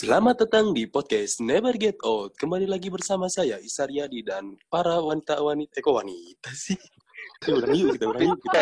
Selamat 0.00 0.48
datang 0.48 0.72
di 0.72 0.88
podcast 0.88 1.44
Never 1.44 1.76
Get 1.76 2.00
Old. 2.00 2.32
Kembali 2.40 2.64
lagi 2.64 2.88
bersama 2.88 3.28
saya 3.28 3.60
Isaryadi 3.60 4.24
dan 4.24 4.56
para 4.72 4.96
wanita-wanita. 4.96 5.76
Eh 5.76 5.84
kok 5.84 5.92
wanita 5.92 6.50
sih? 6.56 6.80
Kita 7.40 7.56
ulang 7.56 7.72
yuk, 7.72 7.96
kita 7.96 8.04
ulang 8.04 8.22
yuk. 8.28 8.36
Kita. 8.44 8.60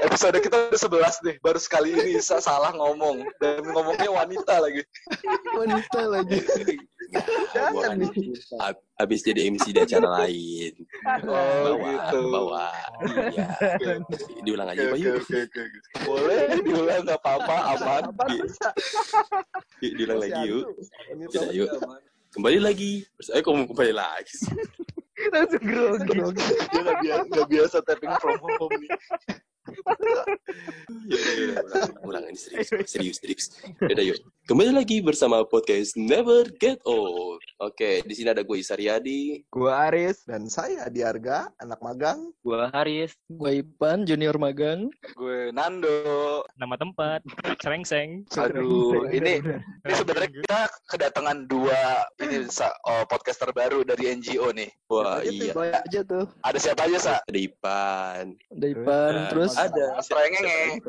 Episode 0.08 0.40
kita 0.40 0.56
udah 0.72 0.80
11 1.12 1.26
nih, 1.28 1.36
baru 1.44 1.60
sekali 1.60 1.92
ini 1.92 2.16
Isa 2.16 2.40
salah 2.40 2.72
ngomong 2.72 3.28
dan 3.36 3.60
ngomongnya 3.60 4.08
wanita 4.08 4.56
lagi. 4.56 4.80
wanita 5.52 6.00
lagi. 6.08 6.40
Habis 8.96 9.20
jadi 9.20 9.52
MC 9.52 9.76
di 9.76 9.84
acara 9.84 10.24
lain. 10.24 10.72
Oh 11.28 11.76
Bawa, 11.76 11.92
gitu. 12.08 12.20
bawa. 12.32 12.66
Iya. 13.04 13.46
Diulang 14.40 14.68
aja, 14.72 14.96
Yuk. 14.96 15.20
oke. 15.20 15.40
Boleh 16.08 16.56
diulang 16.64 17.04
nggak 17.04 17.20
apa-apa, 17.20 17.56
aman. 17.76 18.02
Di- 18.32 18.40
di- 19.76 19.92
Diulang 19.92 20.24
lagi 20.24 20.40
yuk. 20.48 20.72
Yuk. 21.52 21.68
Kembali 22.32 22.58
lagi. 22.64 23.04
Terus, 23.20 23.28
eh, 23.28 23.40
kok 23.44 23.52
mau 23.52 23.68
kembali 23.68 23.92
lagi 23.92 24.32
sih? 24.32 24.48
Langsung 25.28 25.64
grogi. 25.64 26.18
Dia 26.72 26.80
nggak 26.80 26.98
biasa, 27.04 27.24
nggak 27.28 27.48
biasa 27.52 27.76
tapping 27.84 28.14
from 28.18 28.38
home 28.40 28.72
nih. 28.80 28.90
Yaudah, 31.10 31.34
yaudah, 31.38 31.62
ulang, 31.62 31.92
ulang. 32.02 32.24
Ini 32.32 32.38
serius, 32.38 32.68
serius, 32.88 33.16
serius. 33.20 33.46
Yaudah, 33.84 34.04
yuk. 34.04 34.18
Kembali 34.50 34.82
lagi 34.82 34.98
bersama 34.98 35.46
podcast 35.46 35.94
Never 35.94 36.42
Get 36.58 36.82
Old. 36.82 37.38
Oke, 37.62 38.02
di 38.02 38.18
sini 38.18 38.34
ada 38.34 38.42
gue 38.42 38.58
Isaryadi. 38.58 39.46
Gua 39.46 39.86
Aris. 39.86 40.26
Dan 40.26 40.50
saya 40.50 40.90
Diarga, 40.90 41.54
anak 41.62 41.78
magang. 41.78 42.34
Gua 42.42 42.66
Haris, 42.74 43.14
Gua 43.30 43.54
Ipan, 43.54 44.02
junior 44.02 44.34
magang. 44.42 44.90
Gue 45.14 45.54
Nando. 45.54 46.42
nama 46.58 46.74
tempat, 46.74 47.22
Serengseng. 47.62 48.26
Aduh, 48.34 49.06
ini 49.14 49.38
ini 49.38 49.94
sebenarnya 50.02 50.30
kita 50.34 50.60
kedatangan 50.98 51.46
dua 51.46 52.10
ini 52.18 52.50
Sa, 52.50 52.74
oh, 52.90 53.06
podcaster 53.06 53.54
baru 53.54 53.86
dari 53.86 54.18
NGO 54.18 54.50
nih. 54.50 54.66
Wah, 54.90 55.22
tuh, 55.22 55.30
iya. 55.30 55.78
aja 55.78 56.00
tuh. 56.02 56.26
Ada 56.42 56.58
siapa 56.58 56.90
aja, 56.90 56.98
Sa? 56.98 57.16
Ada 57.22 57.38
Ipan. 57.38 58.34
Ada 58.50 58.66
Ipan, 58.66 59.12
terus 59.30 59.54
ada. 59.54 60.02
Strengenge. 60.02 60.82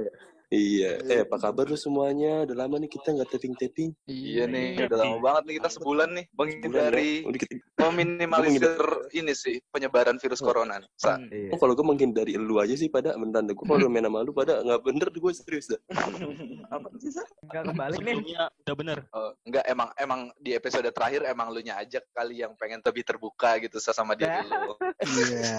Iya. 0.52 1.00
Eh, 1.08 1.24
apa 1.24 1.40
kabar 1.40 1.64
lu 1.64 1.80
semuanya? 1.80 2.44
Udah 2.44 2.56
lama 2.60 2.76
nih 2.76 2.92
kita 2.92 3.16
nggak 3.16 3.32
tapping-tapping. 3.32 3.96
Iya 4.04 4.44
nih, 4.46 4.84
udah 4.84 4.98
lama 5.00 5.18
banget 5.24 5.44
nih 5.48 5.56
kita 5.64 5.70
sebulan 5.72 6.10
nih 6.12 6.26
menghindari 6.36 7.12
Udah 7.24 7.40
kita- 7.40 7.56
meminimalisir 7.82 8.84
ini 9.16 9.32
sih 9.32 9.64
penyebaran 9.72 10.20
virus 10.20 10.44
corona. 10.44 10.84
Sa, 10.94 11.16
Oh, 11.50 11.58
kalau 11.58 11.72
gue 11.72 11.82
mungkin 11.82 12.12
dari 12.12 12.36
lu 12.36 12.60
aja 12.60 12.76
sih 12.76 12.92
pada 12.92 13.16
mentan 13.16 13.48
gue 13.48 13.56
kalau 13.58 13.88
main 13.88 14.04
sama 14.04 14.22
lu 14.22 14.36
pada 14.36 14.60
nggak 14.60 14.82
bener 14.84 15.08
gue 15.08 15.32
serius 15.32 15.72
dah. 15.72 15.80
Apa 16.76 16.88
sih, 17.00 17.10
Sa? 17.10 17.24
Enggak 17.42 17.64
kebalik 17.72 17.98
nih. 17.98 18.12
Sebelumnya 18.12 18.42
udah 18.52 18.76
bener. 18.76 18.98
Oh, 19.16 19.32
enggak 19.44 19.64
emang 19.66 19.90
emang 19.96 20.22
di 20.36 20.52
episode 20.52 20.92
terakhir 20.92 21.24
emang 21.26 21.48
lu 21.50 21.64
nya 21.64 21.80
aja 21.80 22.04
kali 22.12 22.44
yang 22.44 22.52
pengen 22.60 22.84
lebih 22.84 23.08
terbuka 23.08 23.56
gitu 23.58 23.80
Sa, 23.80 23.96
sama 23.96 24.20
dia 24.20 24.44
dulu. 24.44 24.76
Iya. 25.00 25.56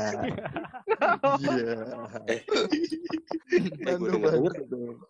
Iya. 1.40 1.76
Eh, 3.52 3.94
gue 4.00 4.08
denger, 4.08 4.32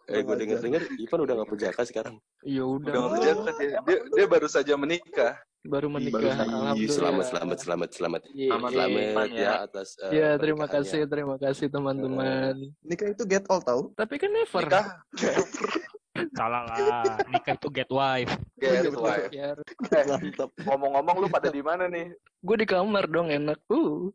eh, 0.06 0.20
gue 0.20 0.36
denger 0.36 0.58
denger 0.58 0.82
Ipan 0.98 1.18
udah 1.20 1.34
nggak 1.36 1.50
perjaka 1.50 1.80
sekarang. 1.82 2.16
ya 2.42 2.62
udah. 2.62 2.88
Udah 2.88 3.00
nggak 3.00 3.12
berjalan 3.14 3.54
dia. 3.56 3.78
dia. 3.80 3.98
Dia 4.12 4.26
baru 4.26 4.46
saja 4.46 4.72
menikah. 4.74 5.34
Baru 5.62 5.86
menikah. 5.86 6.18
Alhamdulillah. 6.34 6.90
selamat, 6.90 7.24
selamat, 7.28 7.58
selamat, 7.58 7.88
selamat. 7.92 8.20
Iya. 8.28 8.50
Selamat 8.50 8.72
Ipan, 8.98 9.28
ya 9.30 9.38
ya. 9.38 9.52
atas. 9.62 9.88
eh, 10.00 10.10
Ya, 10.10 10.28
terima 10.34 10.66
kasih, 10.66 11.00
terima 11.06 11.36
kasih 11.36 11.66
teman-teman. 11.68 12.54
Nikah 12.82 13.08
itu 13.08 13.22
get 13.22 13.46
old 13.46 13.62
tau? 13.62 13.94
Tapi 13.94 14.14
kan 14.16 14.30
never. 14.30 14.62
Nikah 14.62 14.86
Salah 16.36 16.68
lah. 16.68 17.16
Nikah 17.24 17.56
itu 17.56 17.68
get 17.70 17.88
wife. 17.88 18.30
get 18.58 18.90
wife. 18.92 19.30
Ya, 19.30 19.54
Eh, 19.88 20.04
Mantap. 20.04 20.50
ngomong-ngomong 20.60 21.16
lu 21.18 21.28
pada 21.28 21.48
di 21.48 21.62
mana 21.62 21.86
nih? 21.86 22.10
gue 22.42 22.56
di 22.58 22.66
kamar 22.66 23.06
dong 23.06 23.30
enak. 23.30 23.56
Uh. 23.70 24.10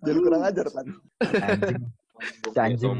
Jangan 0.00 0.20
kurang 0.22 0.42
ajar, 0.46 0.66
Pan. 0.70 0.86
Anjing. 2.54 2.96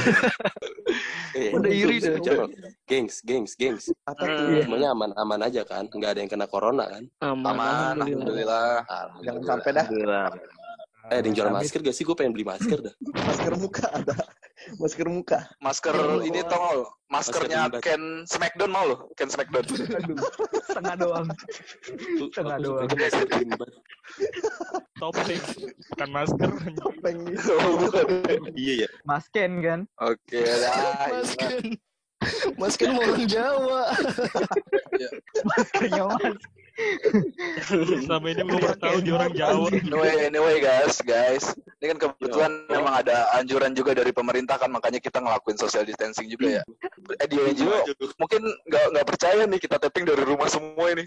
Eh, 1.32 1.50
Udah 1.56 1.70
iri 1.70 1.96
dah. 1.98 2.16
Jangan. 2.18 2.48
Gengs, 2.84 3.22
gengs, 3.22 3.52
gengs. 3.54 3.84
Apa 4.04 4.22
Hmm. 4.22 4.36
tuh? 4.36 4.46
Semuanya 4.62 4.88
aman-aman 4.90 5.40
aja 5.42 5.62
kan? 5.62 5.86
Nggak 5.86 6.10
ada 6.12 6.20
yang 6.20 6.30
kena 6.30 6.46
corona 6.46 6.84
kan? 6.86 7.02
Aman, 7.20 7.46
Aman, 7.48 7.94
alhamdulillah. 7.98 8.84
alhamdulillah. 8.84 9.22
Jangan 9.22 9.42
sampai 9.44 9.70
dah. 9.72 9.86
Eh, 11.04 11.18
ada 11.18 11.24
yang 11.24 11.34
jual 11.34 11.50
masker 11.50 11.80
gak 11.82 11.92
sih? 11.92 12.04
Gue 12.04 12.14
pengen 12.14 12.30
beli 12.30 12.46
masker 12.46 12.78
dah. 12.78 12.94
Masker 13.02 13.52
muka 13.56 13.86
ada. 13.90 14.14
Masker 14.78 15.06
muka. 15.08 15.38
Masker 15.58 15.94
ini 16.22 16.40
tau 16.46 16.82
lu? 16.82 16.84
Maskernya 17.12 17.68
Masker 17.68 17.84
Ken 17.84 18.02
Smackdown 18.24 18.70
mau 18.72 18.84
lu? 18.88 18.96
Ken 19.20 19.28
Smackdown. 19.28 19.64
Setengah 20.64 20.96
doang. 20.96 21.26
Tuh, 22.16 22.28
Tengah 22.32 22.56
aku 22.56 22.64
doang. 22.64 22.88
Topeng. 24.96 25.42
Bukan 25.92 26.08
masker. 26.08 26.50
Topeng 26.80 27.16
gitu. 27.28 27.52
Oh. 27.52 27.90
Iya 28.56 28.86
ya. 28.86 28.88
Masken 29.04 29.50
kan? 29.60 29.80
Oke 30.00 30.40
lah. 30.40 31.10
Masken. 31.20 31.76
Masken 32.60 32.88
mau 32.94 33.02
orang 33.02 33.26
Jawa. 33.26 33.82
Maskernya 35.44 36.02
mas. 36.08 36.40
Selama 38.08 38.26
ini 38.32 38.42
gue 38.48 38.58
baru 38.58 38.78
tahu 38.80 38.96
dia 39.04 39.12
orang 39.12 39.32
Jawa. 39.36 39.66
Anyway, 39.68 40.14
anyway 40.32 40.56
guys, 40.62 40.96
guys. 41.04 41.44
Ini 41.82 41.94
kan 41.94 41.98
kebetulan 42.08 42.52
memang 42.70 42.94
ada 43.04 43.28
anjuran 43.36 43.76
juga 43.76 43.92
dari 43.92 44.14
pemerintah 44.14 44.56
kan 44.56 44.72
makanya 44.72 45.02
kita 45.02 45.20
ngelakuin 45.20 45.58
social 45.60 45.84
distancing 45.84 46.30
juga 46.32 46.60
ya. 46.60 46.62
Eh 47.20 47.28
di 47.28 47.36
NGO 47.36 47.76
mungkin 48.16 48.40
nggak 48.68 48.84
nggak 48.96 49.06
percaya 49.06 49.42
nih 49.44 49.60
kita 49.60 49.76
tapping 49.76 50.06
dari 50.08 50.22
rumah 50.24 50.48
semua 50.48 50.86
ini. 50.94 51.04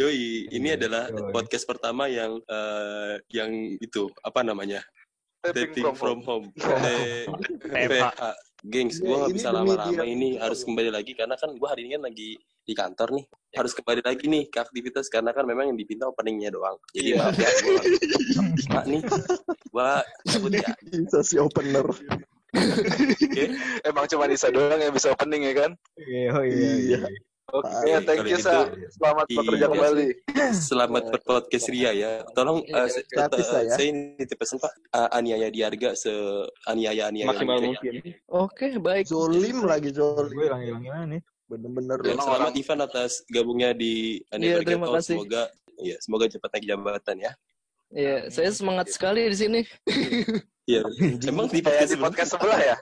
Yoi, 0.00 0.48
ini 0.48 0.72
adalah 0.72 1.12
Yoi. 1.12 1.32
podcast 1.34 1.68
pertama 1.68 2.08
yang 2.08 2.40
eh, 2.48 3.14
yang 3.28 3.50
itu 3.76 4.08
apa 4.24 4.40
namanya? 4.40 4.80
Dating 5.42 5.90
from, 5.98 6.22
home. 6.22 6.54
Eh, 6.54 7.26
PFH. 7.74 8.22
Gengs, 8.62 9.02
gue 9.02 9.10
Iya, 9.10 9.18
nggak 9.18 9.30
ini 9.34 9.38
bisa 9.42 9.50
lama-lama 9.50 10.04
ini 10.06 10.28
harus 10.38 10.62
kembali 10.62 10.94
lagi 10.94 11.18
karena 11.18 11.34
kan 11.34 11.50
gue 11.50 11.66
hari 11.66 11.82
ini 11.82 11.98
kan 11.98 12.02
lagi 12.06 12.28
di 12.62 12.72
kantor 12.78 13.08
nih. 13.18 13.24
Harus 13.58 13.72
kembali 13.74 14.00
lagi 14.06 14.24
nih 14.30 14.42
ke 14.46 14.58
aktivitas 14.62 15.10
karena 15.10 15.34
kan 15.34 15.42
memang 15.42 15.74
yang 15.74 15.78
dipinta 15.78 16.06
openingnya 16.06 16.54
doang. 16.54 16.78
Jadi 16.94 17.10
Iya. 17.10 17.26
maaf 17.26 17.34
ya, 17.34 17.50
gue 17.58 17.74
Mak 18.70 18.84
nih, 18.86 19.02
gue 19.66 19.90
cabut 20.30 20.52
ya. 20.54 20.70
Bisa 20.86 21.18
si 21.26 21.36
opener. 21.42 21.86
Oke, 22.52 23.44
Emang 23.82 24.06
cuma 24.06 24.30
Nisa 24.30 24.52
doang 24.54 24.78
yang 24.78 24.94
bisa 24.94 25.10
opening 25.10 25.42
ya 25.42 25.54
kan? 25.58 25.70
Oh 26.38 26.44
Iya. 26.46 27.02
Oke, 27.50 27.66
Baik, 27.66 28.06
thank 28.06 28.18
kalau 28.22 28.30
you 28.30 28.38
gitu. 28.38 28.46
Sa. 28.46 28.54
Selamat 28.94 29.26
Iya. 29.26 29.36
bekerja 29.42 29.66
kembali. 29.66 30.06
selamat 30.54 31.02
berpodcast 31.10 31.68
Ria 31.68 31.90
ya. 31.90 32.12
Tolong 32.32 32.62
Iya, 32.62 32.86
ya. 32.86 33.74
saya 33.74 33.88
nitip 33.90 34.38
pesan 34.38 34.62
Pak, 34.62 34.72
eh, 34.72 35.08
aniaya 35.10 35.48
di 35.50 35.60
harga 35.60 35.90
se 35.92 36.12
aniaya 36.70 37.10
aniaya 37.10 37.28
Maksimal 37.34 37.58
ya. 37.58 37.66
mungkin. 37.66 37.92
Oke, 38.30 38.66
baik. 38.78 39.04
Zolim 39.10 39.66
lagi, 39.66 39.90
Zolim. 39.90 40.32
Gue 40.32 40.46
hilang-hilang 40.46 40.82
gimana 40.86 41.04
nih? 41.18 41.20
Bener-bener. 41.50 41.98
Dan 42.00 42.14
Emang 42.16 42.26
selamat 42.30 42.48
orang- 42.48 42.56
Ivan 42.56 42.80
atas 42.80 43.12
gabungnya 43.28 43.70
di 43.74 44.22
Iya, 44.22 44.36
Never 44.38 44.62
Get 44.62 44.68
terima 44.72 44.86
kasih. 44.94 45.16
Semoga 45.18 45.42
ya 45.82 45.96
semoga 45.98 46.24
cepat 46.30 46.50
naik 46.54 46.64
jabatan 46.64 47.16
ya. 47.20 47.32
Ya, 47.92 48.24
saya 48.32 48.48
semangat 48.48 48.88
sekali 48.88 49.28
di 49.28 49.36
sini. 49.36 49.60
Iya. 50.64 50.80
Emang 51.28 51.52
di 51.52 51.60
podcast 51.60 51.92
di 51.92 52.00
podcast 52.00 52.30
sebelah 52.32 52.56
ya? 52.56 52.76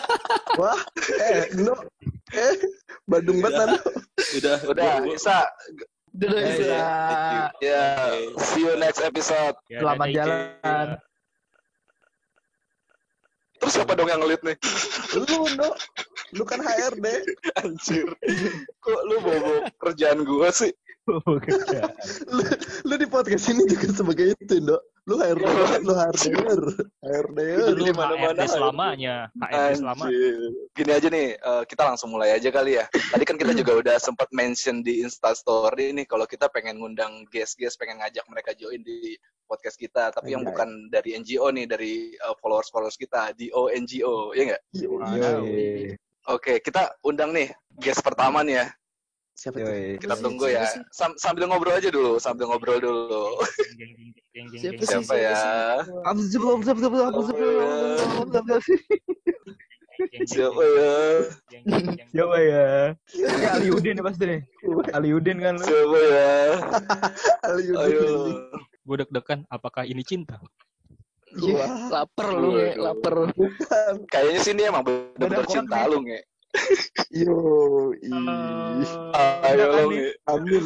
Wah, 0.60 0.80
eh, 1.20 1.52
no. 1.60 1.76
Eh, 2.32 2.56
Badung 3.04 3.44
banget, 3.44 3.76
Nando. 3.76 3.80
udah 4.40 4.56
Udah, 4.72 4.84
gua- 4.96 5.04
gua- 5.04 5.12
Isa. 5.14 5.38
Dadah, 6.16 6.40
Eh, 6.40 6.52
Isa. 6.56 6.80
ya, 7.60 7.82
see 8.40 8.64
you 8.64 8.72
next 8.80 9.04
episode. 9.04 9.52
Ya, 9.68 9.84
Selamat 9.84 10.08
jalan. 10.16 10.86
Terus 13.56 13.72
siapa 13.72 13.92
dong 13.92 14.08
yang 14.08 14.20
ngelit 14.24 14.40
nih? 14.40 14.56
Lu, 15.16 15.24
no. 15.56 15.68
Lu 16.32 16.44
kan 16.44 16.60
HRD. 16.60 17.06
Anjir. 17.60 18.08
Kok 18.80 19.00
lu 19.04 19.16
bawa 19.20 19.52
kerjaan 19.76 20.24
gua 20.24 20.48
sih? 20.48 20.72
lu, 22.34 22.42
lu 22.82 22.94
di 22.98 23.06
podcast 23.06 23.46
ini 23.54 23.62
juga 23.70 23.94
sebagai 23.94 24.34
itu, 24.42 24.58
Dok. 24.58 24.82
Lu 25.06 25.22
HRD, 25.22 25.46
lu 25.86 25.94
HRD-er. 25.94 26.62
HRD-er. 26.98 27.78
Di 27.78 27.78
Lu 27.78 27.94
mana-mana. 27.94 28.34
HRD 28.34 28.42
selamanya. 28.50 29.16
HRD 29.38 29.78
selama. 29.78 30.04
Gini 30.74 30.90
aja 30.90 31.06
nih, 31.06 31.28
eh, 31.38 31.62
kita 31.70 31.82
langsung 31.86 32.10
mulai 32.10 32.34
aja 32.34 32.50
kali 32.50 32.82
ya. 32.82 32.90
Tadi 32.90 33.22
kan 33.22 33.38
kita 33.38 33.54
juga 33.54 33.78
udah 33.78 33.96
sempat 34.02 34.26
mention 34.34 34.82
di 34.82 35.06
Instastory 35.06 35.94
nih, 35.94 36.10
kalau 36.10 36.26
kita 36.26 36.50
pengen 36.50 36.82
ngundang 36.82 37.22
guest-guest, 37.30 37.78
pengen 37.78 38.02
ngajak 38.02 38.26
mereka 38.26 38.50
join 38.58 38.82
di 38.82 39.14
podcast 39.46 39.78
kita. 39.78 40.10
Tapi 40.10 40.34
yang 40.34 40.42
bukan 40.42 40.90
dari 40.90 41.14
NGO 41.14 41.54
nih, 41.54 41.70
dari 41.70 42.10
eh, 42.18 42.34
followers-followers 42.42 42.98
kita, 42.98 43.30
di 43.38 43.46
ONGO, 43.54 44.34
ya 44.34 44.42
nggak? 44.50 44.62
Yoi. 44.74 45.94
Oke, 46.26 46.58
kita 46.58 46.98
undang 47.06 47.30
nih 47.30 47.54
guest 47.78 48.02
pertama 48.02 48.42
nih 48.42 48.58
ya. 48.58 48.66
Siapa 49.36 49.60
Yoi, 49.60 50.00
tuh? 50.00 50.08
Kita 50.08 50.14
tunggu 50.16 50.48
ya. 50.48 50.64
Sam 50.88 51.12
sambil 51.20 51.44
ngobrol 51.44 51.76
aja 51.76 51.92
dulu, 51.92 52.16
sambil 52.16 52.48
ngobrol 52.48 52.80
dulu. 52.80 53.36
Siapa, 54.56 54.80
siapa 54.80 55.12
ya? 55.12 55.36
Abzul, 56.08 56.56
Abzul, 56.56 56.72
Abzul, 56.72 56.92
Abzul, 57.04 57.36
Abzul. 58.32 58.60
Siapa 60.24 60.62
ya? 60.64 60.92
Siapa 62.12 62.36
ya? 62.40 62.64
Ini 63.12 63.46
Aliudin 63.60 64.00
ya 64.00 64.04
pasti 64.08 64.24
nih. 64.24 64.40
Aliudin 64.96 65.36
kan. 65.40 65.56
Siapa 65.60 65.98
ya? 66.00 66.32
Aliudin. 67.44 68.40
Gue 68.88 68.96
deg-degan 69.04 69.44
apakah 69.52 69.84
ini 69.84 70.00
cinta? 70.00 70.40
Iya. 71.36 71.60
Wah, 71.60 71.72
lapar 71.92 72.28
lu, 72.32 72.56
lapar. 72.80 73.28
Kayaknya 74.08 74.40
sih 74.40 74.52
ini 74.56 74.64
emang 74.64 74.80
bener-bener 74.80 75.44
cinta 75.44 75.84
lu, 75.84 76.00
nge. 76.00 76.24
Yo. 77.20 77.36
Ayo 79.46 79.64
Udah, 79.66 79.66
lu, 79.66 79.76
Andi. 79.76 79.96
nge. 79.96 80.10
Amin. 80.30 80.64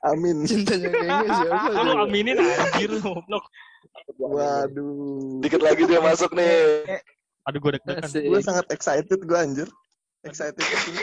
Amin. 0.00 0.36
Cintanya 0.48 0.88
kayaknya 0.88 1.28
siapa? 1.28 1.70
Lu 1.84 1.92
aminin 2.08 2.36
anjir 2.40 2.92
goblok. 3.04 3.44
Waduh. 4.16 5.40
Dikit 5.44 5.60
lagi 5.60 5.82
dia 5.84 6.00
masuk 6.00 6.32
nih. 6.32 7.00
Aduh 7.48 7.58
gue 7.60 7.72
deg-degan. 7.76 8.08
Gue 8.08 8.40
sangat 8.40 8.66
excited 8.72 9.20
gue 9.20 9.38
anjir. 9.38 9.68
Excited 10.24 10.60
sih. 10.60 10.96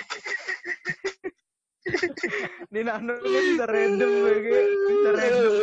Ini 2.68 2.84
Nano 2.84 3.16
ini 3.24 3.40
bisa 3.56 3.66
random 3.66 4.12
gue 4.12 4.34
kayak 4.44 4.66
bisa 4.68 5.10
random. 5.16 5.54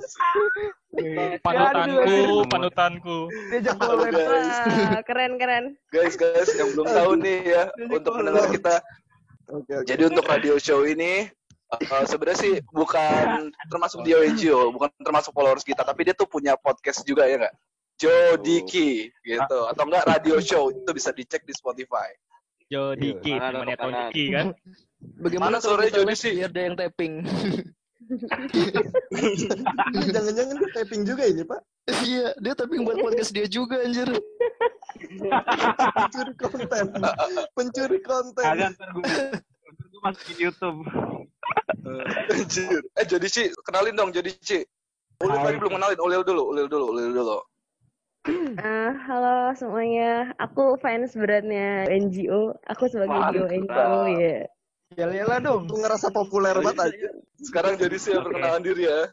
Panutanku, 1.40 2.44
panutanku. 2.52 3.18
Diajak 3.48 3.80
Halo 3.80 4.04
collab. 4.04 4.12
guys. 4.12 4.56
Wah, 4.68 5.00
keren 5.08 5.32
keren. 5.40 5.64
Guys, 5.88 6.14
guys 6.20 6.52
yang 6.60 6.76
belum 6.76 6.86
tahu 6.92 7.10
nih 7.24 7.38
ya 7.56 7.62
untuk 7.88 8.12
pendengar 8.20 8.46
kita. 8.52 8.74
Oke, 9.48 9.72
oke. 9.80 9.88
Jadi 9.88 10.02
untuk 10.12 10.28
radio 10.28 10.60
show 10.60 10.84
ini 10.84 11.24
uh, 11.72 12.04
sebenarnya 12.04 12.38
sih 12.38 12.54
bukan 12.68 13.48
termasuk 13.72 14.04
di 14.04 14.12
ONGO, 14.12 14.76
bukan 14.76 14.92
termasuk 15.00 15.32
followers 15.32 15.64
kita, 15.64 15.88
tapi 15.88 16.04
dia 16.04 16.12
tuh 16.12 16.28
punya 16.28 16.52
podcast 16.60 17.00
juga 17.08 17.24
ya 17.24 17.48
nggak? 17.48 17.54
Jodiki 17.94 19.08
gitu 19.22 19.58
atau 19.70 19.82
enggak 19.86 20.04
radio 20.04 20.36
show 20.42 20.68
itu 20.68 20.90
bisa 20.92 21.14
dicek 21.16 21.46
di 21.48 21.54
Spotify. 21.56 22.12
Jo 22.72 22.96
Diki, 22.96 23.36
Kanan, 23.36 23.68
temannya. 23.68 23.76
Tony 23.76 24.24
kan. 24.32 24.46
Bagaimana 25.24 25.60
sore 25.60 25.92
Jody 25.92 26.16
sih? 26.16 26.32
biar 26.32 26.48
ada 26.48 26.60
yang 26.64 26.76
tapping? 26.80 27.20
Jangan-jangan 30.12 30.54
dia 30.60 30.70
taping 30.76 31.02
juga 31.04 31.24
ini, 31.28 31.44
Pak. 31.44 31.60
Iya, 32.04 32.32
dia 32.40 32.52
tapping 32.56 32.88
buat 32.88 32.96
podcast 33.00 33.32
dia 33.36 33.44
juga 33.44 33.84
anjir. 33.84 34.08
Pencuri 35.92 36.32
konten. 36.40 36.84
Pencuri 37.52 38.00
konten. 38.00 38.72
Anjir. 42.32 42.80
Eh 42.96 43.04
Jodici, 43.04 43.52
kenalin 43.68 43.96
dong 43.96 44.12
Jodici. 44.12 44.64
Ulil 45.20 45.38
tadi 45.40 45.56
belum 45.60 45.72
kenalin, 45.78 45.98
Ulil 46.00 46.22
dulu, 46.26 46.42
Ulil 46.50 46.66
dulu, 46.66 46.86
Ulil 46.96 47.12
dulu. 47.12 47.38
Eh, 48.64 48.92
halo 49.04 49.52
semuanya. 49.52 50.32
Aku 50.40 50.80
fans 50.80 51.12
beratnya 51.12 51.84
NGO. 51.84 52.56
Aku 52.72 52.88
sebagai 52.88 53.12
Mantap. 53.12 53.36
GO 53.36 53.44
NGO 53.52 54.00
ya. 54.16 54.48
Yel-yelah 54.96 55.38
dong. 55.44 55.68
Lu 55.68 55.76
ngerasa 55.84 56.08
populer 56.08 56.56
banget 56.56 56.88
aja. 56.88 57.10
Sekarang 57.36 57.76
Jodici 57.76 58.16
yang 58.16 58.24
perkenalan 58.24 58.64
diri 58.64 58.88
ya. 58.88 59.12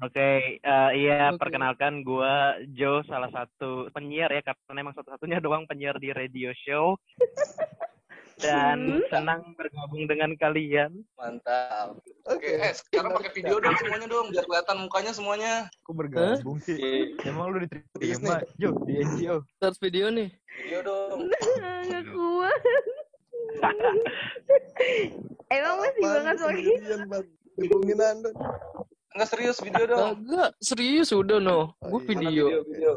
Oke, 0.00 0.58
eh, 0.58 0.90
iya 0.96 1.30
Oke. 1.30 1.38
perkenalkan 1.44 2.00
gua 2.02 2.56
Joe 2.72 3.04
salah 3.04 3.28
satu 3.30 3.92
penyiar 3.92 4.32
ya 4.32 4.40
karena 4.42 4.80
emang 4.80 4.96
satu-satunya 4.96 5.44
doang 5.44 5.68
penyiar 5.68 6.00
di 6.00 6.08
radio 6.08 6.56
show 6.56 6.96
dan 8.40 8.78
Hmm. 8.80 9.04
senang 9.12 9.40
bergabung 9.54 10.08
dengan 10.08 10.32
kalian. 10.36 11.04
Mantap. 11.14 12.00
Oke, 12.26 12.56
eh 12.56 12.72
sekarang 12.72 13.12
pakai 13.12 13.32
video 13.36 13.60
dong 13.60 13.76
semuanya 13.76 14.08
dong 14.08 14.26
biar 14.32 14.44
kelihatan 14.48 14.76
mukanya 14.84 15.12
semuanya. 15.12 15.52
Aku 15.84 15.92
bergabung 15.92 16.58
sih. 16.60 17.12
Emang 17.22 17.52
lu 17.52 17.62
diterima, 17.62 18.40
Jo, 18.56 18.72
di 18.88 19.00
NGO. 19.00 19.44
Start 19.60 19.76
video 19.78 20.08
nih. 20.08 20.28
Video 20.64 20.80
dong. 20.82 21.28
Nggak 21.86 22.04
kuat. 22.10 22.60
Emang 25.54 25.76
masih 25.82 26.02
banget 26.02 26.36
Anda. 28.00 28.30
Enggak 29.10 29.28
serius 29.28 29.58
video 29.58 29.84
dong. 29.90 30.22
Kagak, 30.22 30.50
serius 30.62 31.10
udah 31.10 31.38
no. 31.42 31.74
Oh, 31.82 31.98
Gue 31.98 32.00
iya. 32.00 32.08
video. 32.14 32.44
Video, 32.46 32.62
video. 32.64 32.92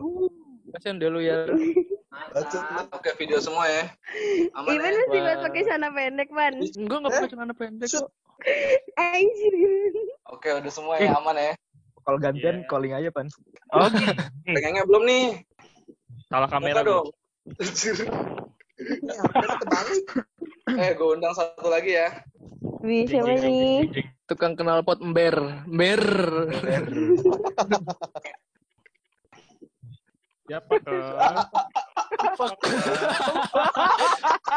Kasian 0.74 0.98
deh 1.02 1.10
lu 1.10 1.22
ya. 1.22 1.46
Oke, 2.34 3.10
video 3.16 3.38
semua 3.38 3.70
ya. 3.70 3.84
Aman 4.58 4.74
ya. 4.74 4.82
Gimana 4.82 5.00
sih 5.06 5.20
buat 5.22 5.40
pakai 5.46 5.62
celana 5.64 5.90
pendek, 5.94 6.30
Pan? 6.34 6.54
Enggak, 6.58 6.98
enggak 6.98 7.12
pakai 7.14 7.30
celana 7.30 7.54
pendek 7.54 7.90
kok. 7.90 8.10
Anjir. 9.00 9.54
Oke, 10.34 10.50
udah 10.50 10.72
semua 10.74 10.98
ya, 10.98 11.14
aman 11.14 11.38
ya. 11.38 11.54
Kalau 12.04 12.18
gantian 12.20 12.58
Iya. 12.60 12.68
calling 12.68 12.94
aja, 12.98 13.10
Pan. 13.14 13.28
Oh, 13.72 13.86
Pegangnya 14.50 14.84
belum 14.84 15.04
nih. 15.06 15.26
Salah 16.28 16.50
kamera 16.50 16.82
Buka 16.82 16.90
dong. 16.90 17.08
dong. 17.08 17.62
Anjir. 17.62 17.98
Ini 18.74 19.14
apa 19.14 19.56
kebalik? 19.62 20.06
Eh, 20.74 20.90
gue 20.98 21.08
undang 21.14 21.34
satu 21.38 21.70
lagi 21.70 21.94
ya. 21.94 22.10
Wih, 22.82 23.06
siapa 23.06 23.30
nih? 23.38 23.94
Tukang 24.26 24.58
kenal 24.58 24.82
pot 24.82 24.98
ember. 25.00 25.38
Ember. 25.70 26.02
Siapa? 30.44 30.74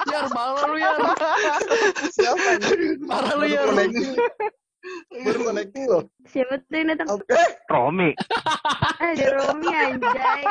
Yar, 0.07 0.25
parah 0.31 0.65
lu 0.71 0.77
Yar. 0.79 0.99
Siapa 2.15 2.49
ini? 2.57 2.95
Parah 3.05 3.35
lu 3.35 3.47
Baru 3.47 3.55
Yar. 3.55 3.67
connecting. 3.75 4.15
Baru 5.27 5.41
connecting 5.51 5.85
loh. 5.91 6.03
Siapa 6.31 6.55
tuh 6.71 6.77
yang 6.79 6.89
datang? 6.95 7.09
Oke. 7.11 7.35
Romi. 7.71 8.11
Ada 9.03 9.27
Romi 9.35 9.67
anjay. 9.75 10.43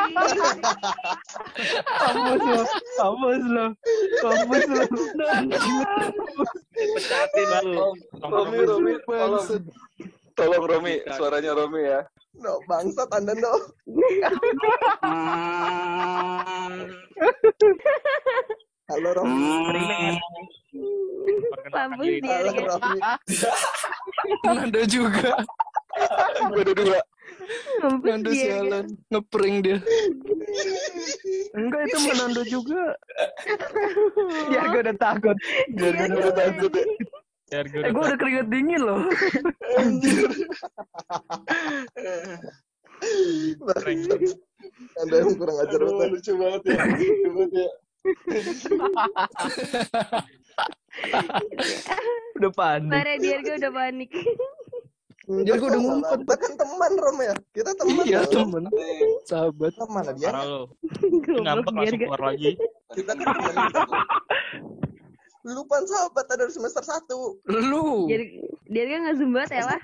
Kampus 2.03 2.41
lo, 2.43 2.61
kampus 2.99 3.43
lo, 3.47 3.65
kampus 4.19 4.63
lo. 4.67 4.83
Pecatin 6.75 7.47
lu. 7.63 7.73
Romi, 8.19 8.57
Romi. 8.67 8.93
Tolong 10.35 10.65
Romi, 10.67 10.99
suaranya 11.15 11.55
Romi 11.55 11.81
ya. 11.87 12.03
No, 12.35 12.59
bangsat 12.67 13.07
Anda, 13.15 13.33
no. 13.35 13.53
Halo, 18.85 19.09
Romi. 19.17 19.49
Diri. 19.71 19.81
dia. 22.21 22.37
Halo. 22.37 22.61
Romi. 22.75 22.99
Nada 24.45 24.81
juga. 24.85 25.41
Beda 26.53 26.73
dua. 26.75 26.99
Nando 28.03 28.31
sialan. 28.35 28.85
Ngeprank 29.09 29.55
dia. 29.63 29.77
Enggak 31.55 31.81
itu 31.87 31.97
Menando 32.03 32.43
juga. 32.45 32.83
Biar 34.51 34.65
gue 34.69 34.81
udah 34.85 34.97
takut. 34.99 35.37
Biar 35.73 35.93
Gue 35.95 36.19
udah 36.19 36.35
takut 36.35 36.71
ya. 36.75 36.85
Biar 37.45 37.65
gue 37.69 37.81
Eh 37.85 37.91
gue 37.93 38.01
udah 38.01 38.17
keringet 38.17 38.47
dingin 38.49 38.81
loh. 38.81 39.05
Anda 44.97 45.15
yang 45.21 45.37
kurang 45.37 45.57
ajar 45.61 45.79
banget. 45.85 46.09
lucu 46.09 46.31
banget 46.41 46.61
ya. 46.65 46.77
Lucu 46.89 47.29
banget 47.37 47.51
ya. 47.53 47.69
Udah 52.41 52.51
panik. 52.55 52.89
Parah 52.89 53.17
dia 53.21 53.37
gue 53.45 53.55
udah 53.61 53.71
panik. 53.77 54.09
Gue 55.25 55.53
udah 55.53 55.81
ngumpet. 55.81 56.17
Kita 56.25 56.35
kan 56.37 56.51
teman 56.57 56.91
Rom 56.97 57.17
ya. 57.21 57.33
Kita 57.53 57.71
teman. 57.77 58.03
Iya 58.09 58.19
Rom. 58.25 58.33
temen. 58.33 58.63
Sahabat. 59.29 59.73
Teman 59.77 60.01
lah 60.01 60.15
dia. 60.17 60.27
parah 60.33 60.45
lo. 60.49 60.61
Ngambek 61.29 61.73
langsung 61.77 61.99
keluar 62.01 62.21
lagi. 62.33 62.57
Kita 62.89 63.11
kan 63.13 63.25
teman. 63.37 63.53
Lupa 65.45 65.77
sahabat 65.85 66.25
ada 66.25 66.41
dari 66.41 66.53
semester 66.57 66.81
1. 66.81 67.05
Lu. 67.69 68.09
Dia 68.09 68.17
dia 68.65 68.83
kan 68.89 68.99
nggak 69.05 69.15
zoom 69.21 69.29
banget 69.29 69.61
ya 69.61 69.63
lah. 69.69 69.79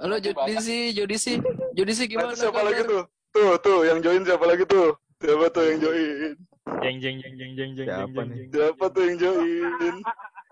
Halo 0.00 0.16
Jodisi, 0.16 0.96
Jodisi. 0.96 1.36
Jodisi 1.76 2.08
gimana? 2.08 2.32
Nanti 2.32 2.40
siapa 2.40 2.64
kabar? 2.64 2.72
lagi 2.72 2.82
tuh? 2.88 3.02
Tuh, 3.36 3.52
tuh, 3.60 3.78
yang 3.84 4.00
join 4.00 4.24
siapa 4.24 4.44
lagi 4.48 4.64
tuh? 4.64 4.96
Siapa 5.20 5.52
tuh 5.52 5.62
yang 5.68 5.78
join? 5.84 6.32
Jeng 6.80 6.96
jeng 7.04 7.16
jeng 7.20 7.34
jeng 7.36 7.52
jeng 7.52 7.70
jeng 7.76 7.86
Siapa 7.92 8.08
jeng 8.16 8.28
nih? 8.32 8.36
jeng. 8.48 8.48
Siapa 8.56 8.84
tuh 8.88 9.02
yang 9.04 9.16
join? 9.20 9.94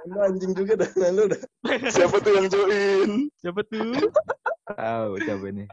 Lu 0.04 0.18
anjing 0.20 0.52
juga 0.52 0.72
dah. 0.84 0.90
Nah, 1.00 1.10
lu 1.16 1.24
dah. 1.32 1.42
Siapa 1.88 2.16
tuh 2.20 2.32
yang 2.36 2.46
join? 2.52 3.08
Siapa 3.40 3.60
tuh? 3.64 3.92
Tahu 4.68 5.10
siapa 5.24 5.46
nih? 5.48 5.66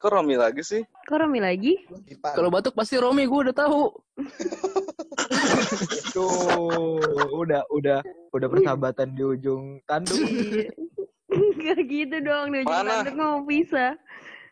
Kok 0.00 0.08
Romi 0.08 0.34
lagi 0.40 0.64
sih? 0.64 0.80
Kok 1.04 1.18
Romi 1.20 1.38
lagi? 1.44 1.84
Kalau 2.32 2.48
batuk 2.48 2.72
pasti 2.72 2.96
Romi, 2.96 3.28
gue 3.28 3.40
udah 3.52 3.56
tahu. 3.60 3.92
Tuh, 6.12 6.98
udah 7.32 7.62
udah 7.72 7.98
udah 8.32 8.48
persahabatan 8.48 9.14
di 9.16 9.22
ujung 9.24 9.80
tanduk. 9.88 10.18
Gak 11.62 11.80
gitu 11.88 12.16
dong, 12.20 12.52
nih 12.52 12.60
ujung 12.64 12.76
Mana? 12.76 12.90
tanduk 13.00 13.16
mau 13.16 13.36
pisah. 13.44 13.96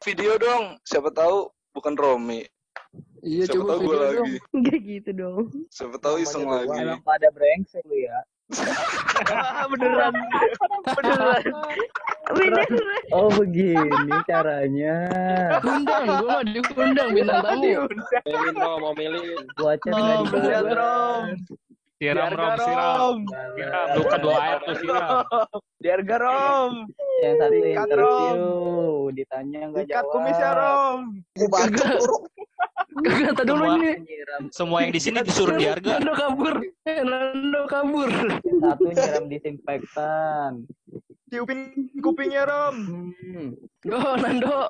Video 0.00 0.40
dong. 0.40 0.80
Siapa 0.88 1.12
tahu 1.12 1.52
bukan 1.76 1.94
Romi. 1.94 2.40
Iya 3.20 3.44
Siapa 3.46 3.54
coba 3.60 3.68
tahu 3.68 3.78
gue 3.78 3.84
video 3.84 4.00
dong. 4.00 4.08
lagi. 4.24 4.36
Gak 4.64 4.80
gitu 4.88 5.10
dong. 5.12 5.44
Siapa 5.68 5.96
tahu 6.00 6.14
iseng 6.24 6.44
lagi. 6.48 6.72
doang. 6.72 7.00
pada 7.04 7.28
brengsek 7.30 7.84
lu 7.84 7.96
ya. 8.00 8.18
Beneran. 9.70 10.14
beneran. 10.96 11.42
Bener. 12.30 12.66
Oh 13.10 13.26
begini 13.30 14.16
caranya. 14.26 14.96
Undang, 15.66 16.04
gue 16.06 16.28
mah 16.30 16.42
diundang 16.46 17.10
bintang 17.10 17.42
tamu. 17.42 17.90
Rom, 18.54 18.78
mau 18.78 18.92
melin. 18.94 19.42
Gua 19.58 19.74
chat 19.82 19.94
Oh, 19.94 19.98
tadi 19.98 20.24
bener, 20.30 20.64
Rom. 20.70 21.24
Siram 22.00 22.32
rom, 22.32 22.54
siram. 22.64 23.16
Siram, 23.28 23.86
bukan 24.00 24.18
bawa 24.24 24.38
air 24.40 24.58
tuh 24.64 24.76
siram. 24.80 25.20
Harga 25.84 26.16
Rom. 26.16 26.72
Yang 27.20 27.34
satu 27.36 27.58
interview, 27.60 28.40
ditanya 29.12 29.60
enggak 29.68 29.84
jawab. 29.90 30.08
kumisnya 30.08 30.50
Rom. 30.56 31.00
Tadi 32.90 33.46
dulu 33.46 33.64
Semua- 33.64 33.78
ini. 33.78 33.92
Semua 34.50 34.78
yang 34.82 34.92
di 34.92 35.00
sini 35.00 35.18
disuruh 35.22 35.54
di 35.56 35.66
harga. 35.70 35.96
Nando 36.02 36.12
kabur. 36.12 36.54
Eh, 36.84 37.00
Nando 37.06 37.60
kabur. 37.70 38.10
Satu 38.42 38.84
nyiram 38.90 39.24
disinfektan. 39.30 40.52
Tiupin 41.30 41.70
kupingnya 42.02 42.42
rom. 42.44 42.76
Hmm. 43.22 43.48
Oh 43.94 44.14
Nando, 44.18 44.66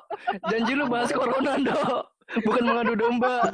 janji 0.52 0.72
lu 0.76 0.84
bahas 0.86 1.08
corona 1.10 1.56
Nando. 1.56 2.04
Bukan 2.44 2.62
mengadu 2.62 2.94
domba. 2.94 3.48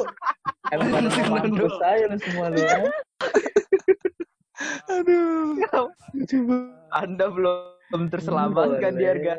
Emang 0.74 0.88
pada 0.92 1.08
Nando. 1.08 1.30
mampus 1.30 1.74
saya 1.80 2.04
lu 2.10 2.16
semua 2.20 2.46
lu 2.50 2.58
ya. 2.60 2.78
Aduh. 4.90 5.56
Anda 6.90 7.26
belum 7.30 8.02
terselamatkan 8.10 8.92
di 8.98 9.04
harga. 9.06 9.34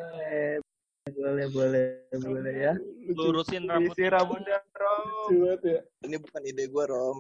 Boleh, 1.16 1.46
boleh, 1.54 1.86
boleh 2.18 2.56
ya. 2.56 2.74
Lurusin 3.14 3.64
rambut. 3.70 3.96
Isi 3.96 4.06
rambutnya 4.12 4.58
Rom. 4.76 5.06
Lucu 5.08 5.36
banget 5.46 5.62
ya. 5.64 5.80
Ini 6.04 6.16
bukan 6.20 6.42
ide 6.44 6.64
gua, 6.68 6.84
Rom. 6.92 7.18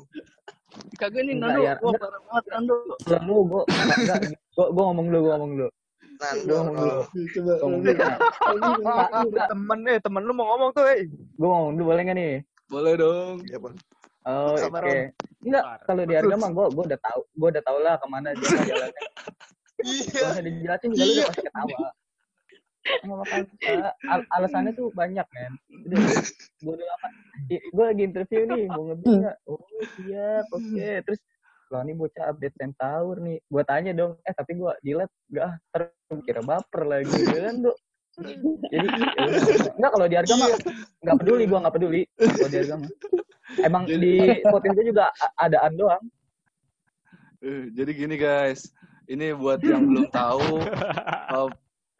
Kagak 0.99 1.23
nih 1.23 1.33
Enggak, 1.39 1.51
Nando. 1.55 1.63
ya. 1.63 1.73
Wah 1.79 1.93
parah 1.95 2.21
banget 2.27 2.45
Nando. 2.51 2.75
Lu 3.23 3.35
gua 3.47 3.61
enggak 3.69 4.19
gua 4.57 4.65
gua 4.75 4.83
ngomong 4.91 5.05
dulu, 5.07 5.19
gua 5.23 5.33
ngomong 5.39 5.51
dulu. 5.55 5.69
Nando, 6.17 6.43
Gua 6.43 6.59
ngomong 6.59 6.75
dulu. 6.75 6.91
Rom. 6.91 7.05
Coba. 7.31 7.53
Gua 7.53 7.67
ngomong 7.67 7.81
dulu. 9.23 9.37
Temen 9.47 9.79
eh 9.87 9.97
temen 10.03 10.21
lu 10.27 10.33
mau 10.35 10.45
ngomong 10.51 10.69
tuh 10.75 10.85
eh. 10.91 10.99
Gua 11.39 11.47
ngomong 11.55 11.71
dulu 11.79 11.85
boleh 11.93 12.01
nggak 12.03 12.17
nih? 12.17 12.33
Boleh 12.67 12.93
dong. 12.99 13.35
Ya, 13.47 13.57
Bang. 13.63 13.75
Oh, 14.27 14.59
oke. 14.59 14.97
Enggak, 15.39 15.63
kalau 15.87 16.03
di 16.03 16.13
harga 16.19 16.35
mah 16.35 16.51
gua 16.51 16.65
gua 16.67 16.83
udah 16.83 16.99
tahu, 16.99 17.19
gua 17.39 17.47
udah 17.55 17.63
tahu 17.63 17.77
lah 17.79 17.95
ke 17.95 18.05
mana 18.11 18.27
dia 18.35 18.47
mau 18.51 18.65
jalannya. 18.67 19.03
Iya. 19.87 20.25
Usah 20.33 20.41
dijelasin 20.43 20.89
juga 20.91 21.05
lu 21.05 21.13
udah 21.15 21.25
pasti 21.29 21.41
ketawa. 21.47 21.89
Nggak 23.03 23.17
bakal 23.23 23.39
bisa. 23.51 23.71
Al- 24.07 24.27
alasannya 24.33 24.71
tuh 24.75 24.87
banyak 24.91 25.27
kan. 25.27 25.51
Udah, 25.87 25.99
gua 26.63 26.73
udah 26.79 26.87
apa? 26.99 27.07
Gue 27.47 27.85
lagi 27.85 28.03
interview 28.03 28.41
nih, 28.47 28.63
mau 28.67 28.83
ngebut 28.89 29.07
nggak? 29.07 29.35
Oh 29.47 29.61
siap, 29.95 30.45
oke. 30.51 30.87
Terus 31.07 31.21
lo 31.67 31.83
nih 31.83 31.95
bocah 31.99 32.25
update 32.31 32.55
centaur 32.55 33.15
nih. 33.19 33.37
Gua 33.51 33.63
tanya 33.67 33.91
dong, 33.91 34.19
eh 34.23 34.33
tapi 34.33 34.51
gua 34.55 34.73
delete 34.81 35.13
gak 35.31 35.45
ah, 35.45 35.55
ntar 35.71 35.81
kira 36.23 36.41
baper 36.41 36.83
lagi 36.87 37.11
ya 37.27 37.51
kan 37.51 37.55
tuh. 37.63 37.75
Jadi 38.17 38.87
ya 38.97 39.25
udah. 39.29 39.41
enggak 39.77 39.91
kalau 39.93 40.07
di 40.09 40.15
harga 40.17 40.33
mah 40.33 40.47
nggak 41.05 41.17
peduli 41.21 41.43
gua 41.45 41.59
nggak 41.61 41.75
peduli 41.75 42.01
kalau 42.17 42.49
di 42.49 42.57
harga 42.57 42.75
mah. 42.81 42.91
Emang 43.63 43.83
di 43.87 44.13
gue 44.43 44.85
juga 44.85 45.09
a- 45.11 45.35
adaan 45.47 45.73
doang. 45.77 46.03
Eh, 47.37 47.69
Jadi 47.69 47.91
gini 47.93 48.15
guys, 48.17 48.73
ini 49.05 49.29
buat 49.31 49.61
yang 49.61 49.85
belum 49.85 50.09
tahu, 50.09 50.57
eh, 51.37 51.49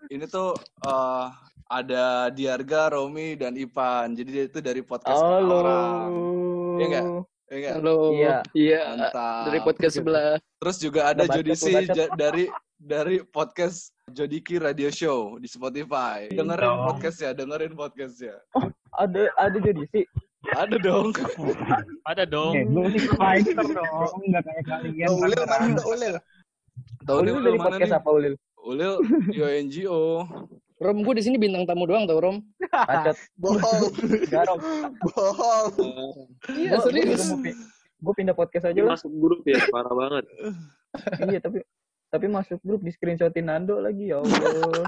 ini 0.08 0.26
tuh 0.28 0.56
eh, 0.88 1.26
ada 1.68 2.32
Diarga, 2.32 2.96
Romi, 2.96 3.36
dan 3.36 3.60
Ipan. 3.60 4.16
Jadi 4.16 4.30
dia 4.32 4.46
itu 4.48 4.60
dari 4.64 4.80
podcast 4.80 5.20
orang. 5.20 6.12
Iya 6.80 6.86
nggak? 6.88 7.06
Iya 7.48 7.58
nggak? 7.60 7.76
Halo. 7.80 7.98
Iya. 8.16 8.38
Iya. 8.56 8.82
Mantap. 8.96 9.44
Dari 9.52 9.60
podcast 9.64 9.94
sebelah. 10.00 10.32
Terus 10.64 10.78
juga 10.80 11.02
ada 11.12 11.24
bacot, 11.28 11.36
Jodisi 11.44 11.74
dari 12.16 12.46
dari 12.78 13.18
podcast 13.26 13.92
Jodiki 14.14 14.62
Radio 14.62 14.88
Show 14.88 15.42
di 15.42 15.48
Spotify. 15.52 16.32
Dengerin 16.32 16.76
podcastnya, 16.88 17.32
dengerin 17.36 17.74
podcastnya. 17.76 18.36
Ada 18.96 19.28
ada 19.36 19.58
Jodisi. 19.60 20.08
Ada 20.56 20.80
dong. 20.80 21.12
Ada 22.08 22.24
dong. 22.24 22.56
gue 22.56 22.88
sih 22.96 23.12
fighter 23.20 23.68
dong, 23.68 24.16
nggak 24.32 24.44
kayak 24.48 24.64
kalian. 24.64 25.08
Oh, 25.12 25.20
Ulil 25.20 25.44
mana 25.44 25.82
Ulil? 25.84 26.16
Ulil 27.04 27.36
dari 27.44 27.60
podcast 27.60 27.94
apa 28.00 28.08
Ulil? 28.08 28.40
Ulil 28.62 29.00
Yo 29.32 29.46
NGO. 29.48 30.26
Rom, 30.78 31.02
gue 31.02 31.14
di 31.18 31.24
sini 31.26 31.42
bintang 31.42 31.66
tamu 31.66 31.90
doang 31.90 32.06
tau 32.06 32.22
Rom. 32.22 32.38
Bacot, 32.70 33.18
Bohong. 33.42 33.90
garong. 34.30 34.62
Bohong. 35.02 36.30
Iya 36.54 36.78
serius. 36.86 37.34
Gue 37.98 38.14
pindah 38.14 38.38
podcast 38.38 38.70
aja 38.70 38.78
lah. 38.86 38.94
masuk 38.94 39.10
grup 39.18 39.42
ya, 39.50 39.58
parah 39.74 39.90
banget. 39.90 40.24
Iya 41.26 41.40
tapi 41.42 41.66
tapi 42.08 42.26
masuk 42.30 42.62
grup 42.62 42.86
di 42.86 42.94
screenshotin 42.94 43.50
Nando 43.50 43.82
lagi 43.82 44.14
ya 44.14 44.22
Allah. 44.22 44.86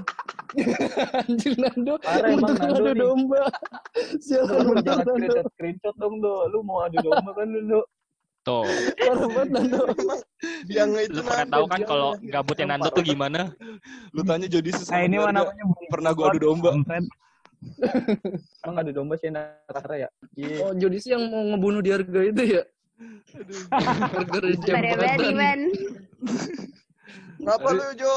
Anjir 1.26 1.54
Nando. 1.58 1.98
Parah 1.98 2.30
emang 2.38 2.54
Nando 2.54 2.86
adu 2.86 2.94
domba. 2.94 3.42
Lu 3.50 4.18
Sialan 4.22 4.58
lu 4.66 4.74
jangan 4.82 5.04
screenshot 5.10 5.46
screenshot 5.58 5.94
dong 5.98 6.22
do. 6.22 6.34
Lu 6.54 6.62
mau 6.62 6.86
adu 6.86 7.02
domba 7.02 7.30
kan 7.34 7.50
lu 7.50 7.60
do. 7.66 7.80
Tuh. 8.40 8.64
Parah 8.96 9.28
banget 9.28 9.48
Nando. 9.52 9.82
Yang 10.64 10.90
itu 11.12 11.20
Lu 11.20 11.28
pernah 11.28 11.46
tahu 11.52 11.64
kan 11.68 11.80
kalau 11.84 12.10
gabutnya 12.24 12.66
Nando 12.72 12.88
tuh 12.88 13.04
gimana? 13.04 13.52
Lu 14.16 14.24
tanya 14.24 14.48
Jodisi 14.48 14.80
sama 14.80 14.96
Nah 14.96 15.02
ini 15.04 15.16
mana 15.20 15.40
namanya 15.44 15.64
pernah 15.92 16.10
gua 16.16 16.32
adu 16.32 16.40
domba. 16.40 16.70
Emang 18.64 18.76
adu 18.80 18.90
domba 18.96 19.14
sih 19.20 19.28
Natra 19.28 19.94
ya? 20.00 20.08
Iya. 20.32 20.56
Oh 20.64 20.72
Jodisi 20.72 21.12
yang 21.12 21.28
mau 21.28 21.44
ngebunuh 21.52 21.84
di 21.84 21.90
harga 21.92 22.20
itu 22.24 22.42
ya? 22.60 22.62
Banget 23.68 24.60
jabatan. 24.64 25.18
Iwan. 25.20 25.60
Kenapa 27.40 27.68
lu, 27.72 27.86
Jo? 27.96 28.14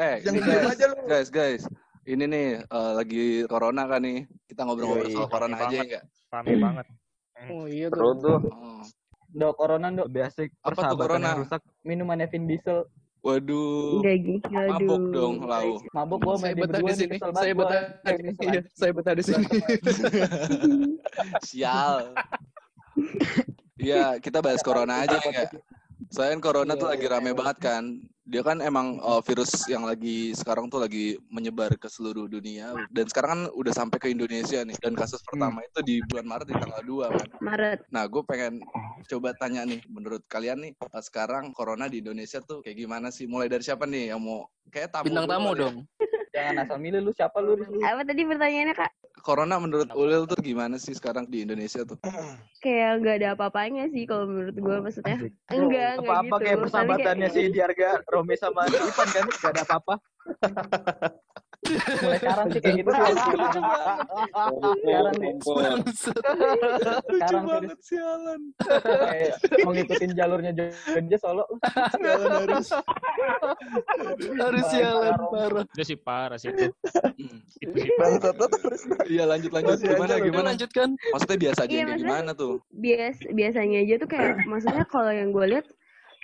Eh, 0.00 0.24
Jangan 0.24 0.72
aja 0.72 0.84
lu. 0.88 0.96
guys, 1.04 1.28
guys. 1.28 1.62
Ini 2.08 2.24
nih 2.24 2.46
eh, 2.64 2.92
lagi 2.96 3.24
corona 3.48 3.84
kan 3.84 4.00
nih. 4.04 4.24
Kita 4.48 4.64
ngobrol-ngobrol 4.64 5.12
soal 5.12 5.28
corona 5.28 5.56
aja 5.60 5.76
ya 5.76 5.84
enggak? 5.84 6.04
Rame 6.32 6.52
banget. 6.56 6.86
Oh 7.48 7.64
iya 7.68 7.88
tuh. 7.88 8.16
tuh. 8.20 8.38
Do 9.30 9.54
corona 9.54 9.88
do. 9.94 10.04
Basic 10.10 10.50
Apa 10.60 10.74
tuh 10.74 10.74
persahabatan 10.74 11.06
corona? 11.06 11.28
yang 11.30 11.40
rusak. 11.46 11.62
Minumannya 11.86 12.26
Vin 12.30 12.44
Diesel. 12.50 12.84
Waduh. 13.20 14.00
Enggak 14.00 14.16
gitu. 14.24 14.48
Mabok 14.48 15.02
dong, 15.12 15.34
lau. 15.44 15.70
Mabok 15.92 16.18
gua 16.24 16.34
Saya 16.40 16.54
betah 16.56 16.80
di 16.88 16.94
sini. 16.96 17.16
Saya 17.20 17.52
betah 17.52 17.80
Iya, 18.40 18.60
saya 18.72 18.92
betah 18.96 19.14
di 19.14 19.22
sini. 19.24 19.44
Sial. 21.44 21.94
Iya, 23.80 24.20
kita 24.20 24.44
bahas 24.44 24.60
corona 24.60 25.08
aja 25.08 25.16
ya 25.16 25.24
enggak? 25.32 25.56
Soalnya 26.12 26.36
corona 26.44 26.76
tuh 26.76 26.92
lagi 26.92 27.08
rame 27.08 27.32
banget 27.32 27.64
kan 27.64 27.96
dia 28.30 28.46
kan 28.46 28.62
emang 28.62 29.02
uh, 29.02 29.18
virus 29.26 29.66
yang 29.66 29.82
lagi 29.82 30.30
sekarang 30.38 30.70
tuh 30.70 30.78
lagi 30.78 31.18
menyebar 31.26 31.74
ke 31.74 31.90
seluruh 31.90 32.30
dunia 32.30 32.72
dan 32.94 33.10
sekarang 33.10 33.30
kan 33.30 33.42
udah 33.58 33.72
sampai 33.74 33.98
ke 33.98 34.08
Indonesia 34.14 34.62
nih 34.62 34.78
dan 34.78 34.94
kasus 34.94 35.18
pertama 35.26 35.66
itu 35.66 35.82
di 35.82 35.98
bulan 36.06 36.26
Maret 36.30 36.46
di 36.46 36.54
tanggal 36.54 36.82
2 36.86 37.10
kan. 37.10 37.28
Maret. 37.42 37.78
Nah, 37.90 38.04
gue 38.06 38.22
pengen 38.22 38.62
coba 39.10 39.34
tanya 39.34 39.66
nih, 39.66 39.82
menurut 39.90 40.22
kalian 40.30 40.62
nih 40.62 40.72
uh, 40.78 41.02
sekarang 41.02 41.50
corona 41.50 41.90
di 41.90 41.98
Indonesia 41.98 42.38
tuh 42.38 42.62
kayak 42.62 42.78
gimana 42.78 43.10
sih? 43.10 43.26
Mulai 43.26 43.50
dari 43.50 43.66
siapa 43.66 43.86
nih 43.86 44.14
yang 44.14 44.22
mau 44.22 44.46
kayak 44.70 44.94
tamu 44.94 45.06
Bintang 45.10 45.26
tamu 45.26 45.50
ya? 45.58 45.70
Jangan 46.30 46.62
asal 46.62 46.78
milih 46.78 47.00
lu 47.02 47.10
siapa 47.10 47.42
lu. 47.42 47.58
Apa 47.82 48.06
tadi 48.06 48.22
pertanyaannya 48.22 48.74
kak? 48.78 48.92
Corona 49.20 49.60
menurut 49.60 49.90
Ulil 49.92 50.24
tuh 50.24 50.38
gimana 50.40 50.80
sih 50.80 50.96
sekarang 50.96 51.28
di 51.28 51.44
Indonesia 51.44 51.84
tuh? 51.84 51.98
Kayak 52.64 53.04
nggak 53.04 53.16
ada 53.20 53.28
apa-apanya 53.36 53.90
sih 53.92 54.08
kalau 54.08 54.30
menurut 54.30 54.56
gue 54.56 54.76
maksudnya. 54.80 55.18
Enggak, 55.50 56.00
enggak 56.00 56.06
apa-apa 56.06 56.24
gitu. 56.24 56.44
kayak 56.46 56.56
Tapi 56.56 56.64
persahabatannya 56.64 57.28
si 57.28 57.42
Diarga 57.52 57.90
Romi 58.08 58.34
sama 58.38 58.64
Ivan 58.70 59.08
kan 59.10 59.26
gak 59.28 59.52
ada 59.58 59.62
apa-apa 59.66 59.94
mulai 62.00 62.18
sekarang 62.18 62.46
sih 62.50 62.60
kayak 62.64 62.76
gitu 62.80 62.90
sih 62.90 63.14
sekarang 64.80 65.14
nih 65.20 65.32
sekarang 67.12 67.44
banget 67.44 67.78
sialan. 67.84 68.40
mau 69.64 69.72
ngikutin 69.76 70.10
jalurnya 70.16 70.52
Jogja 70.56 71.18
Solo 71.20 71.44
Sialan 72.00 72.30
harus. 72.32 72.68
Harus 74.40 74.64
sialan 74.72 75.14
parah. 75.28 75.64
Itu 75.68 75.84
sih 75.84 75.98
parah 76.00 76.38
sih 76.40 76.48
itu. 76.50 76.72
Hmm. 76.72 77.38
Itu 77.60 77.76
sih. 77.76 77.90
Bangsat 78.00 78.36
terus. 78.40 78.82
Iya 79.06 79.24
lanjut 79.28 79.50
lanjut 79.52 79.78
gimana 79.84 80.14
gimana? 80.18 80.46
Lanjutkan. 80.56 80.88
Maksudnya 81.12 81.38
biasa 81.38 81.60
aja 81.68 81.72
Iya, 81.72 81.84
gimana 82.00 82.30
tuh? 82.32 82.62
bias 82.72 83.16
biasanya 83.30 83.78
aja 83.84 83.94
tuh 84.00 84.08
kayak 84.08 84.34
maksudnya 84.48 84.84
kalau 84.88 85.12
yang 85.12 85.30
gue 85.30 85.46
lihat 85.46 85.66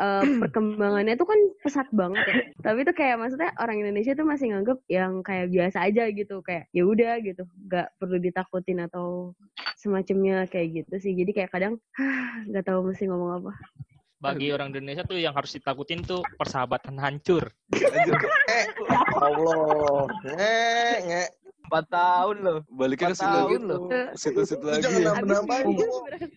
eh, 0.01 0.23
perkembangannya 0.43 1.15
tuh 1.17 1.29
kan 1.29 1.41
pesat 1.65 1.89
banget 1.93 2.25
ya. 2.27 2.35
Tapi 2.61 2.87
tuh 2.87 2.95
kayak 2.97 3.17
maksudnya 3.21 3.51
orang 3.61 3.81
Indonesia 3.81 4.13
tuh 4.13 4.27
masih 4.29 4.53
nganggep 4.53 4.79
yang 4.89 5.21
kayak 5.21 5.53
biasa 5.53 5.79
aja 5.89 6.05
gitu, 6.13 6.41
kayak 6.45 6.69
ya 6.73 6.83
udah 6.85 7.15
gitu, 7.21 7.43
nggak 7.69 7.89
perlu 8.01 8.17
ditakutin 8.21 8.85
atau 8.85 9.37
semacamnya 9.77 10.49
kayak 10.49 10.85
gitu 10.85 10.95
sih. 11.01 11.13
Jadi 11.17 11.31
kayak 11.33 11.51
kadang 11.53 11.81
nggak 12.49 12.65
tahu 12.65 12.93
mesti 12.93 13.09
ngomong 13.09 13.45
apa. 13.45 13.53
Bagi 14.17 14.49
orang 14.49 14.73
Indonesia 14.73 15.05
tuh 15.05 15.21
yang 15.21 15.37
harus 15.37 15.53
ditakutin 15.53 16.01
tuh 16.01 16.25
persahabatan 16.41 16.97
hancur. 16.97 17.53
Allah. 19.21 20.09
Nge, 20.25 20.65
nge. 21.05 21.46
Empat 21.67 21.85
tahun 21.91 22.37
loh 22.43 22.59
Baliknya 22.71 23.11
ke 23.11 23.15
Empat 23.15 23.21
situ 23.21 23.37
tahun 23.37 23.51
gitu. 23.51 23.67
loh. 23.67 23.81
Situ-situ 24.15 24.65
lagi 24.65 24.83
jangan 24.83 25.01
ya. 25.01 25.07
nambah-nambahin. 25.11 25.67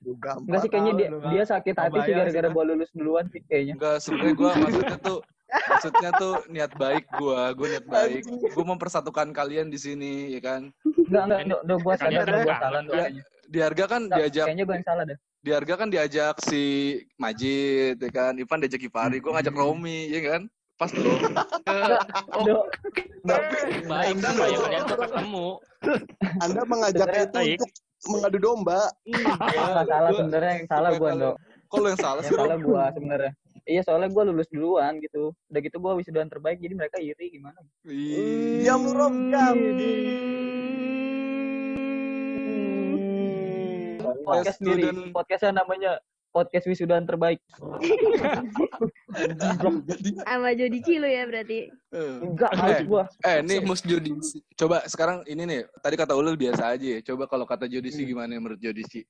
Udah 0.09 0.33
enggak 0.41 0.59
sih 0.59 0.69
kayaknya 0.69 0.93
dia, 0.97 1.07
dia 1.31 1.43
sakit 1.45 1.75
hati 1.77 1.97
sih 2.03 2.13
gara-gara 2.13 2.47
gua 2.49 2.63
lulus 2.67 2.91
duluan 2.91 3.25
sih 3.31 3.41
kayaknya 3.45 3.73
Enggak, 3.77 3.97
sebenarnya 4.01 4.33
gue 4.35 4.51
maksudnya 4.59 4.97
tuh 4.99 5.17
maksudnya 5.49 6.09
tuh 6.17 6.35
niat 6.53 6.71
baik 6.77 7.05
gue, 7.09 7.41
gue 7.57 7.67
niat 7.73 7.85
baik, 7.89 8.23
gue 8.27 8.65
mempersatukan 8.65 9.33
kalian 9.33 9.73
di 9.73 9.79
sini, 9.81 10.13
ya 10.37 10.41
kan? 10.45 10.61
enggak 10.85 11.23
enggak 11.25 11.39
enggak, 11.45 11.61
gua 11.65 11.77
gua 11.81 11.95
kangen 11.97 12.21
salah 12.21 12.45
kan? 12.45 12.83
Dok, 12.85 12.93
kayaknya. 12.93 13.23
Di 13.49 13.59
harga 13.65 13.83
kan 13.89 14.01
diajak, 14.05 14.45
kayaknya 14.45 14.65
gua 14.69 14.75
yang 14.77 14.85
salah 14.85 15.03
deh 15.09 15.17
di 15.39 15.55
harga 15.55 15.73
kan 15.79 15.87
diajak 15.87 16.35
si 16.43 16.63
Majid, 17.15 17.95
ya 17.95 18.11
kan? 18.11 18.35
Ivan 18.35 18.59
diajak 18.59 18.83
Ipari, 18.83 19.23
gue 19.23 19.31
ngajak 19.31 19.55
Romi, 19.55 20.11
ya 20.11 20.21
kan? 20.35 20.41
Pas. 20.79 20.91
Dok, 20.95 22.65
Dok, 23.27 23.43
Baik 23.83 24.15
sama 24.23 24.43
ya 24.47 24.57
kalian 24.63 24.83
ketemu. 24.87 25.47
Anda 26.39 26.61
mengajak 26.63 27.07
itu 27.11 27.39
untuk 27.59 27.69
mengadu 28.07 28.37
domba. 28.39 28.87
Enggak 29.03 29.85
salah 29.91 30.11
sebenarnya? 30.15 30.53
Yang 30.63 30.67
salah 30.71 30.91
gua 30.95 31.09
kalau- 31.11 31.35
Dok. 31.35 31.37
Kok 31.69 31.77
lu 31.83 31.87
yang 31.91 32.01
salah 32.01 32.21
sih, 32.23 32.33
salah 32.33 32.57
gua 32.57 32.83
sebenarnya. 32.95 33.31
Iya 33.69 33.81
soalnya 33.85 34.09
gua 34.09 34.23
lulus 34.31 34.47
duluan 34.49 35.03
gitu. 35.03 35.35
Udah 35.51 35.59
gitu 35.59 35.77
gua 35.83 35.93
wisudaan 35.99 36.31
terbaik 36.31 36.63
jadi 36.63 36.73
mereka 36.79 36.97
iri 37.03 37.27
gimana? 37.27 37.59
Rom, 38.95 39.13
diam. 39.29 39.57
podcast 44.29 44.61
sendiri 44.61 45.09
podcastnya 45.09 45.65
namanya 45.65 45.97
podcast 46.29 46.65
wisudaan 46.69 47.05
terbaik 47.09 47.41
sama 50.25 50.49
Jodici 50.53 51.01
lu 51.01 51.09
ya 51.09 51.25
berarti. 51.25 51.69
Eh. 51.89 52.15
enggak 52.21 52.51
harus 52.53 52.79
gua 52.85 53.03
Eh, 53.25 53.41
nih 53.41 53.59
coba 54.55 54.85
sekarang 54.85 55.25
ini 55.25 55.43
nih, 55.45 55.61
tadi 55.81 55.95
kata 55.97 56.13
Ulil 56.13 56.37
biasa 56.37 56.77
aja 56.77 56.87
ya. 56.97 56.99
Coba 57.01 57.25
kalau 57.25 57.45
kata 57.49 57.65
Jodisi 57.65 58.05
gimana 58.05 58.37
menurut 58.37 58.61
Jodisi? 58.61 59.01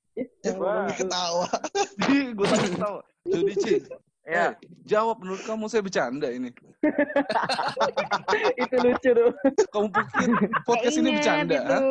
Ketawa. 0.96 1.46
gue 2.08 2.48
tahu. 2.80 2.98
Jodisi. 3.28 3.84
Ya. 4.30 4.54
Eh, 4.54 4.62
jawab 4.86 5.26
menurut 5.26 5.42
kamu 5.42 5.66
saya 5.66 5.82
bercanda 5.82 6.30
ini. 6.30 6.54
itu 8.62 8.76
lucu 8.80 9.10
tuh 9.12 9.32
Kamu 9.74 9.90
pikir 9.90 10.30
podcast 10.64 10.96
ini 11.02 11.10
bercanda? 11.18 11.66
itu. 11.66 11.82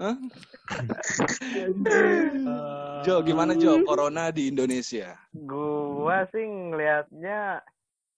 Hah? 0.00 0.16
Jo, 3.04 3.20
gimana 3.20 3.52
Jo? 3.52 3.84
Corona 3.84 4.32
di 4.32 4.48
Indonesia. 4.48 5.12
Gua 5.36 6.24
sih 6.32 6.48
ngelihatnya 6.48 7.60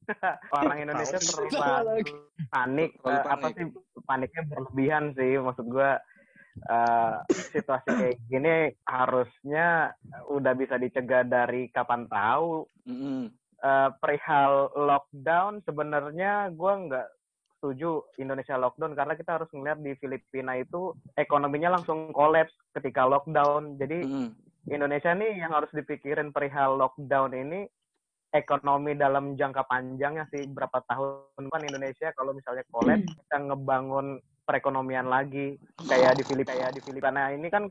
orang 0.62 0.87
Indonesia 0.87 1.19
terlalu 1.19 2.07
panik. 2.55 2.95
Eh, 3.03 3.11
apa 3.11 3.51
panik. 3.51 3.59
sih 3.59 3.67
paniknya 4.07 4.43
berlebihan 4.47 5.05
sih 5.19 5.43
maksud 5.43 5.67
gua 5.67 5.99
eh, 6.64 7.16
situasi 7.53 7.88
kayak 7.92 8.19
gini 8.29 8.55
harusnya 8.88 9.92
udah 10.33 10.53
bisa 10.57 10.81
dicegah 10.81 11.27
dari 11.27 11.69
kapan 11.71 12.09
tahu. 12.09 12.64
Mm-mm. 12.88 13.29
Eh, 13.57 13.90
perihal 14.01 14.73
lockdown 14.77 15.64
sebenarnya 15.64 16.53
gua 16.53 16.73
nggak 16.77 17.09
setuju 17.57 18.05
Indonesia 18.21 18.61
lockdown 18.61 18.92
karena 18.92 19.16
kita 19.16 19.40
harus 19.40 19.49
melihat 19.57 19.81
di 19.81 19.92
Filipina 19.97 20.61
itu 20.61 20.92
ekonominya 21.16 21.81
langsung 21.81 22.12
kolaps 22.12 22.53
ketika 22.77 23.09
lockdown. 23.09 23.81
Jadi 23.81 24.05
Mm-mm. 24.05 24.29
Indonesia 24.69 25.14
nih 25.16 25.40
yang 25.40 25.57
harus 25.57 25.73
dipikirin 25.73 26.35
perihal 26.35 26.77
lockdown 26.77 27.33
ini 27.33 27.64
ekonomi 28.35 28.92
dalam 28.92 29.38
jangka 29.38 29.64
panjangnya 29.64 30.29
sih 30.29 30.45
berapa 30.51 30.83
tahun 30.85 31.45
kan 31.49 31.62
Indonesia 31.64 32.12
kalau 32.12 32.37
misalnya 32.37 32.66
kolaps 32.69 33.09
kita 33.09 33.37
ngebangun 33.40 34.21
perekonomian 34.47 35.11
lagi 35.11 35.59
kayak 35.91 36.15
di 36.15 36.23
Filipina 36.23 36.55
kayak 36.55 36.71
di 36.79 36.81
Filipina 36.87 37.35
ini 37.35 37.51
kan 37.51 37.67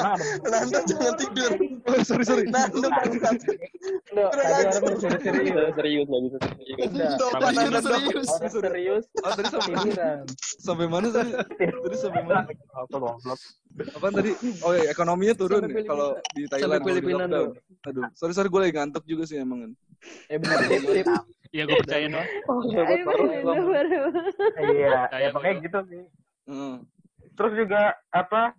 nah, 0.00 0.16
Nanda 0.52 0.80
jangan 0.88 1.14
tidur. 1.20 1.52
Oh, 1.84 2.00
sorry 2.00 2.24
sorry. 2.24 2.44
Nanda 2.48 2.88
bangsat. 2.88 3.36
Udah 4.08 4.28
serius 5.12 5.72
serius 5.76 6.06
nggak 6.08 6.22
bisa 6.24 6.38
serius. 6.40 6.76
serius. 7.76 8.54
serius 8.56 9.04
Oh, 9.20 9.30
tadi 9.36 9.48
sampai 9.52 9.74
tiduran 9.84 10.18
sampai 10.56 10.86
mana 10.88 11.08
tadi? 11.12 11.30
Tadi 11.60 11.96
sampai 12.00 12.22
mana? 12.24 12.48
Apaan 13.92 14.12
tadi? 14.16 14.32
Oh 14.64 14.72
ya, 14.72 14.88
ekonominya 14.88 15.34
turun 15.36 15.68
ya 15.68 15.84
kalau 15.84 16.16
di 16.32 16.48
Thailand 16.48 16.80
Sampai 16.80 16.92
Filipina. 16.96 17.24
Aduh, 17.84 18.04
sorry 18.16 18.32
sorry 18.32 18.48
gue 18.48 18.60
lagi 18.64 18.74
ngantuk 18.80 19.04
juga 19.04 19.28
sih 19.28 19.36
emang. 19.40 19.76
eh 20.26 20.34
benar 20.34 20.58
Iya 21.52 21.62
gue 21.68 21.78
percaya 21.78 22.06
baru. 22.08 23.24
iya 24.72 25.06
Kayak 25.06 25.20
ya 25.20 25.28
pokoknya 25.30 25.54
gitu 25.60 25.78
sih 25.86 26.02
Heeh. 26.48 26.74
terus 27.32 27.52
juga 27.54 27.80
apa 28.08 28.56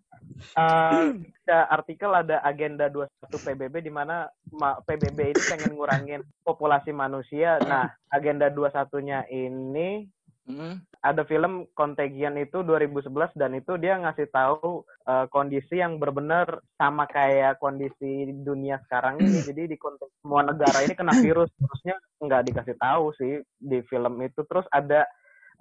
eh, 0.56 1.02
ada 1.44 1.60
artikel 1.68 2.08
ada 2.10 2.40
agenda 2.42 2.88
21 2.88 3.10
PBB 3.28 3.76
di 3.82 3.92
mana 3.92 4.30
ma- 4.50 4.80
PBB 4.80 5.20
ini 5.28 5.42
pengen 5.44 5.76
ngurangin 5.76 6.22
populasi 6.42 6.90
manusia. 6.90 7.60
Nah, 7.60 7.92
agenda 8.08 8.48
21-nya 8.48 9.28
ini 9.28 10.08
Heeh. 10.44 10.76
ada 11.00 11.24
film 11.24 11.68
Contagion 11.72 12.36
itu 12.36 12.68
2011 12.68 13.32
dan 13.40 13.56
itu 13.56 13.80
dia 13.80 13.96
ngasih 13.96 14.28
tahu 14.28 14.84
eh, 15.08 15.26
kondisi 15.32 15.80
yang 15.80 16.00
benar-benar 16.00 16.60
sama 16.76 17.08
kayak 17.08 17.64
kondisi 17.64 18.28
dunia 18.44 18.80
sekarang 18.88 19.24
ini. 19.24 19.40
Jadi 19.48 19.72
di 19.72 19.78
konteks 19.80 20.20
semua 20.20 20.44
negara 20.44 20.84
ini 20.84 20.96
kena 20.96 21.16
virus, 21.16 21.48
terusnya 21.56 21.96
nggak 22.20 22.44
dikasih 22.52 22.76
tahu 22.76 23.06
sih 23.16 23.40
di 23.56 23.80
film 23.88 24.20
itu. 24.20 24.44
Terus 24.44 24.68
ada 24.72 25.08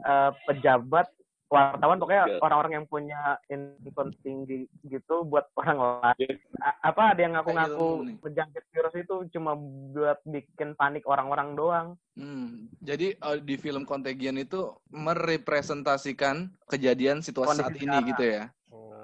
eh, 0.03 0.31
pejabat 0.51 1.07
wartawan 1.53 2.01
pokoknya 2.01 2.41
orang-orang 2.41 2.73
yang 2.81 2.87
punya 2.89 3.37
info 3.47 4.09
tinggi 4.25 4.65
gitu 4.83 5.23
buat 5.23 5.53
orang 5.61 6.01
lain. 6.01 6.41
A- 6.59 6.81
apa 6.89 7.13
ada 7.13 7.21
yang 7.21 7.37
ngaku-ngaku 7.37 7.89
nih. 8.09 8.17
menjangkit 8.25 8.65
virus 8.73 8.95
itu 8.97 9.15
cuma 9.37 9.53
buat 9.93 10.19
bikin 10.25 10.73
panik 10.75 11.05
orang-orang 11.05 11.53
doang. 11.53 11.87
Hmm. 12.17 12.73
Jadi 12.81 13.13
eh, 13.15 13.39
di 13.45 13.55
film 13.61 13.85
Contagion 13.85 14.41
itu 14.41 14.73
merepresentasikan 14.89 16.49
kejadian 16.67 17.21
situasi 17.21 17.61
Kondisi 17.61 17.65
saat 17.69 17.77
ini 17.77 17.85
sekarang. 17.87 18.11
gitu 18.11 18.25
ya. 18.25 18.45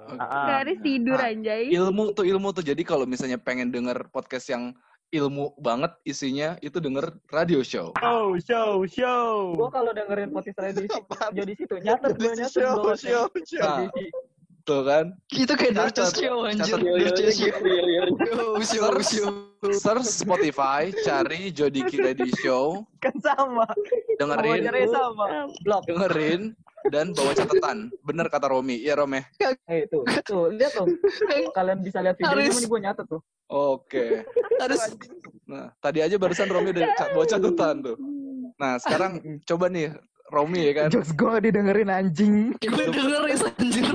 Ah, 0.09 0.65
Garis 0.65 0.81
tidur 0.81 1.21
Ah, 1.21 1.29
anjay. 1.29 1.69
Ilmu 1.69 2.17
tuh 2.17 2.25
ilmu 2.25 2.49
tuh. 2.49 2.65
Jadi 2.65 2.81
kalau 2.81 3.05
misalnya 3.05 3.37
pengen 3.37 3.69
denger 3.69 4.09
podcast 4.09 4.49
yang 4.49 4.73
ilmu 5.09 5.57
banget 5.57 5.91
isinya 6.05 6.55
itu 6.61 6.77
denger 6.77 7.09
radio 7.33 7.65
show. 7.65 7.89
Show, 7.97 8.37
show, 8.41 8.85
show. 8.85 9.57
gua 9.57 9.69
kalau 9.73 9.91
dengerin 9.93 10.29
podcast 10.29 10.61
radio 10.61 10.85
di 10.85 10.89
jadi 11.41 11.51
situ 11.57 11.75
nyatet 11.81 12.13
gua 12.17 12.29
Jadi 12.29 12.39
nyatet 12.45 12.61
show, 12.61 12.73
gua 12.77 12.95
show, 12.95 13.23
show. 13.45 13.65
Nah, 13.65 13.89
Tuh 14.69 14.85
kan. 14.85 15.17
Itu 15.33 15.53
kayak 15.57 15.73
Dirty 15.73 16.03
Show 16.13 16.45
anjir. 16.45 16.77
Dirty 16.77 17.25
Show. 17.33 17.57
Show, 18.61 19.01
show. 19.01 19.29
Search 19.73 20.05
Spotify, 20.05 20.93
cari 21.01 21.49
Jodiki 21.49 21.97
Radio 21.97 22.29
Show, 22.37 22.85
Kan 23.01 23.17
sama. 23.17 23.65
dengerin, 24.21 24.69
sama. 24.93 25.49
Blok. 25.65 25.89
dengerin, 25.89 26.53
dan 26.87 27.11
bawa 27.11 27.31
catatan. 27.33 27.77
Bener 27.99 28.25
kata 28.27 28.47
Romi. 28.47 28.79
Iya 28.79 28.95
Rom 28.95 29.11
ya? 29.11 29.23
Eh 29.67 29.83
tuh, 29.85 30.07
tuh 30.23 30.47
lihat 30.49 30.71
tuh. 30.73 30.87
Kalian 31.57 31.79
bisa 31.79 31.99
lihat 31.99 32.15
videonya 32.15 32.47
Harus. 32.47 32.57
ini 32.57 32.67
gue 32.67 32.79
nyatet 32.79 33.05
tuh. 33.05 33.21
Oke. 33.47 34.23
Harus 34.55 34.81
Nah, 35.43 35.73
tadi 35.77 35.99
aja 35.99 36.13
barusan 36.15 36.45
Romi 36.45 36.69
udah 36.69 36.85
bawa 37.09 37.25
catatan 37.25 37.75
tuh. 37.81 37.97
Nah, 38.55 38.77
sekarang 38.77 39.11
coba 39.49 39.65
nih 39.67 39.91
Romi 40.29 40.61
ya 40.61 40.73
kan. 40.75 40.87
Jokes 40.93 41.11
gue 41.11 41.33
didengerin 41.41 41.89
anjing. 41.89 42.53
gue 42.55 42.85
dengerin 42.85 43.41
anjir. 43.41 43.85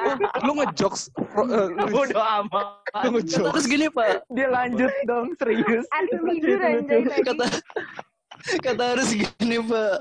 Lu 0.48 0.56
ngejokes 0.56 1.12
eh, 1.12 1.68
lu- 1.68 1.92
Udah 1.92 2.40
amat. 2.40 2.80
lu 3.04 3.20
ngejokes. 3.20 3.52
Terus 3.52 3.66
gini, 3.68 3.86
Pak. 3.86 4.24
Dia 4.32 4.48
lanjut 4.48 4.88
dong, 5.04 5.36
serius. 5.36 5.84
Aduh 5.92 6.32
tidur 6.32 6.58
anjay 6.58 7.00
tadi. 7.04 7.20
Kata 7.28 7.44
kata 8.62 8.82
harus 8.96 9.08
gini, 9.14 9.56
Pak. 9.62 9.96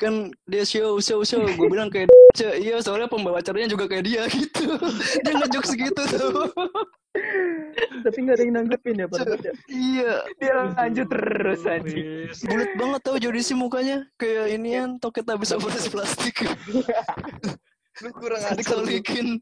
Kan 0.00 0.34
dia 0.50 0.66
show, 0.66 0.98
show, 0.98 1.22
show. 1.22 1.46
Gue 1.46 1.68
bilang 1.70 1.86
kayak 1.86 2.10
"Ce, 2.34 2.48
iya 2.58 2.82
soalnya 2.82 3.06
pembawa 3.06 3.38
acaranya 3.38 3.70
juga 3.70 3.86
kayak 3.86 4.04
dia 4.08 4.22
gitu. 4.26 4.74
Dia 5.24 5.32
ngejokes 5.38 5.72
gitu 5.78 6.02
tuh. 6.16 6.50
Tapi 8.02 8.18
gak 8.24 8.34
ada 8.34 8.42
yang 8.42 8.54
nanggepin 8.56 9.04
ya, 9.04 9.06
pada 9.06 9.36
Iya. 9.68 10.14
Dia 10.40 10.54
lanjut 10.74 11.06
terus 11.12 11.62
anjing. 11.68 12.32
Bulat 12.48 12.70
banget 12.74 13.00
tau 13.04 13.16
Jodisi 13.20 13.52
mukanya 13.54 14.08
kayak 14.16 14.58
inian 14.58 14.96
toket 14.98 15.28
habis 15.28 15.52
operasi 15.52 15.88
plastik. 15.94 16.36
Lu 18.00 18.08
kurang 18.16 18.42
ajar. 18.42 18.56
Dikalikin. 18.58 19.38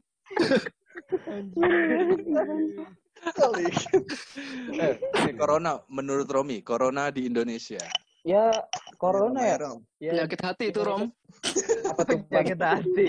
Eh, 4.77 4.95
corona 5.39 5.79
menurut 5.87 6.27
Romi, 6.27 6.59
corona 6.61 7.07
di 7.09 7.25
Indonesia. 7.25 7.81
Ya, 8.21 8.53
corona 9.01 9.41
ya. 9.41 9.57
Ya, 9.97 10.11
Penyakit 10.13 10.41
hati 10.45 10.65
itu, 10.69 10.81
Rom. 10.85 11.09
apa 11.89 12.01
tuh 12.05 12.21
penyakit 12.29 12.59
hati. 12.61 13.07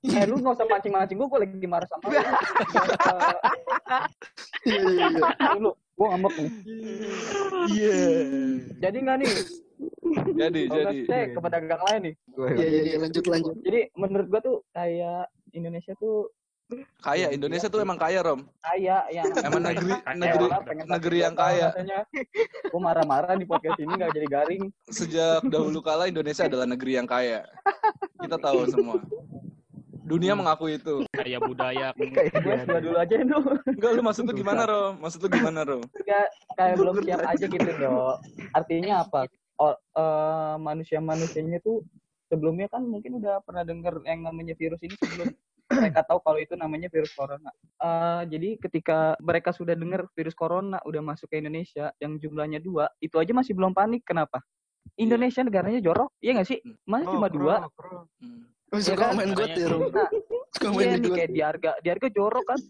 Eh, 0.00 0.24
lu 0.24 0.40
gak 0.40 0.56
usah 0.56 0.66
mancing-mancing 0.68 1.20
gue, 1.20 1.28
gue 1.28 1.40
lagi 1.44 1.68
marah 1.68 1.88
sama 1.88 2.08
lu. 2.08 2.16
Iya. 4.64 5.08
Lu, 5.60 5.70
gue 5.76 6.06
ngambek 6.08 6.34
nih. 6.40 6.52
Iya. 7.68 7.96
Jadi 8.80 8.96
nggak 9.04 9.16
nih? 9.20 9.32
Jadi, 10.34 10.60
Kalau 10.64 10.80
nggak 10.80 10.94
jadi. 10.96 11.04
saya 11.12 11.24
ke 11.28 11.38
pedagang 11.44 11.82
lain 11.84 12.00
nih. 12.00 12.14
Iya, 12.32 12.66
iya, 12.66 12.80
iya, 12.80 12.96
lanjut, 13.04 13.24
lanjut. 13.28 13.54
Jadi 13.60 13.80
menurut 14.00 14.26
gue 14.32 14.40
tuh 14.40 14.56
kayak 14.72 15.28
Indonesia 15.52 15.92
tuh 16.00 16.32
Kaya, 17.04 17.28
Indonesia 17.28 17.68
tuh 17.68 17.84
emang 17.84 18.00
kaya, 18.00 18.24
Rom. 18.24 18.48
kaya 18.64 19.04
yang 19.12 19.28
Emang 19.44 19.60
negeri 19.60 19.92
negeri 20.16 20.46
negeri 20.88 21.18
yang 21.20 21.36
kaya. 21.36 21.68
Gue 22.72 22.80
marah-marah 22.80 23.36
di 23.36 23.44
podcast 23.44 23.76
ini 23.76 23.92
gak 24.00 24.16
jadi 24.16 24.28
garing. 24.32 24.64
Sejak 24.88 25.44
dahulu 25.44 25.84
kala 25.84 26.08
Indonesia 26.08 26.48
adalah 26.48 26.64
negeri 26.64 26.96
yang 26.96 27.04
kaya. 27.04 27.44
Kita 28.16 28.40
tahu 28.40 28.64
semua. 28.72 28.96
Dunia 30.04 30.32
mengakui 30.32 30.80
itu. 30.80 31.04
Kaya 31.12 31.36
budaya. 31.40 31.92
Gue 32.44 32.54
S2 32.60 32.76
dulu 32.80 32.96
aja 32.96 33.14
itu. 33.16 33.38
Enggak, 33.68 33.90
lu 33.96 34.02
maksud 34.04 34.22
lu 34.28 34.32
gimana, 34.36 34.62
Rom? 34.68 35.00
Maksud 35.00 35.20
lu 35.24 35.28
gimana, 35.32 35.60
Rom? 35.64 35.84
Kayak, 36.04 36.28
kayak 36.56 36.74
belum 36.76 36.94
siap 37.04 37.20
aja 37.24 37.44
gitu 37.48 37.70
dong. 37.80 38.16
Artinya 38.52 38.92
apa? 39.04 39.20
Oh, 39.56 39.72
eh, 39.72 40.54
manusia-manusianya 40.60 41.60
tuh 41.64 41.84
sebelumnya 42.28 42.68
kan 42.68 42.84
mungkin 42.84 43.16
udah 43.20 43.40
pernah 43.44 43.64
dengar 43.64 44.00
yang 44.04 44.24
namanya 44.24 44.52
virus 44.56 44.80
ini 44.84 44.96
sebelum 44.98 45.32
mereka 45.70 46.04
tahu 46.04 46.20
kalau 46.20 46.38
itu 46.38 46.54
namanya 46.54 46.92
virus 46.92 47.12
corona. 47.12 47.50
Eh, 47.80 48.22
jadi 48.28 48.48
ketika 48.60 49.16
mereka 49.18 49.50
sudah 49.50 49.72
dengar 49.72 50.04
virus 50.12 50.36
corona 50.36 50.78
udah 50.84 51.00
masuk 51.00 51.32
ke 51.32 51.40
Indonesia 51.40 51.88
yang 51.98 52.20
jumlahnya 52.20 52.60
dua, 52.60 52.88
itu 53.00 53.16
aja 53.16 53.32
masih 53.32 53.56
belum 53.56 53.72
panik. 53.72 54.04
Kenapa? 54.04 54.44
Indonesia 54.94 55.40
negaranya 55.40 55.80
jorok, 55.80 56.12
iya 56.20 56.36
nggak 56.36 56.48
sih? 56.48 56.60
Masih 56.84 57.08
cuma 57.08 57.28
dua. 57.32 57.54
Hmm. 58.20 58.44
Oh, 58.70 58.76
Iya 58.76 58.84
suka 58.92 59.04
kan? 59.08 59.16
main 59.16 59.32
got 59.32 59.50
ya, 59.56 59.66
Rom. 59.72 59.82
Nah, 59.88 60.10
Suka 60.54 60.68
main 60.70 60.86
iya 60.86 60.96
di 60.96 61.02
nih 61.02 61.10
kayak 61.16 61.30
di 61.32 61.40
harga, 61.40 61.70
di 61.80 61.88
harga 61.88 62.08
jorok 62.12 62.44
kan. 62.44 62.60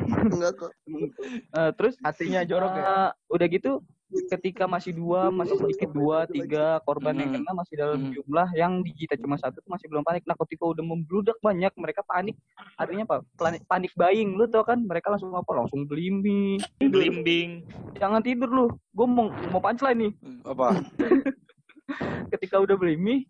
Enggak 0.34 0.52
kok. 0.58 0.72
Eh, 0.90 1.70
terus 1.78 1.94
Hatinya 2.02 2.40
jorok 2.42 2.72
ya. 2.74 2.82
eh, 2.82 3.10
udah 3.30 3.46
gitu 3.46 3.70
ketika 4.10 4.66
masih 4.66 4.90
dua, 4.90 5.30
masih 5.30 5.54
sedikit 5.56 5.90
dua, 5.90 6.26
tiga 6.26 6.82
korban 6.82 7.14
yang 7.14 7.30
Hmm. 7.30 7.46
kena 7.46 7.52
masih 7.54 7.74
dalam 7.78 7.98
Hmm. 8.00 8.12
jumlah 8.12 8.48
yang 8.52 8.72
digita 8.82 9.14
cuma 9.14 9.38
satu 9.38 9.58
tuh 9.58 9.70
masih 9.70 9.86
belum 9.86 10.02
panik. 10.02 10.26
Nah, 10.26 10.34
ketika 10.34 10.66
udah 10.66 10.82
membludak 10.82 11.38
banyak, 11.38 11.70
mereka 11.78 12.02
panik. 12.02 12.34
Artinya 12.74 13.06
apa? 13.06 13.16
Panik, 13.36 13.62
panik 13.64 13.92
buying. 13.94 14.34
Lu 14.34 14.50
tau 14.50 14.66
kan 14.66 14.82
mereka 14.82 15.10
langsung 15.10 15.30
apa? 15.32 15.50
Langsung 15.54 15.86
beli 15.86 16.10
mie. 16.10 16.58
Blimbing. 16.82 17.62
Jangan 17.96 18.20
tidur 18.20 18.50
lu. 18.50 18.66
Gue 18.90 19.06
mau 19.06 19.30
mau 19.48 19.62
punchline 19.62 20.10
nih. 20.10 20.12
Apa? 20.42 20.66
Ketika 22.34 22.58
udah 22.58 22.74
beli 22.74 22.98
mie, 22.98 23.26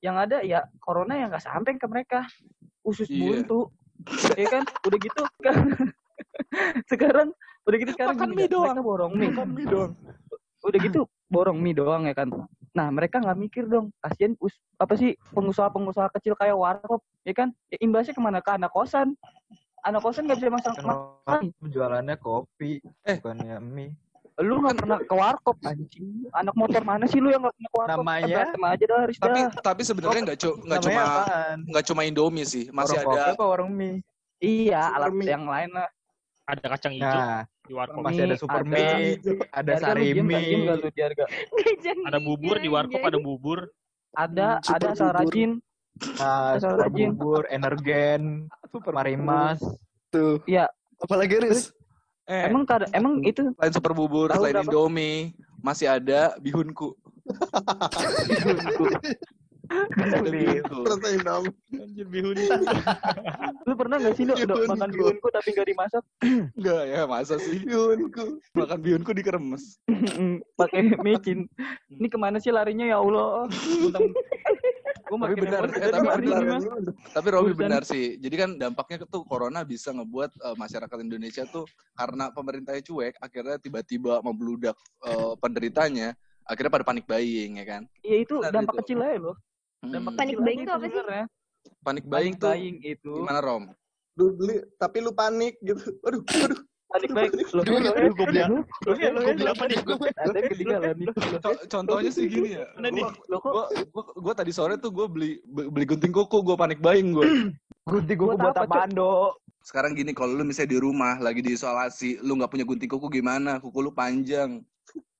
yang 0.00 0.16
ada 0.16 0.40
ya 0.40 0.64
corona 0.78 1.16
yang 1.16 1.28
nggak 1.28 1.44
sampai 1.44 1.76
ke 1.76 1.86
mereka. 1.86 2.24
Usus 2.80 3.08
Iya. 3.08 3.20
buntu. 3.42 3.68
ya 4.36 4.46
kan? 4.48 4.62
Udah 4.84 4.98
gitu 5.00 5.22
kan. 5.40 5.56
sekarang 6.90 7.32
udah 7.66 7.76
gitu 7.76 7.90
sekarang 7.92 8.14
Makan 8.14 8.28
gini, 8.28 8.38
mie 8.38 8.48
doang. 8.48 8.66
mereka 8.70 8.82
borong 8.82 9.12
mie. 9.12 9.28
Makan 9.28 9.48
mie 9.50 9.66
doang. 9.66 9.92
udah 10.62 10.78
gitu 10.80 11.00
borong 11.26 11.58
mie 11.58 11.74
doang 11.74 12.02
ya 12.04 12.14
kan 12.14 12.28
nah 12.72 12.86
mereka 12.88 13.18
nggak 13.18 13.38
mikir 13.38 13.64
dong 13.64 13.88
kasihan 13.98 14.34
us 14.36 14.50
apa 14.76 14.94
sih 14.94 15.14
pengusaha-pengusaha 15.30 16.10
kecil 16.12 16.34
kayak 16.34 16.54
warkop 16.54 16.98
ya 17.22 17.32
kan 17.32 17.48
ya, 17.66 17.78
imbasnya 17.80 18.10
ke 18.10 18.20
mana 18.20 18.38
ke 18.38 18.50
anak 18.50 18.68
kosan 18.68 19.14
anak 19.80 20.00
kosan 20.00 20.26
nggak 20.26 20.36
bisa 20.36 20.50
masak 20.50 20.74
makan 20.78 21.54
Jualannya 21.64 22.16
kopi, 22.16 22.82
Eh. 23.02 23.16
bukannya 23.16 23.56
mie. 23.60 23.94
lu 24.36 24.60
nggak 24.60 24.76
pernah 24.76 24.98
ke 25.00 25.14
warkop 25.14 25.56
anjing 25.62 26.28
anak 26.30 26.52
motor 26.52 26.82
mana 26.82 27.06
sih 27.06 27.16
lu 27.16 27.30
yang 27.30 27.40
nggak 27.40 27.54
pernah 27.54 27.70
ke 27.70 27.78
warkop 27.78 27.98
Namanya? 28.02 28.36
Eh, 28.44 28.68
aja 28.68 28.84
dah 28.84 28.98
Haris 29.00 29.16
Tapi 29.16 29.40
dah. 29.40 29.50
tapi 29.62 29.82
sebenarnya 29.82 30.20
nggak 30.26 30.38
cu 30.38 30.50
nggak 30.58 30.78
Namanya 30.78 31.00
cuma 31.00 31.02
nggak 31.64 31.84
cuma 31.86 32.00
Indomie 32.02 32.44
sih, 32.44 32.64
masih 32.68 32.98
warung 32.98 33.06
kopi 33.06 33.16
ada 33.18 33.32
apa 33.32 33.44
warung 33.46 33.72
mie? 33.72 34.02
iya 34.36 34.92
alat 34.92 35.08
mie. 35.10 35.30
yang 35.30 35.46
lain 35.46 35.70
lah 35.70 35.88
Ada 36.44 36.66
kacang 36.68 36.92
hijau 36.92 37.08
Nah, 37.08 37.42
di 37.66 37.74
warkop. 37.74 38.00
masih 38.00 38.22
ada 38.24 38.36
super 38.36 38.60
ada- 38.60 38.68
mie, 38.68 39.18
ada 39.50 39.62
Di 39.66 39.70
harga 39.72 39.74
lu 39.76 39.82
sari 39.82 40.04
diem 40.06 40.24
nggak? 40.24 40.40
Diem 40.40 40.60
nggak 40.60 40.76
mie. 40.76 40.82
lu 40.82 40.88
di 40.88 41.02
harga 41.02 41.24
Ada 42.06 42.18
bubur 42.18 42.56
di 42.56 42.68
warkop 42.68 43.00
ada 43.00 43.18
bubur. 43.18 43.58
ada 44.14 44.46
super 44.60 44.76
ada 44.76 44.86
asal 44.88 45.08
bubur. 45.08 45.20
rajin 45.20 45.50
Nah, 45.96 46.52
Asal 46.52 46.70
super 46.70 46.84
rajin. 46.86 47.08
bubur, 47.10 47.42
energen, 47.48 48.22
marimas. 48.86 49.58
Tuh. 50.06 50.44
Iya. 50.44 50.68
Apalagi, 50.98 51.40
Riz? 51.40 51.72
eh 52.26 52.42
emang 52.44 52.64
kada, 52.64 52.84
emang 52.90 53.22
itu 53.22 53.48
selain 53.54 53.70
super 53.70 53.92
bubur, 53.92 54.28
selain 54.28 54.50
berapa? 54.52 54.66
Indomie, 54.66 55.30
masih 55.58 55.88
ada 55.88 56.34
bihunku. 56.36 56.92
Ada 57.24 58.12
bihunku. 58.44 58.84
Rasain 60.86 61.20
dong. 61.22 61.44
Anjir 61.74 62.06
bihun. 62.08 62.36
lu 63.66 63.74
pernah 63.74 63.96
nggak 63.98 64.14
sih 64.14 64.24
lu 64.24 64.34
udah 64.34 64.56
makan 64.70 64.90
bihunku 64.94 65.28
tapi 65.34 65.48
nggak 65.50 65.68
dimasak 65.68 66.04
Enggak 66.54 66.82
ya, 66.86 67.00
masa 67.04 67.34
sih? 67.42 67.58
Bihunku. 67.62 68.38
Makan 68.54 68.78
bihunku 68.78 69.10
dikeremes. 69.14 69.78
pakai 70.60 70.94
micin 71.02 71.50
ini 71.90 72.08
ke 72.08 72.18
mana 72.18 72.38
sih 72.38 72.54
larinya 72.54 72.86
ya 72.86 72.98
Allah 73.02 73.46
gue 75.06 75.18
makin 75.18 75.38
benar, 75.38 75.62
eh, 75.70 75.90
tapi 75.90 76.08
hari 76.10 76.26
benar. 76.26 76.60
Tapi 77.14 77.28
Robi 77.30 77.52
benar 77.54 77.82
sih. 77.86 78.18
Jadi 78.18 78.34
kan 78.34 78.50
dampaknya 78.58 79.06
tuh 79.06 79.22
corona 79.22 79.62
bisa 79.62 79.94
ngebuat 79.94 80.30
eh, 80.34 80.56
masyarakat 80.58 80.98
Indonesia 80.98 81.46
tuh 81.46 81.62
karena 81.94 82.34
pemerintahnya 82.34 82.82
cuek, 82.82 83.14
akhirnya 83.22 83.56
tiba-tiba 83.62 84.18
membludak 84.26 84.74
eh, 85.06 85.32
penderitanya, 85.38 86.10
akhirnya 86.42 86.72
pada 86.74 86.84
panik 86.86 87.06
buying 87.06 87.62
ya 87.62 87.66
kan. 87.66 87.82
ya 88.02 88.16
itu 88.18 88.34
Benar 88.42 88.50
dampak 88.50 88.74
itu. 88.74 88.80
kecil 88.82 88.98
aja 89.02 89.18
loh 89.30 89.36
Hmm. 89.86 89.94
dampak 89.94 90.12
Panik 90.18 90.36
buying 90.42 90.60
itu 90.66 90.72
apa 90.74 90.86
sih? 90.90 91.00
Panik 91.86 92.04
buying 92.10 92.34
Panik 92.34 92.42
tuh 92.42 92.50
buying 92.50 92.76
itu 92.82 93.12
gimana 93.22 93.40
Rom? 93.40 93.64
Lu 94.18 94.34
beli 94.34 94.56
tapi 94.80 94.98
lu 94.98 95.12
panik 95.14 95.54
gitu. 95.62 95.78
Aduh, 96.02 96.22
aduh. 96.26 96.60
panik 96.90 97.10
buying 97.14 97.32
Aduh, 97.34 98.10
gue 98.14 98.26
beli 98.26 98.40
Gue 98.82 98.94
beli 98.98 99.46
apa 99.46 99.64
nih? 99.70 99.78
ada 100.18 100.36
yang 100.38 100.50
ketinggalan 100.50 100.94
nih 100.98 101.06
Co- 101.38 101.64
contohnya 101.70 102.10
sih 102.10 102.26
gini 102.26 102.58
ya. 102.58 102.66
Nih? 102.82 103.02
Gua, 103.02 103.10
lo 103.30 103.36
kok 103.38 103.52
gua, 103.54 103.64
gua, 103.94 104.04
gua 104.18 104.34
tadi 104.34 104.50
sore 104.50 104.74
tuh 104.82 104.90
gue 104.90 105.06
beli 105.06 105.30
beli 105.46 105.84
gunting 105.86 106.10
kuku, 106.10 106.42
gue 106.42 106.56
panik 106.58 106.82
buying 106.82 107.14
gue. 107.14 107.26
Gunting 107.86 108.18
kuku 108.18 108.34
buat 108.34 108.50
apa, 108.50 108.66
apaan, 108.66 108.90
Dok? 108.98 109.38
Sekarang 109.62 109.94
gini, 109.94 110.10
kalau 110.10 110.34
lu 110.34 110.42
misalnya 110.42 110.74
di 110.74 110.78
rumah 110.82 111.22
lagi 111.22 111.38
diisolasi, 111.38 112.18
lu 112.18 112.34
nggak 112.34 112.50
punya 112.50 112.66
gunting 112.66 112.90
kuku 112.90 113.22
gimana? 113.22 113.62
Kuku 113.62 113.78
lu 113.78 113.94
panjang. 113.94 114.58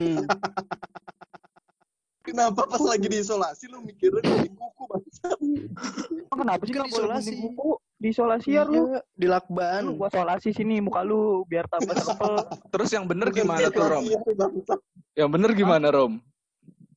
Kenapa 2.27 2.67
pas 2.67 2.83
lagi 2.83 3.07
diisolasi 3.07 3.65
lu 3.67 3.79
mikirin 3.81 4.19
di 4.21 4.51
kuku 4.51 4.83
bangsa? 4.85 5.31
kenapa 6.29 6.63
sih 6.63 6.75
Kan 6.75 6.85
boleh 6.85 6.93
isolasi. 6.93 7.31
gunting 7.31 7.39
kuku 7.49 7.71
di 7.97 8.09
isolasi 8.11 8.49
ya 8.51 8.63
lu 8.63 8.75
Iya, 8.89 9.01
di 9.15 9.27
lakban. 9.27 9.81
lu 9.83 9.97
gua 9.97 10.09
isolasi 10.09 10.51
sini 10.51 10.79
muka 10.79 11.01
lu 11.01 11.21
biar 11.45 11.65
tambah 11.65 11.95
sepel 12.03 12.35
Terus 12.69 12.91
yang 12.91 13.07
bener 13.07 13.31
gimana 13.31 13.67
tuh 13.69 13.87
Rom? 13.87 14.05
Yang 15.15 15.29
bener 15.31 15.51
gimana 15.53 15.89
Rom? 15.89 16.19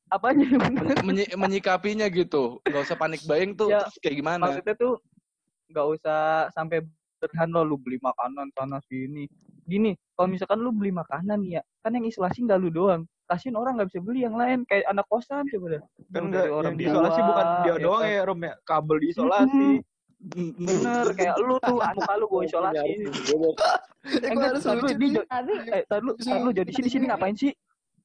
apanya 0.10 0.42
yang 0.44 0.58
bener? 0.60 0.84
Men- 0.90 1.06
menyi- 1.06 1.32
menyikapinya 1.32 2.10
gitu. 2.10 2.58
Gak 2.64 2.82
usah 2.82 2.98
panik 2.98 3.22
buying 3.24 3.54
tuh 3.54 3.70
Ya, 3.70 3.86
terus 3.86 4.02
kayak 4.02 4.16
gimana? 4.18 4.42
maksudnya 4.44 4.74
tuh 4.74 4.94
nggak 5.70 5.86
usah 5.86 6.20
sampai 6.50 6.82
sederhana 7.14 7.62
lu 7.62 7.78
beli 7.78 8.02
makanan 8.02 8.50
sana 8.52 8.82
sini. 8.84 9.30
Gini, 9.64 9.94
kalau 10.18 10.26
misalkan 10.28 10.58
lu 10.58 10.74
beli 10.74 10.90
makanan 10.90 11.46
ya, 11.46 11.62
kan 11.80 11.94
yang 11.94 12.02
isolasi 12.04 12.42
nggak 12.42 12.58
lu 12.58 12.74
doang. 12.74 13.06
Kasihin 13.30 13.56
orang 13.62 13.78
nggak 13.78 13.94
bisa 13.94 14.02
beli 14.02 14.26
yang 14.26 14.34
lain 14.34 14.66
kayak 14.66 14.90
anak 14.90 15.06
kosan 15.06 15.46
coba 15.46 15.78
deh. 15.78 15.82
Kan 16.10 16.34
enggak 16.34 16.50
orang 16.50 16.74
yang 16.74 16.78
diisolasi 16.82 17.20
bukan 17.22 17.46
dia 17.62 17.70
ya 17.70 17.76
doang 17.78 18.02
kan? 18.02 18.10
ya, 18.10 18.22
Rom 18.26 18.40
ya. 18.42 18.54
Kabel 18.66 18.98
diisolasi. 19.06 19.70
Bener, 20.60 21.06
kayak 21.16 21.36
lu 21.40 21.56
tuh 21.62 21.78
muka 21.78 22.14
lu 22.18 22.26
gue 22.26 22.42
isolasi. 22.50 22.90
Eh, 24.10 24.32
enggak, 24.34 24.50
tar 24.60 24.76
lu, 24.82 24.88
di, 24.98 25.08
Tapi 25.16 25.54
eh, 25.70 25.84
tar 25.86 26.02
lu, 26.02 26.12
tar 26.18 26.38
lu 26.42 26.50
jadi 26.52 26.72
sini 26.74 26.90
sini 26.90 27.06
ngapain 27.08 27.38
sih? 27.38 27.54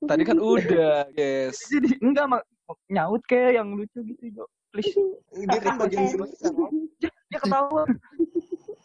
Tadi 0.05 0.23
kan 0.29 0.37
udah, 0.37 1.09
guys. 1.17 1.57
Enggak 2.05 2.27
mak 2.29 2.43
nyaut 2.93 3.23
kayak 3.25 3.57
yang 3.59 3.73
lucu 3.73 4.05
gitu, 4.05 4.25
Jo. 4.31 4.45
Please. 4.77 4.93
Dia 5.33 5.61
kan 5.63 5.81
bagian. 5.81 6.21
Dia 7.01 7.39
ketawa. 7.41 7.89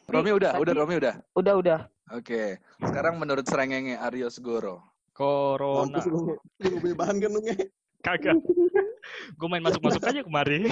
Romi 0.09 0.31
udah, 0.33 0.57
udah 0.57 0.73
Romi 0.73 0.95
udah. 0.97 1.13
Udah, 1.37 1.53
udah. 1.59 1.79
Oke. 2.13 2.57
Sekarang 2.81 3.21
menurut 3.21 3.45
Serengenge 3.45 3.93
Aryo 3.97 4.29
Segoro. 4.33 4.81
Corona. 5.19 5.99
Lu. 6.07 6.39
Lu 6.39 6.67
gak 6.71 6.79
punya 6.79 6.95
bahan 6.95 7.15
kan 7.19 7.29
lu 7.35 7.43
nge? 7.43 7.55
Kagak. 7.99 8.39
Gue 9.35 9.47
main 9.51 9.59
masuk-masuk 9.59 9.99
aja 10.07 10.23
lagi. 10.23 10.63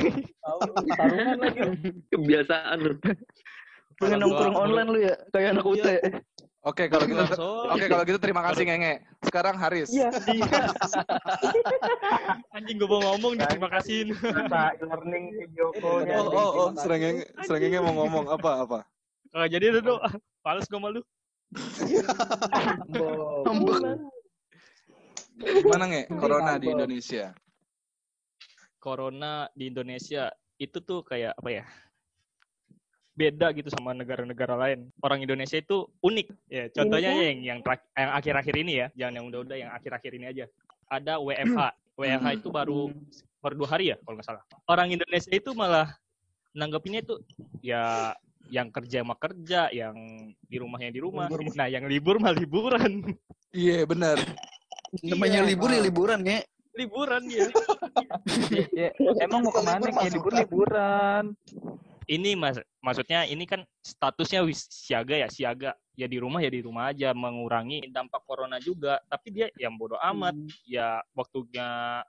Kebiasaan 2.16 2.78
lu. 2.80 2.96
Pengen 4.00 4.24
nongkrong 4.24 4.56
online 4.56 4.88
lu 4.88 5.00
ya, 5.04 5.20
kayak 5.36 5.60
anak 5.60 5.68
UT. 5.68 5.84
Oke, 6.64 6.88
kalau 6.92 7.08
gitu. 7.08 7.24
Oke, 7.72 7.86
kalau 7.88 8.04
gitu 8.08 8.20
terima 8.20 8.44
kasih 8.48 8.64
Ngenge. 8.68 9.04
Sekarang 9.24 9.56
Haris. 9.60 9.92
Iya. 9.92 10.12
Anjing 12.56 12.76
gue 12.80 12.88
mau 12.88 13.00
ngomong 13.04 13.40
nih, 13.40 13.48
terima 13.52 13.72
kasih. 13.72 14.12
Learning 14.84 15.24
video 15.36 15.72
call-nya. 15.80 16.24
Oh, 16.24 16.32
oh, 16.32 16.50
oh, 16.56 16.70
Serengenge, 16.80 17.28
Serengenge 17.44 17.80
mau 17.84 17.96
ngomong 18.04 18.32
apa 18.32 18.52
apa? 18.64 18.80
Kagak 19.32 19.50
jadi 19.60 19.80
dulu. 19.80 20.00
Pales 20.44 20.68
gue 20.68 20.80
malu. 20.80 21.02
Gimana 25.38 25.86
nge? 25.90 26.02
Corona 26.10 26.52
di 26.58 26.68
Indonesia. 26.68 27.26
Corona 28.78 29.34
di 29.54 29.64
Indonesia 29.70 30.34
itu 30.58 30.78
tuh 30.82 31.06
kayak 31.06 31.38
apa 31.38 31.50
ya? 31.50 31.66
Beda 33.18 33.50
gitu 33.54 33.70
sama 33.74 33.98
negara-negara 33.98 34.54
lain. 34.54 34.94
Orang 35.02 35.26
Indonesia 35.26 35.58
itu 35.58 35.90
unik. 36.06 36.28
Ya, 36.50 36.66
contohnya 36.70 37.12
ya? 37.18 37.24
yang 37.34 37.38
yang 37.42 37.60
terak- 37.66 37.90
yang 37.98 38.12
akhir-akhir 38.14 38.56
ini 38.62 38.74
ya, 38.78 38.88
jangan 38.94 39.14
yang 39.18 39.26
udah-udah, 39.34 39.58
yang 39.58 39.72
akhir-akhir 39.74 40.12
ini 40.14 40.26
aja. 40.30 40.46
Ada 40.90 41.18
WFH. 41.18 41.62
WFH 41.98 42.28
itu 42.38 42.48
baru 42.54 42.94
baru 43.42 43.54
dua 43.58 43.70
hari 43.74 43.90
ya 43.90 43.98
kalau 44.06 44.22
nggak 44.22 44.28
salah. 44.30 44.44
Orang 44.70 44.94
Indonesia 44.94 45.34
itu 45.34 45.50
malah 45.58 45.98
nanggepinnya 46.54 47.02
itu 47.02 47.18
ya 47.66 48.14
yang 48.54 48.70
kerja 48.72 49.02
mah 49.04 49.18
kerja, 49.18 49.74
yang 49.74 49.98
di 50.46 50.58
rumahnya 50.62 50.94
di 50.94 51.02
rumah. 51.02 51.28
Nah, 51.58 51.68
yang 51.68 51.90
libur 51.90 52.22
mah 52.22 52.32
liburan. 52.32 53.18
Iya, 53.52 53.84
benar. 53.90 54.22
Namanya 55.04 55.42
libur 55.44 55.70
ya 55.72 55.82
liburan, 55.84 56.20
Nge. 56.24 56.40
liburan 56.78 57.24
ya. 57.28 57.48
Ya, 58.78 58.92
emang 59.24 59.48
mau 59.48 59.52
ke 59.52 59.62
mana 59.66 59.88
kayak 59.90 60.14
libur 60.14 60.34
liburan. 60.36 61.34
ini 62.08 62.40
mas 62.40 62.56
maksudnya 62.80 63.28
ini 63.28 63.44
kan 63.44 63.68
statusnya 63.84 64.46
wis 64.48 64.68
siaga 64.72 65.16
ya 65.18 65.28
siaga. 65.28 65.76
Ya 65.98 66.06
di 66.06 66.22
rumah 66.22 66.40
ya 66.40 66.48
di 66.54 66.62
rumah 66.62 66.94
aja 66.94 67.12
mengurangi 67.12 67.84
dampak 67.92 68.24
corona 68.24 68.62
juga. 68.62 69.02
Tapi 69.10 69.28
dia 69.34 69.48
yang 69.60 69.76
bodoh 69.76 70.00
amat. 70.00 70.38
Ya 70.64 71.02
waktunya 71.18 72.00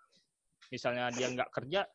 misalnya 0.70 1.10
dia 1.16 1.26
nggak 1.32 1.50
kerja 1.50 1.88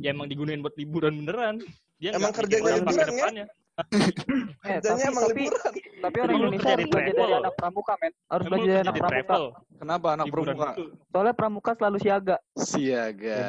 ya 0.00 0.08
emang 0.14 0.30
digunain 0.30 0.62
buat 0.64 0.76
liburan 0.78 1.20
beneran. 1.20 1.60
Dia 2.00 2.16
Emang 2.16 2.32
dampak 2.32 2.48
liburan, 2.48 3.44
ya? 3.44 3.46
Eh, 4.60 4.76
tapi, 4.78 5.00
emang 5.02 5.24
tapi, 5.24 5.42
liburan. 5.48 5.72
tapi 5.98 6.16
orang 6.20 6.34
Indonesia 6.36 6.68
harus 6.70 6.78
di 6.78 6.90
belajar 6.90 7.14
dari 7.16 7.34
anak 7.34 7.54
pramuka, 7.56 7.92
men. 7.96 8.12
Harus 8.28 8.44
belajar 8.44 8.60
dari 8.60 8.70
kerja 8.70 8.82
anak 8.82 8.92
di 8.92 9.00
pramuka. 9.00 9.10
travel 9.10 9.42
Kenapa 9.80 10.06
anak 10.10 10.24
liburan 10.26 10.44
pramuka? 10.46 10.70
itu 10.70 10.84
Soalnya 11.10 11.34
pramuka 11.34 11.70
selalu 11.74 11.96
siaga. 11.98 12.36
Siaga. 12.54 13.40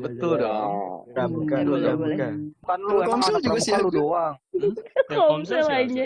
Betul 0.00 0.34
Iya. 0.34 0.42
dong. 0.42 0.72
Pramuka, 1.10 1.54
Boleh, 1.58 1.82
pramuka. 1.84 1.92
boleh. 1.94 2.16
Bukan 2.56 2.78
lu, 2.78 2.88
Kalau 2.88 3.00
emang 3.00 3.10
Komsel 3.10 3.30
anak 3.30 3.40
juga 3.40 3.50
pramuka 3.50 3.60
lu 3.60 3.60
siaga. 3.60 3.90
doang. 3.92 4.34
Komsel 5.10 5.66
aja. 5.66 6.04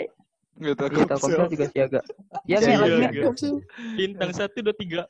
Gitu. 0.55 0.83
Telkomsel 0.85 1.45
juga 1.49 1.65
siaga. 1.67 1.99
Ya. 2.43 2.57
Nge. 2.59 3.09
bintang 3.95 4.31
satu 4.31 4.57
dua 4.61 4.75
tiga 4.75 5.01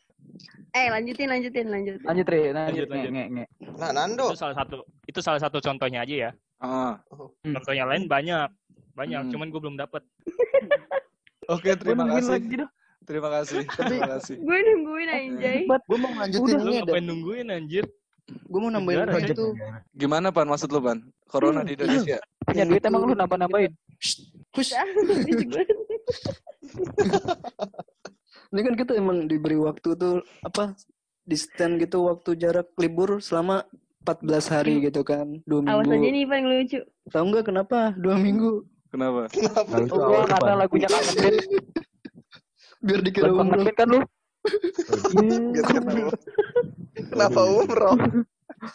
Eh 0.71 0.91
lanjutin 0.91 1.31
lanjutin 1.31 1.65
lanjutin. 1.69 2.03
Lanjut, 2.03 2.27
Re. 2.27 2.51
Lanjut, 2.51 2.55
Lanjut, 2.55 2.85
Nge, 2.85 2.91
lanjut. 2.91 3.11
Nge, 3.11 3.23
Nge. 3.31 3.45
Nah, 3.79 3.89
Nando. 3.91 4.25
itu 4.27 4.35
salah 4.35 4.55
satu 4.55 4.77
itu 5.05 5.19
salah 5.21 5.39
satu 5.39 5.57
contohnya 5.59 6.03
aja 6.03 6.15
ya 6.27 6.31
Ah. 6.65 6.93
contohnya 7.45 7.85
lain 7.85 8.09
banyak 8.09 8.49
banyak 8.95 9.21
Hmm. 9.27 9.31
cuman 9.31 9.47
gue 9.53 9.61
belum 9.61 9.77
dapat 9.77 10.01
Oke, 11.45 11.77
terima 11.77 12.09
kasih. 12.09 12.41
Terima 13.05 13.29
kasih. 13.29 13.69
Terima 13.69 14.17
kasih. 14.17 14.41
Gue 14.41 14.57
nungguin 14.65 15.09
anjay. 15.13 15.69
Gue 15.69 15.97
mau 16.01 16.09
lanjutin 16.17 16.57
lu 16.57 16.73
ini 16.73 16.81
ada. 16.81 16.89
ngapain 16.89 17.05
nungguin 17.05 17.47
anjir 17.53 17.85
Gue 18.25 18.57
mau 18.57 18.73
nambahin 18.73 19.05
Negara, 19.05 19.29
tuh. 19.37 19.53
Gimana 19.93 20.33
Pan 20.33 20.49
maksud 20.49 20.73
lu 20.73 20.81
Pan? 20.81 21.05
Corona 21.29 21.61
di 21.61 21.77
Indonesia. 21.77 22.17
Punya 22.49 22.65
duit 22.65 22.81
emang 22.81 23.05
lu 23.05 23.13
nambah-nambahin. 23.13 23.69
Hush. 24.57 24.73
Banget. 24.73 25.69
Ini 28.49 28.61
kan 28.65 28.73
kita 28.73 28.97
emang 28.97 29.29
diberi 29.29 29.61
waktu 29.61 29.93
tuh 29.93 30.25
apa 30.41 30.73
di 31.21 31.37
stand 31.37 31.77
gitu 31.85 32.09
waktu 32.09 32.33
jarak 32.41 32.73
libur 32.81 33.21
selama 33.21 33.69
14 34.05 34.21
hari 34.47 34.73
gitu 34.81 35.01
kan 35.01 35.25
dua 35.43 35.65
Awas 35.65 35.83
aja 35.83 35.91
minggu 35.91 36.09
nih 36.11 36.23
paling 36.23 36.45
lucu. 36.45 36.79
tahu 37.09 37.23
nggak 37.27 37.45
kenapa 37.45 37.91
dua 37.97 38.15
minggu 38.15 38.61
Kenapa? 38.87 39.27
Lucu 39.75 39.91
Oh, 39.91 40.23
Pan? 40.23 40.55
lagunya 40.55 40.87
kangen 40.87 41.15
band. 41.19 41.37
biar 42.79 42.99
dikira 43.01 43.27
umroh 43.27 43.65
kan 43.73 43.87
lu? 43.89 43.99
Biar 45.11 45.65
kenapa? 45.67 46.15
Kenapa 46.95 47.41
umroh? 47.43 47.95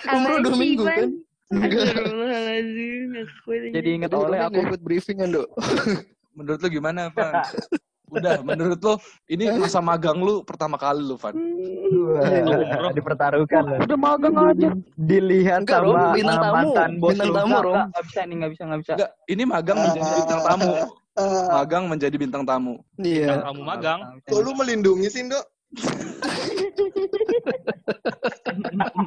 umroh 0.05 0.39
dua 0.43 0.57
minggu 0.59 0.85
kan 0.85 1.09
enggak 1.51 1.83
aja. 1.89 3.23
Jadi 3.73 3.89
inget 3.91 4.13
oleh 4.13 4.39
Romi 4.39 4.47
aku. 4.47 4.61
ikut 4.69 4.81
briefingan 4.83 5.33
dok 5.33 5.49
Menurut 6.31 6.61
lu 6.61 6.69
gimana, 6.71 7.11
Pan? 7.11 7.43
Udah, 8.11 8.43
menurut 8.43 8.79
lu 8.79 8.95
ini 9.27 9.45
masa 9.55 9.79
magang 9.79 10.19
lu 10.19 10.43
pertama 10.43 10.75
kali 10.75 11.01
lu, 11.01 11.15
Pan? 11.15 11.35
Wah, 11.35 12.91
dipertaruhkan 12.91 13.63
loh. 13.67 13.79
Udah 13.81 13.99
magang 13.99 14.35
aja. 14.37 14.71
Dilihat 14.95 15.63
Enggak, 15.63 15.83
sama 15.83 16.11
Bintang 16.13 16.41
tamu. 16.43 16.55
mantan 16.55 16.91
bos 16.99 17.11
Bintang 17.11 17.31
tamu, 17.31 17.47
Enggak, 17.47 17.63
Rom. 17.63 17.71
enggak, 17.73 17.87
enggak 17.87 18.05
bisa 18.07 18.21
nih, 18.21 18.35
enggak 18.35 18.51
bisa, 18.51 18.63
enggak 18.63 18.81
bisa. 18.81 18.93
Enggak, 18.95 19.11
ini 19.27 19.43
magang 19.45 19.79
menjadi 19.79 20.11
bintang 20.17 20.41
tamu. 20.43 20.73
Magang 21.51 21.85
menjadi 21.87 22.17
bintang 22.17 22.45
tamu. 22.45 22.75
iya 22.99 23.27
kamu 23.43 23.61
magang 23.63 24.01
kok 24.25 24.41
lu 24.41 24.53
melindungi 24.55 25.09
sih, 25.09 25.23
Dok? 25.27 25.45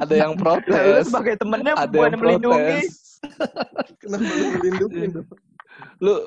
Ada 0.00 0.14
yang 0.16 0.32
protes. 0.36 1.08
sebagai 1.08 1.34
temennya 1.36 1.72
Ada 1.76 1.96
yang 2.08 2.20
melindungi. 2.20 2.80
protes. 2.86 3.20
Kenapa 4.00 4.24
lu 4.30 4.46
melindungi, 4.58 5.02
Dok? 5.10 5.26
Lu 5.98 6.14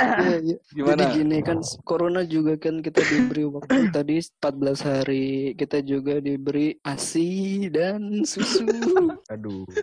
Iya, 0.00 0.36
iya. 0.40 0.56
gimana? 0.70 0.96
Jadi 0.96 1.04
gini 1.16 1.38
kan 1.40 1.58
corona 1.82 2.22
juga 2.22 2.56
kan 2.56 2.80
kita 2.80 3.00
diberi 3.02 3.44
waktu 3.44 3.90
tadi 3.96 4.16
14 4.18 4.40
hari. 4.82 5.28
Kita 5.54 5.78
juga 5.80 6.18
diberi 6.18 6.74
ASI 6.80 7.66
dan 7.68 8.22
susu. 8.22 8.66
Aduh. 9.34 9.62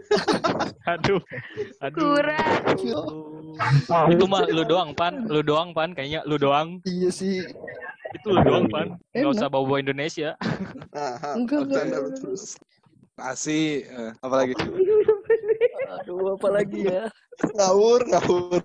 aduh 0.88 1.20
aduh 1.84 2.00
Kurang. 2.16 2.80
itu 4.08 4.24
mah 4.24 4.48
lu 4.48 4.64
doang 4.64 4.96
pan 4.96 5.28
lu 5.28 5.44
doang 5.44 5.76
pan 5.76 5.92
kayaknya 5.92 6.24
lu 6.24 6.40
doang 6.40 6.80
iya 6.88 7.12
sih. 7.12 7.44
itu 8.10 8.28
lu 8.28 8.40
doang 8.40 8.72
pan 8.72 8.96
nggak 9.12 9.20
Enak. 9.20 9.36
usah 9.36 9.48
bawa 9.52 9.68
bawa 9.68 9.78
Indonesia 9.84 10.40
Nah, 10.96 11.20
Enggak, 11.36 11.68
enggak. 11.68 11.84
terus. 12.16 12.56
Nasi, 13.14 13.84
eh, 13.84 14.12
apa 14.18 14.36
lagi? 14.38 14.54
Aduh, 15.88 16.36
apa 16.36 16.48
lagi 16.52 16.84
ya? 16.84 17.08
Ngawur, 17.56 18.02
ngawur. 18.12 18.62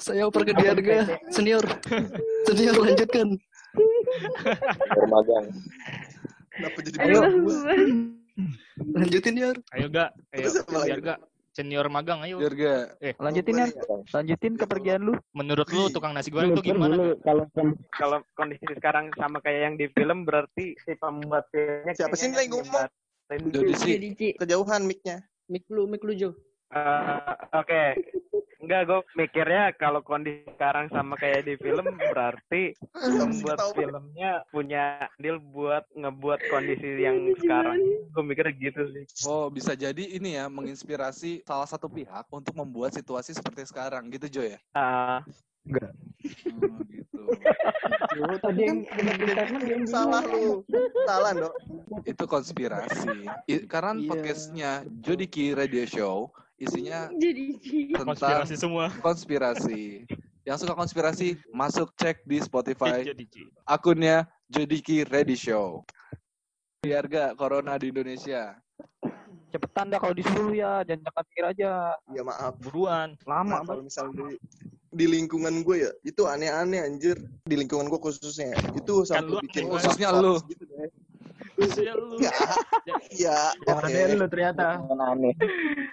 Saya 0.00 0.24
oper 0.24 0.48
ke 0.48 0.52
Diarga. 0.56 1.20
Senior. 1.28 1.64
Senior 2.48 2.76
lanjutkan. 2.80 3.28
magang. 5.04 5.46
Kenapa 6.54 6.78
jadi 6.86 6.96
Ayo. 7.02 7.20
Lanjutin 8.94 9.34
Diar. 9.38 9.56
ayo 9.74 9.86
gak 9.86 10.10
ayo 10.34 10.50
gak 10.98 11.18
senior 11.54 11.86
magang 11.86 12.18
ayo 12.26 12.42
Biar 12.42 12.54
gak 12.54 12.82
eh 12.98 13.14
Lanjutin 13.22 13.62
ya. 13.62 13.66
Lanjutin 14.10 14.54
kepergian 14.58 15.06
lu. 15.06 15.14
menurut 15.30 15.70
lu 15.70 15.86
tukang 15.90 16.10
nasi 16.10 16.34
goreng 16.34 16.50
tuh 16.50 16.62
gimana 16.62 17.14
kalau 17.22 17.46
kalau 17.94 18.18
kondisi 18.34 18.66
sekarang 18.74 19.14
sama 19.14 19.38
kayak 19.38 19.70
yang 19.70 19.74
di 19.78 19.86
film 19.94 20.26
berarti 20.26 20.74
si 20.82 20.98
pembuat 20.98 21.46
filmnya 21.54 21.94
Siapa 21.94 22.14
sih 22.18 22.34
kayaknya 22.34 22.38
yang 22.42 22.50
ngomong? 22.58 22.86
nyebarin 23.30 23.42
Jadi 23.54 23.72
sih 23.78 23.92
Jadi 23.94 24.08
Ci. 24.14 24.28
Kejauhan 24.34 24.82
mic-nya. 24.82 25.16
Mik 25.48 25.68
lu, 25.68 25.84
mik 25.84 26.00
lu 26.04 26.12
Jo. 26.16 26.30
Eh, 26.72 27.34
Oke. 27.52 27.82
Enggak, 28.64 28.88
gue 28.88 29.00
mikirnya 29.20 29.76
kalau 29.76 30.00
kondisi 30.00 30.48
sekarang 30.56 30.88
sama 30.88 31.20
kayak 31.20 31.44
di 31.44 31.60
film 31.60 31.84
berarti 32.00 32.72
membuat 32.96 33.60
filmnya 33.76 34.40
punya 34.48 35.04
deal 35.20 35.36
buat 35.36 35.84
ngebuat 35.92 36.48
kondisi 36.48 36.96
yang 36.96 37.28
sekarang. 37.44 37.76
Gue 38.08 38.24
mikir 38.24 38.48
gitu 38.56 38.88
sih. 38.88 39.04
Oh, 39.28 39.52
bisa 39.52 39.76
jadi 39.76 40.00
ini 40.16 40.40
ya 40.40 40.48
menginspirasi 40.48 41.44
salah 41.44 41.68
satu 41.68 41.92
pihak 41.92 42.24
untuk 42.32 42.56
membuat 42.56 42.96
situasi 42.96 43.36
seperti 43.36 43.68
sekarang 43.68 44.08
gitu 44.08 44.40
Jo 44.40 44.56
ya. 44.56 44.58
Ah, 45.64 45.88
Oh, 46.60 46.76
gitu. 46.84 47.20
Tadi 48.36 48.60
yang 48.60 48.78
statement 48.84 49.88
Salah 49.88 50.20
lu. 50.22 50.60
Salah, 51.02 51.32
Dok. 51.32 51.54
Itu 52.04 52.24
konspirasi. 52.26 53.24
I- 53.48 53.64
karena 53.64 53.96
Iya. 53.96 54.04
podcastnya 54.06 54.70
Jodiki 55.00 55.56
Radio 55.56 55.84
Show 55.84 56.28
isinya 56.56 57.08
tentang 57.08 58.12
Konspirasi 58.12 58.54
semua. 58.54 58.92
konspirasi. 59.00 60.04
Yang 60.44 60.56
suka 60.60 60.76
konspirasi 60.76 61.40
masuk 61.50 61.96
cek 61.96 62.20
di 62.22 62.36
Spotify 62.38 63.00
akunnya 63.66 64.28
Jodiki 64.46 65.08
Radio 65.08 65.34
Show. 65.34 65.68
Biar 66.84 67.08
gak 67.08 67.40
corona 67.40 67.80
di 67.80 67.88
Indonesia. 67.88 68.60
Cepetan 69.54 69.86
dah 69.86 70.02
kalau 70.02 70.18
disuruh 70.18 70.50
ya, 70.50 70.82
jangan 70.82 71.06
jangka 71.06 71.22
pikir 71.30 71.44
aja. 71.46 71.94
Ya 72.10 72.22
maaf. 72.26 72.58
buruan. 72.58 73.14
Lama 73.22 73.62
Nah, 73.62 73.62
kalau 73.62 73.86
misalnya 73.86 74.34
di, 74.34 74.34
di 74.90 75.06
lingkungan 75.06 75.62
gue 75.62 75.86
ya, 75.86 75.90
itu 76.02 76.26
aneh-aneh 76.26 76.82
anjir. 76.82 77.22
Di 77.46 77.54
lingkungan 77.54 77.86
gue 77.86 78.02
khususnya. 78.02 78.58
Itu 78.74 79.06
Kan 79.06 79.22
sampai 79.22 79.30
lu 79.30 79.38
bikin 79.46 79.70
aneh 79.70 79.78
Khususnya 79.78 80.10
lu. 80.10 80.42
gitu 80.50 80.66
deh. 80.66 80.90
Khususnya 81.54 81.92
lu. 81.94 82.18
Enggak. 82.18 82.34
Iya, 83.14 83.54
Yang 83.64 83.78
oke. 83.78 83.86
aneh 83.86 84.14
lu 84.14 84.26
ternyata. 84.26 84.66
aneh. 84.84 85.32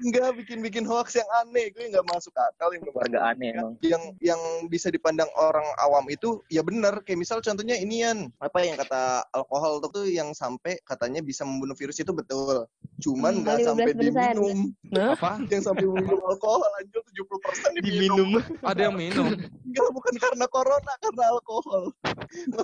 Enggak 0.02 0.30
bikin-bikin 0.36 0.84
hoax 0.84 1.14
yang 1.14 1.30
aneh. 1.40 1.70
Gue 1.70 1.88
nggak 1.88 2.04
masuk 2.04 2.34
akal 2.34 2.74
yang 2.74 2.84
Warga 2.92 3.20
aneh 3.30 3.54
emang. 3.54 3.78
yang 3.80 4.02
yang 4.20 4.42
bisa 4.68 4.90
dipandang 4.90 5.30
orang 5.34 5.64
awam 5.80 6.04
itu 6.08 6.42
ya 6.48 6.60
benar 6.60 7.00
kayak 7.02 7.20
misal 7.20 7.40
contohnya 7.40 7.74
inian 7.74 8.28
apa 8.38 8.58
yang 8.60 8.76
kata 8.76 9.02
alkohol 9.32 9.80
tuh 9.82 10.04
yang 10.04 10.34
sampai 10.34 10.82
katanya 10.84 11.22
bisa 11.22 11.42
membunuh 11.42 11.74
virus 11.74 11.98
itu 11.98 12.12
betul 12.12 12.66
cuman 13.00 13.42
nggak 13.42 13.58
Kali 13.58 13.66
sampai 13.66 13.92
15%. 13.94 14.02
diminum 14.02 14.58
Apa? 14.92 15.32
yang 15.48 15.62
sampai 15.62 15.86
minum 15.86 16.20
alkohol 16.22 16.62
anjir 16.76 17.02
70% 17.08 17.80
diminum 17.80 18.30
Ada 18.62 18.82
yang 18.84 18.96
minum. 18.96 19.26
enggak 19.68 19.90
bukan 19.90 20.14
karena 20.18 20.46
corona 20.46 20.92
karena 21.00 21.24
alkohol 21.32 21.84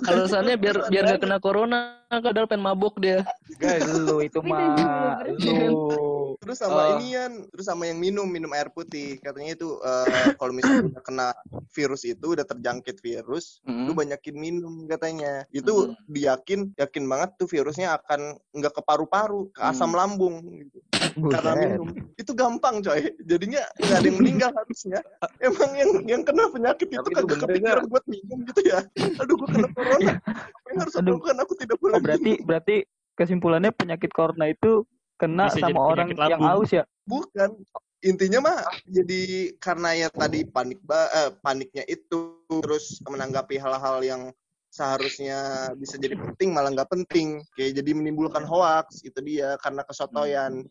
Alasannya 0.00 0.54
biar 0.56 0.76
biar 0.86 1.04
gak 1.04 1.12
aneh-aneh. 1.12 1.20
kena 1.20 1.38
corona, 1.38 1.78
padahal 2.08 2.46
pengen 2.46 2.64
mabuk 2.64 2.87
dia. 2.96 3.20
guys 3.56 3.84
Lu 3.84 4.20
itu 4.20 4.38
mah 4.40 4.78
70%. 5.26 5.68
lu. 5.68 6.36
terus 6.38 6.56
sama 6.56 6.80
Eh. 6.80 6.90
inian 6.96 7.32
terus 7.48 7.66
sama 7.66 7.84
yang 7.84 7.98
minum 7.98 8.24
minum 8.24 8.48
air 8.52 8.68
putih 8.68 9.18
katanya 9.18 9.52
itu 9.52 9.76
eh, 9.80 10.06
kalau 10.34 10.52
misalnya 10.52 10.88
udah 10.88 11.02
kena 11.02 11.28
virus 11.68 12.02
itu 12.02 12.26
udah 12.30 12.46
terjangkit 12.46 12.96
virus 12.98 13.58
lu 13.66 13.90
Mm. 13.90 13.98
banyakin 13.98 14.36
minum 14.36 14.74
katanya 14.86 15.42
itu 15.50 15.72
diyakin 16.06 16.70
yakin 16.74 17.04
banget 17.04 17.34
tuh 17.36 17.46
virusnya 17.46 17.98
akan 17.98 18.38
nggak 18.52 18.72
ke 18.72 18.82
paru-paru 18.82 19.50
ke 19.50 19.60
asam 19.60 19.90
Hmm. 19.90 19.98
lambung 19.98 20.34
gitu. 20.54 20.78
karena 21.26 21.52
minum 21.74 21.88
itu 22.14 22.32
gampang 22.32 22.78
coy 22.78 23.00
jadinya 23.20 23.58
nggak 23.76 23.98
ada 23.98 24.06
yang 24.06 24.18
meninggal 24.18 24.50
harusnya 24.52 24.98
emang 25.38 25.70
yang 25.74 25.90
yang 26.06 26.22
kena 26.22 26.46
penyakit 26.48 26.86
itu 26.86 26.98
Tapi 26.98 27.10
itu 27.10 27.24
kagak 27.24 27.38
kepikiran 27.42 27.84
buat 27.88 28.04
minum 28.06 28.38
gitu 28.46 28.60
ya 28.64 28.78
aduh 29.18 29.34
gua 29.34 29.48
kena 29.48 29.68
corona 29.72 30.12
yang 30.68 30.78
harus 30.84 30.94
aku 30.94 31.02
Aduh. 31.02 31.14
lakukan 31.18 31.38
aku 31.42 31.52
tidak 31.56 31.76
boleh 31.80 31.94
Oh 31.96 32.02
berarti 32.02 32.32
berarti 32.44 32.76
kesimpulannya 33.18 33.72
penyakit 33.74 34.10
corona 34.14 34.46
itu 34.46 34.86
kena 35.18 35.50
Bisa 35.50 35.58
jadi 35.58 35.74
sama 35.74 35.80
orang 35.82 36.08
yang 36.14 36.42
haus 36.44 36.70
ya. 36.70 36.84
bukan. 37.08 37.50
Intinya 37.98 38.38
mah 38.38 38.58
jadi 38.86 39.50
karena 39.58 40.06
ya 40.06 40.08
tadi 40.14 40.46
panik 40.46 40.78
ba 40.86 41.10
eh, 41.10 41.30
paniknya 41.42 41.82
itu 41.90 42.38
terus 42.46 43.02
menanggapi 43.02 43.58
hal-hal 43.58 43.98
yang 44.06 44.22
seharusnya 44.70 45.72
bisa 45.74 45.98
jadi 45.98 46.14
penting 46.14 46.54
malah 46.54 46.70
nggak 46.70 46.94
penting. 46.94 47.42
Kayak 47.58 47.82
jadi 47.82 47.90
menimbulkan 47.98 48.46
hoaks 48.46 49.02
itu 49.02 49.18
dia 49.26 49.58
karena 49.58 49.82
kesotoyan 49.82 50.62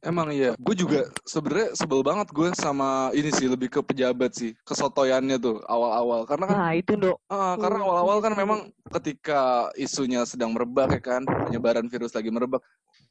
Emang 0.00 0.32
iya, 0.32 0.56
gue 0.56 0.72
juga 0.72 1.12
sebenarnya 1.28 1.76
sebel 1.76 2.00
banget 2.00 2.32
gue 2.32 2.48
sama 2.56 3.12
ini 3.12 3.28
sih 3.36 3.44
lebih 3.52 3.68
ke 3.68 3.80
pejabat 3.84 4.32
sih, 4.32 4.56
kesotoyannya 4.64 5.36
tuh 5.36 5.60
awal-awal. 5.68 6.24
Karena 6.24 6.48
kan 6.48 6.56
Nah 6.56 6.72
itu 6.72 6.96
dok. 6.96 7.20
Ah, 7.28 7.52
karena 7.60 7.84
awal-awal 7.84 8.24
kan 8.24 8.32
memang 8.32 8.72
ketika 8.96 9.68
isunya 9.76 10.24
sedang 10.24 10.56
merebak 10.56 10.88
ya 10.96 11.00
kan, 11.04 11.22
penyebaran 11.28 11.84
virus 11.92 12.16
lagi 12.16 12.32
merebak. 12.32 12.64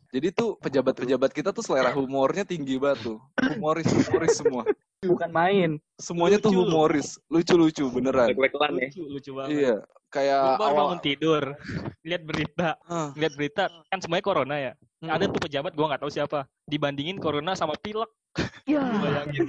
Jadi 0.09 0.33
tuh 0.33 0.57
pejabat-pejabat 0.57 1.29
kita 1.29 1.53
tuh 1.53 1.61
selera 1.61 1.93
humornya 1.93 2.41
tinggi 2.41 2.81
banget 2.81 3.13
tuh. 3.13 3.17
Humoris, 3.37 3.85
humoris 3.85 4.33
semua. 4.33 4.65
Bukan 5.05 5.29
main. 5.29 5.77
Semuanya 6.01 6.41
tuh 6.41 6.51
Lucu. 6.51 6.65
humoris, 6.65 7.21
lucu-lucu 7.29 7.85
beneran. 7.93 8.33
Lek-lekan 8.33 8.73
ya. 8.81 8.89
Lucu, 8.89 9.01
lucu 9.05 9.31
banget. 9.37 9.49
Iya, 9.53 9.75
kayak 10.09 10.39
Lu 10.41 10.51
baru 10.57 10.65
awal 10.73 10.77
bangun 10.77 10.99
tidur, 11.01 11.43
lihat 12.07 12.21
berita, 12.25 12.75
Ah, 12.89 13.13
lihat 13.13 13.33
berita 13.37 13.69
kan 13.87 13.99
semuanya 14.01 14.25
corona 14.25 14.55
ya. 14.57 14.73
mm, 15.01 15.09
Ada 15.09 15.25
tuh 15.29 15.41
pejabat 15.45 15.71
gua 15.77 15.85
nggak 15.93 16.01
tahu 16.01 16.11
siapa, 16.11 16.39
dibandingin 16.65 17.21
corona 17.21 17.53
sama 17.53 17.77
pilek. 17.77 18.09
Ya. 18.65 18.81
Bayangin. 19.03 19.45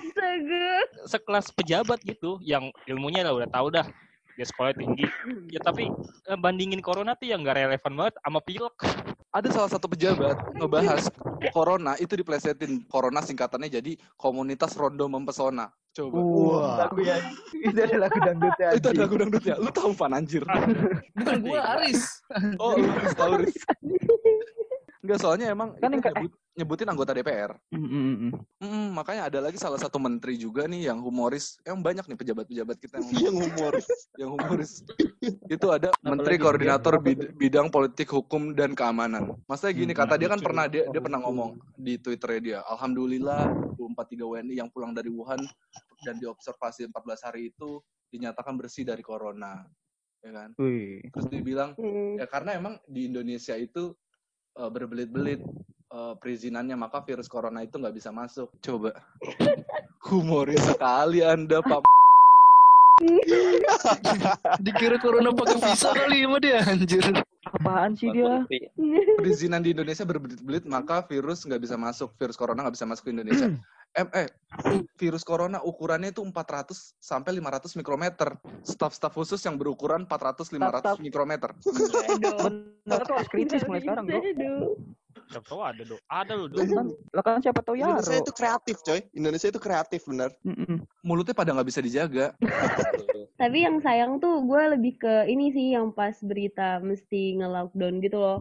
Sekelas 1.08 1.52
pejabat 1.52 2.00
gitu 2.04 2.36
yang 2.44 2.68
ilmunya 2.84 3.24
lah 3.24 3.32
udah 3.34 3.48
tahu 3.48 3.68
dah. 3.72 3.88
Dia 4.40 4.48
sekolah 4.48 4.72
tinggi. 4.72 5.04
Ya 5.52 5.60
tapi 5.60 5.92
eh, 6.24 6.38
bandingin 6.40 6.80
corona 6.80 7.12
tuh 7.12 7.28
yang 7.28 7.44
nggak 7.44 7.60
relevan 7.60 7.92
banget 7.92 8.16
sama 8.24 8.40
pilek. 8.40 8.72
ada 9.30 9.46
salah 9.52 9.70
satu 9.70 9.86
pejabat 9.86 10.34
ngebahas 10.58 11.06
corona 11.54 11.94
itu 12.00 12.18
diplesetin 12.18 12.82
corona 12.90 13.22
singkatannya 13.22 13.68
jadi 13.68 13.92
komunitas 14.16 14.74
rondo 14.80 15.06
mempesona. 15.06 15.68
Coba. 15.92 16.18
Wah. 16.18 16.88
Lagu 16.88 16.98
ya. 17.04 17.20
Itu 17.52 17.78
ada 17.78 18.08
lagu 18.08 18.16
dangdutnya. 18.16 18.68
Itu 18.74 18.86
ada 18.90 19.00
lagu 19.04 19.14
dangdutnya. 19.20 19.54
Lu 19.60 19.70
tahu 19.70 19.92
pan 19.92 20.16
anjir. 20.16 20.40
Bukan 21.14 21.36
gua 21.44 21.60
Aris. 21.76 22.24
Oh, 22.56 22.74
lu 22.74 22.88
harus 22.88 23.12
tahu 23.12 23.32
Riz. 23.44 23.54
Enggak, 25.04 25.18
soalnya 25.22 25.46
emang 25.52 25.76
Kan 25.78 25.92
yang 25.94 26.00
ke- 26.00 26.10
nyebut- 26.16 26.39
nyebutin 26.60 26.86
anggota 26.86 27.10
DPR. 27.10 27.56
Mm, 27.72 27.80
mm, 27.80 28.14
mm. 28.20 28.32
Hmm, 28.60 28.86
makanya 28.92 29.26
ada 29.26 29.40
lagi 29.40 29.56
salah 29.56 29.76
satu 29.76 29.96
menteri 29.96 30.36
juga 30.36 30.64
nih 30.64 30.92
yang 30.92 31.00
humoris. 31.00 31.56
Yang 31.64 31.78
banyak 31.80 32.04
nih 32.04 32.18
pejabat-pejabat 32.20 32.76
kita 32.76 32.96
yang, 33.00 33.32
yang 33.32 33.36
humoris 33.40 33.86
yang 34.20 34.30
humoris. 34.30 34.72
Itu 35.48 35.66
ada 35.68 35.88
Menteri 36.00 36.36
Apalagi 36.36 36.44
Koordinator 36.44 36.94
dia- 36.96 37.04
Bid- 37.04 37.32
Bidang 37.34 37.68
Politik 37.68 38.08
Hukum 38.08 38.52
dan 38.52 38.72
Keamanan. 38.72 39.32
Maksudnya 39.44 39.72
gini, 39.72 39.92
Hmm, 39.92 40.00
kata 40.00 40.14
dia 40.14 40.28
kan 40.28 40.38
pernah 40.38 40.64
dia 40.64 40.84
dia 40.86 41.00
pernah 41.00 41.18
ngomong 41.18 41.50
di 41.74 41.96
Twitternya 41.96 42.40
dia, 42.40 42.58
Alhamdulillah 42.64 43.48
24 43.74 44.20
WNI 44.20 44.54
yang 44.54 44.68
pulang 44.68 44.92
dari 44.92 45.08
Wuhan 45.08 45.40
dan 46.02 46.14
diobservasi 46.16 46.88
14 46.88 47.24
hari 47.24 47.50
itu 47.50 47.80
dinyatakan 48.08 48.54
bersih 48.54 48.84
dari 48.84 49.00
corona. 49.00 49.64
Ya 50.20 50.30
kan? 50.30 50.52
Wih. 50.56 51.00
Terus 51.08 51.26
dia 51.28 51.40
bilang, 51.40 51.72
Hmm. 51.74 52.20
ya 52.20 52.26
karena 52.26 52.52
emang 52.52 52.76
di 52.84 53.08
Indonesia 53.08 53.54
itu 53.54 53.96
eh, 54.52 54.66
berbelit-belit 54.66 55.40
eh, 55.90 56.14
perizinannya 56.18 56.76
maka 56.78 57.02
virus 57.02 57.26
corona 57.26 57.66
itu 57.66 57.76
nggak 57.76 57.94
bisa 57.94 58.10
masuk. 58.14 58.50
Coba. 58.62 58.94
Humoris 60.06 60.62
sekali 60.64 61.20
anda 61.20 61.60
pak. 61.60 61.84
Dikira 64.64 65.00
corona 65.00 65.32
pakai 65.32 65.56
visa 65.56 65.88
kali 65.96 66.24
sama 66.24 66.38
dia 66.38 66.60
anjir. 66.68 67.04
Apaan 67.50 67.96
sih 67.96 68.12
dia? 68.12 68.44
perizinan 69.16 69.64
di 69.64 69.72
Indonesia 69.72 70.04
berbelit-belit 70.04 70.68
maka 70.68 71.00
virus 71.08 71.48
nggak 71.48 71.60
bisa 71.64 71.76
masuk. 71.80 72.12
Virus 72.20 72.36
corona 72.36 72.68
nggak 72.68 72.76
bisa 72.76 72.86
masuk 72.88 73.08
ke 73.08 73.12
Indonesia. 73.16 73.48
Em 73.96 74.06
eh 74.14 74.28
virus 75.00 75.26
corona 75.26 75.58
ukurannya 75.64 76.14
itu 76.14 76.22
400 76.22 77.00
sampai 77.00 77.40
500 77.40 77.80
mikrometer. 77.80 78.28
Staf-staf 78.62 79.16
khusus 79.16 79.40
yang 79.42 79.56
berukuran 79.56 80.04
400 80.04 80.52
500 80.52 81.00
mikrometer. 81.02 81.50
Tuh 81.64 81.72
harus 82.86 83.28
kritis 83.32 83.64
mulai 83.64 83.80
sekarang 83.82 84.04
dok. 84.06 84.22
Siapa 85.30 85.46
tahu 85.46 85.60
ada 85.62 85.82
dong. 85.86 86.02
Ada 86.10 86.32
loh 86.34 86.46
Lah 86.50 86.66
dong. 86.66 86.74
kan, 86.74 86.86
lah 87.14 87.22
kan 87.22 87.38
siapa 87.42 87.60
tahu 87.62 87.74
ya. 87.78 87.86
Indonesia 87.90 88.18
itu 88.18 88.32
kreatif 88.34 88.76
coy 88.82 89.00
Indonesia 89.14 89.48
itu 89.50 89.60
kreatif 89.62 90.00
bener 90.06 90.30
mulutnya 91.06 91.34
pada 91.34 91.54
nggak 91.54 91.68
bisa 91.68 91.80
dijaga 91.80 92.34
Tapi 93.40 93.64
yang 93.64 93.80
sayang 93.80 94.20
tuh 94.20 94.44
gue 94.44 94.62
lebih 94.76 95.00
ke 95.00 95.24
ini 95.24 95.48
sih 95.48 95.72
yang 95.72 95.96
pas 95.96 96.12
berita 96.20 96.76
mesti 96.84 97.40
nge-lockdown 97.40 98.04
gitu 98.04 98.20
loh. 98.20 98.38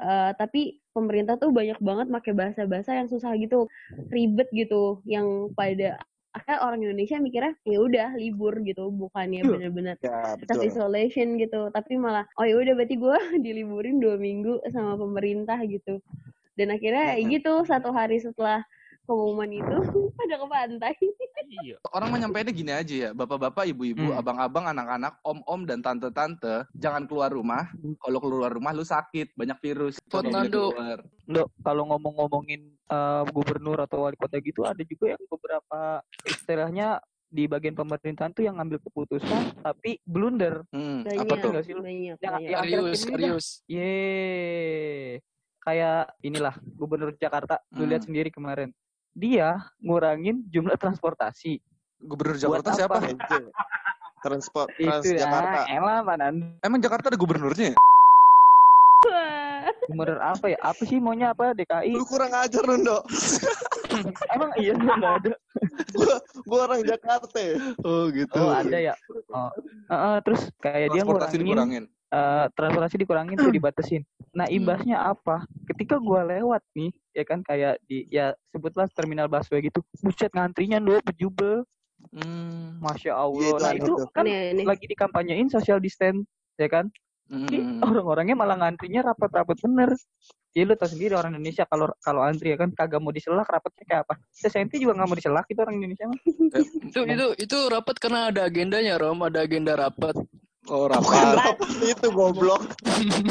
Eh, 0.00 0.32
tapi 0.40 0.80
pemerintah 0.96 1.36
tuh 1.36 1.52
banyak 1.52 1.76
banget 1.84 2.08
pakai 2.08 2.32
bahasa-bahasa 2.32 2.96
yang 2.96 3.08
susah 3.12 3.36
gitu, 3.36 3.68
ribet 4.08 4.48
gitu, 4.56 5.04
yang 5.04 5.52
pada 5.52 6.00
akhirnya 6.30 6.60
orang 6.62 6.80
Indonesia 6.86 7.16
mikirnya 7.18 7.54
ya 7.66 7.78
udah 7.82 8.08
libur 8.14 8.54
gitu, 8.62 8.90
bukannya 8.94 9.42
bener-bener 9.42 9.96
ya 9.98 10.38
betul. 10.38 10.62
isolation 10.62 11.38
gitu, 11.38 11.70
tapi 11.74 11.98
malah 11.98 12.26
oh 12.38 12.46
ya 12.46 12.54
udah 12.54 12.74
berarti 12.78 12.96
gue 12.96 13.18
diliburin 13.46 13.98
dua 13.98 14.14
minggu 14.16 14.62
sama 14.70 14.94
pemerintah 14.94 15.58
gitu. 15.66 15.98
Dan 16.54 16.76
akhirnya 16.76 17.16
ya 17.16 17.24
gitu 17.24 17.64
satu 17.64 17.90
hari 17.90 18.20
setelah 18.20 18.62
pengumuman 19.10 19.50
itu 19.50 19.76
pada 20.14 20.34
ke 20.36 20.46
pantai. 20.46 20.94
Iya. 21.50 21.82
Orang 21.90 22.14
mah 22.14 22.18
nyampeinnya 22.20 22.54
gini 22.54 22.70
aja 22.70 22.94
ya, 22.94 23.10
bapak-bapak, 23.10 23.66
ibu-ibu, 23.66 24.06
Hmm. 24.06 24.22
abang-abang, 24.22 24.70
anak-anak, 24.70 25.18
om-om 25.20 25.66
dan 25.66 25.82
tante-tante, 25.82 26.70
jangan 26.72 27.04
keluar 27.04 27.26
rumah. 27.28 27.66
Kalau 27.98 28.22
keluar 28.22 28.48
rumah 28.48 28.70
lu 28.70 28.86
sakit, 28.86 29.34
banyak 29.34 29.58
virus. 29.58 29.98
Ndok, 30.06 31.48
kalau 31.60 31.82
ngomong-ngomongin 31.88 32.70
eh, 32.86 33.22
gubernur 33.28 33.78
atau 33.80 34.02
wali 34.02 34.14
kota 34.14 34.38
gitu 34.38 34.62
ada 34.62 34.78
juga 34.80 35.10
yang 35.10 35.22
beberapa 35.26 36.02
istilahnya 36.24 36.98
di 37.26 37.46
bagian 37.46 37.74
pemerintahan 37.74 38.30
tuh 38.30 38.42
yang 38.42 38.58
ngambil 38.58 38.82
keputusan 38.82 39.62
tapi 39.62 40.02
blunder. 40.02 40.66
Hmm, 40.70 41.02
Banyak, 41.02 41.22
apa 41.24 41.34
tuh? 41.36 41.50
nggak 41.52 41.64
sih 41.64 41.74
lu? 41.74 41.82
banyak, 41.82 42.16
Yang, 42.16 42.32
banyak. 42.32 42.50
yang 42.50 42.62
Serius, 42.66 43.00
serius. 43.00 43.46
Ye. 43.66 45.22
Kayak 45.60 46.16
inilah 46.20 46.54
gubernur 46.72 47.14
Jakarta, 47.14 47.62
lu 47.70 47.84
lihat 47.84 48.02
Hmm. 48.02 48.10
sendiri 48.10 48.30
kemarin. 48.30 48.74
Dia 49.18 49.58
ngurangin 49.82 50.46
jumlah 50.54 50.78
transportasi. 50.78 51.58
Gubernur 52.00 52.36
Buat 52.38 52.64
Jakarta 52.64 52.70
siapa? 52.78 52.96
Transport 54.20 54.68
Itu 54.76 54.88
Transjakarta. 54.88 55.64
ya, 55.64 55.80
elah 55.80 56.00
mana 56.04 56.28
Emang 56.60 56.80
Jakarta 56.80 57.08
ada 57.12 57.18
gubernurnya 57.18 57.72
ya? 57.72 57.78
Gubernur 59.90 60.20
apa 60.20 60.46
ya? 60.52 60.58
Apa 60.60 60.82
sih 60.84 61.00
maunya 61.00 61.32
apa 61.32 61.56
DKI? 61.56 61.92
Lu 61.96 62.04
kurang 62.04 62.32
ajar 62.36 62.62
lu, 62.64 62.84
Dok. 62.84 63.02
Emang 64.36 64.50
iya 64.60 64.72
nggak 64.76 65.12
ada. 65.24 65.32
Gua, 65.96 66.16
gua 66.46 66.58
orang 66.70 66.80
Jakarta. 66.86 67.44
Oh 67.82 68.06
gitu. 68.12 68.38
Oh 68.38 68.54
ada 68.54 68.78
ya. 68.78 68.94
Oh. 69.34 69.50
Heeh, 69.90 70.16
terus 70.22 70.42
kayak 70.62 70.88
dia 70.94 71.02
Transportasi 71.02 71.36
ngurangin 71.36 71.44
dikurangin. 71.44 71.84
Eh, 72.10 72.46
transportasi 72.52 72.96
dikurangin 72.98 73.38
tuh 73.38 73.50
dibatasin. 73.50 74.02
Nah 74.34 74.46
imbasnya 74.46 74.98
apa? 75.00 75.46
Ketika 75.70 75.98
gua 75.98 76.26
lewat 76.26 76.62
nih, 76.74 76.90
ya 77.14 77.24
kan 77.26 77.40
kayak 77.42 77.78
di 77.86 78.06
ya 78.10 78.34
sebutlah 78.50 78.86
terminal 78.90 79.26
busway 79.26 79.62
gitu, 79.62 79.82
buset 80.02 80.30
ngantrinya 80.34 80.78
do 80.78 80.98
bejubel, 81.02 81.62
Hmm. 82.16 82.80
masya 82.80 83.12
Iya, 83.12 83.20
allah. 83.20 83.60
nah 83.60 83.72
itu 83.76 83.92
kan 84.16 84.24
Aneh, 84.24 84.56
aneh. 84.56 84.64
lagi 84.64 84.88
dikampanyein 84.88 85.52
social 85.52 85.76
distance, 85.76 86.24
ya 86.56 86.64
kan? 86.64 86.88
Hmm. 87.30 87.78
orang-orangnya 87.78 88.34
malah 88.34 88.58
ngantrinya 88.58 89.06
rapat-rapat 89.06 89.54
bener. 89.62 89.94
Ya 90.50 90.66
lu 90.66 90.74
tau 90.74 90.90
sendiri 90.90 91.14
orang 91.14 91.38
Indonesia 91.38 91.62
kalau 91.62 91.86
kalau 92.02 92.26
antri 92.26 92.50
ya 92.50 92.58
kan 92.58 92.74
kagak 92.74 92.98
mau 92.98 93.14
diselak 93.14 93.46
rapatnya 93.46 93.84
kayak 93.86 94.02
apa? 94.02 94.14
Sesenti 94.34 94.82
juga 94.82 94.98
nggak 94.98 95.06
mau 95.06 95.14
diselak 95.14 95.46
itu 95.46 95.60
orang 95.62 95.78
Indonesia 95.78 96.10
mah. 96.10 96.18
Itu 96.90 97.00
itu 97.06 97.26
itu 97.38 97.56
rapat 97.70 97.96
karena 98.02 98.34
ada 98.34 98.50
agendanya, 98.50 98.98
Rom. 98.98 99.22
Ada 99.22 99.46
agenda 99.46 99.78
rapat. 99.78 100.18
Oh 100.68 100.84
Bukan 100.84 101.00
rapat. 101.00 101.56
rapat 101.56 101.70
itu 101.80 102.06
goblok. 102.10 102.62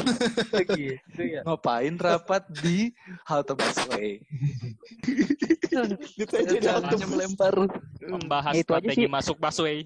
gitu 0.74 1.22
ya. 1.22 1.42
Ngapain 1.44 1.94
rapat 1.96 2.42
di 2.56 2.90
halte 3.24 3.54
busway? 3.54 4.18
Ditanya 6.18 6.58
Caranya 6.58 6.90
jatuh. 6.90 7.08
melempar. 7.08 7.54
Membahas 8.02 8.54
Itu 8.54 8.74
aja 8.74 8.82
strategi 8.82 9.06
sih. 9.06 9.12
masuk 9.12 9.38
busway. 9.38 9.86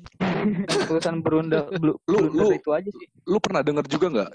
Urusan 0.88 1.20
berunda 1.20 1.68
Lu- 1.76 2.00
lu- 2.08 2.54
itu 2.54 2.72
aja 2.72 2.90
sih. 2.90 3.08
Lu 3.24 3.38
pernah 3.38 3.60
denger 3.60 3.86
juga 3.88 4.08
nggak? 4.10 4.32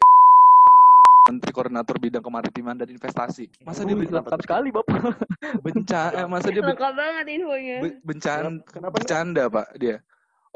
Menteri 1.28 1.52
Koordinator 1.52 1.96
Bidang 1.98 2.24
Kemaritiman 2.24 2.72
dan 2.74 2.88
Investasi. 2.88 3.52
Masa 3.61 3.84
dia 3.84 3.92
bikin 3.92 4.14
lengkap 4.14 4.40
sekali 4.40 4.68
bapak. 4.68 5.12
bencana? 5.61 6.24
Masa 6.24 6.48
dia 6.48 6.61
Lengkap 6.61 6.92
banget 6.94 7.24
infonya. 7.30 7.76
be- 7.82 8.00
bencan 8.02 8.64
Kenapa 8.64 8.88
nih? 8.88 8.94
bercanda 8.96 9.42
pak 9.46 9.68
dia? 9.76 9.96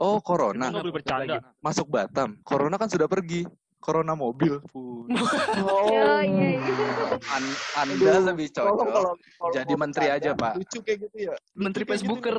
Oh 0.01 0.19
corona 0.25 0.73
Nggak 0.73 0.83
boleh 0.85 0.95
bercanda. 0.95 1.37
masuk 1.61 1.87
Batam. 1.93 2.41
Corona 2.43 2.77
kan 2.81 2.89
sudah 2.89 3.07
pergi. 3.11 3.45
Corona 3.83 4.15
mobil. 4.15 4.63
Fuh. 4.71 5.05
Ya, 5.93 6.23
iya, 6.23 6.49
iya. 6.57 6.89
An- 7.29 7.59
anda 7.77 8.13
lebih 8.33 8.49
Tolong 8.55 8.79
cocok 8.79 8.87
kalau 8.89 9.13
kalau 9.19 9.53
jadi 9.53 9.73
mau 9.75 9.81
menteri 9.85 10.07
bercanda, 10.09 10.31
aja 10.31 10.39
pak. 10.39 10.53
Lucu 10.57 10.79
kayak 10.81 10.99
gitu 11.05 11.17
ya. 11.19 11.35
Menteri 11.59 11.83
Kayak 11.83 11.99
gitu 11.99 12.07
Facebooker. 12.09 12.37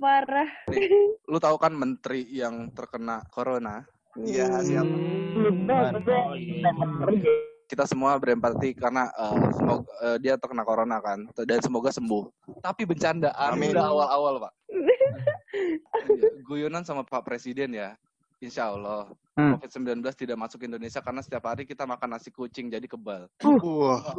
Parah. 0.00 0.50
Lu 1.30 1.38
tahu 1.42 1.56
kan 1.58 1.72
menteri 1.74 2.24
yang 2.30 2.70
terkena 2.72 3.26
corona? 3.28 3.82
Iya, 4.18 4.62
siapa? 4.62 4.96
Oh, 4.96 6.34
iya. 6.34 7.49
Kita 7.70 7.86
semua 7.86 8.18
berempati 8.18 8.74
karena 8.74 9.06
eh, 9.08 9.46
semoga 9.54 9.86
eh, 10.02 10.18
dia 10.18 10.34
terkena 10.34 10.66
corona 10.66 10.98
kan 10.98 11.22
dan 11.46 11.62
semoga 11.62 11.94
sembuh. 11.94 12.26
Tapi 12.58 12.82
bercandaan 12.82 13.54
Amin. 13.54 13.70
udah 13.70 13.86
awal-awal 13.86 14.34
pak. 14.42 14.52
Guyonan 16.46 16.82
sama 16.82 17.06
Pak 17.06 17.22
Presiden 17.22 17.70
ya. 17.70 17.94
Insya 18.40 18.72
Allah 18.72 19.06
Hmm. 19.38 19.56
COVID-19 19.56 20.04
tidak 20.20 20.36
masuk 20.36 20.68
Indonesia 20.68 21.00
karena 21.00 21.24
setiap 21.24 21.48
hari 21.48 21.64
kita 21.64 21.88
makan 21.88 22.12
nasi 22.12 22.28
kucing 22.28 22.68
jadi 22.68 22.84
kebal. 22.84 23.24
Wah. 23.40 24.12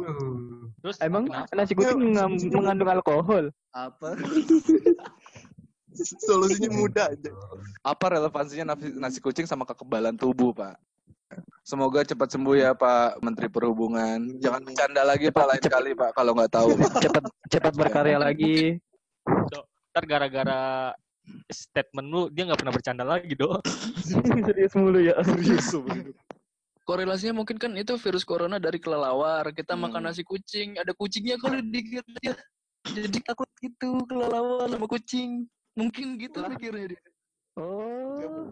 Terus 0.82 0.98
Emang 0.98 1.30
kenapa? 1.30 1.52
nasi 1.54 1.78
kucing 1.78 2.10
ngam- 2.10 2.42
mengandung 2.50 2.90
alkohol? 2.90 3.54
Apa? 3.70 4.18
Solusinya 6.26 6.72
mudah 6.72 7.06
aja. 7.12 7.30
Apa 7.84 8.18
relevansinya 8.18 8.74
nasi, 8.74 8.90
nasi 8.96 9.18
kucing 9.20 9.46
sama 9.46 9.62
kekebalan 9.62 10.16
tubuh, 10.16 10.50
Pak? 10.50 10.74
Semoga 11.62 12.02
cepat 12.02 12.28
sembuh 12.34 12.56
ya 12.58 12.70
Pak 12.74 13.22
Menteri 13.22 13.46
Perhubungan. 13.46 14.18
Jangan 14.42 14.66
bercanda 14.66 15.02
lagi 15.06 15.30
Pak 15.30 15.46
lain 15.46 15.64
kali 15.70 15.90
Pak 15.94 16.10
kalau 16.16 16.32
nggak 16.34 16.52
tahu. 16.52 16.68
Cepat 17.04 17.24
cepat 17.48 17.72
berkarya 17.78 18.18
lagi. 18.18 18.82
Ntar 19.92 20.04
gara-gara 20.08 20.90
statement 21.46 22.08
lu 22.10 22.22
dia 22.34 22.50
nggak 22.50 22.58
pernah 22.58 22.74
bercanda 22.74 23.04
lagi 23.06 23.38
dong. 23.38 23.62
Serius 24.46 24.74
mulu 24.74 24.98
ya. 24.98 25.14
Serius 25.22 25.70
Korelasinya 26.88 27.38
mungkin 27.38 27.62
kan 27.62 27.78
itu 27.78 27.94
virus 27.94 28.26
corona 28.26 28.58
dari 28.58 28.82
kelelawar. 28.82 29.46
Kita 29.54 29.78
Hmm. 29.78 29.86
makan 29.86 30.10
nasi 30.10 30.26
kucing, 30.26 30.82
ada 30.82 30.90
kucingnya 30.90 31.38
kalau 31.38 31.62
dikira 31.62 32.02
dia. 32.18 32.34
Jadi 32.90 33.22
takut 33.22 33.46
gitu 33.62 34.02
kelelawar 34.10 34.66
sama 34.66 34.90
kucing. 34.90 35.46
Mungkin 35.78 36.18
gitu 36.18 36.42
mikirnya 36.42 36.98
dia. 36.98 37.02
Oh. 37.54 38.50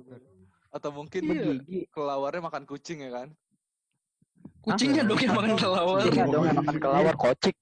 Atau 0.71 0.91
mungkin 0.95 1.23
Iya. 1.27 1.87
kelawarnya 1.91 2.43
makan 2.47 2.65
kucing 2.65 3.03
ya 3.03 3.11
kan? 3.11 3.29
Kucingnya 4.63 5.03
dong 5.03 5.21
yang 5.21 5.35
makan 5.35 5.55
kelelawar. 5.59 5.99
Iya 6.07 6.25
dong 6.31 6.45
yang 6.47 6.59
makan 6.63 6.77
kelelawar 6.79 7.15
kocik. 7.19 7.57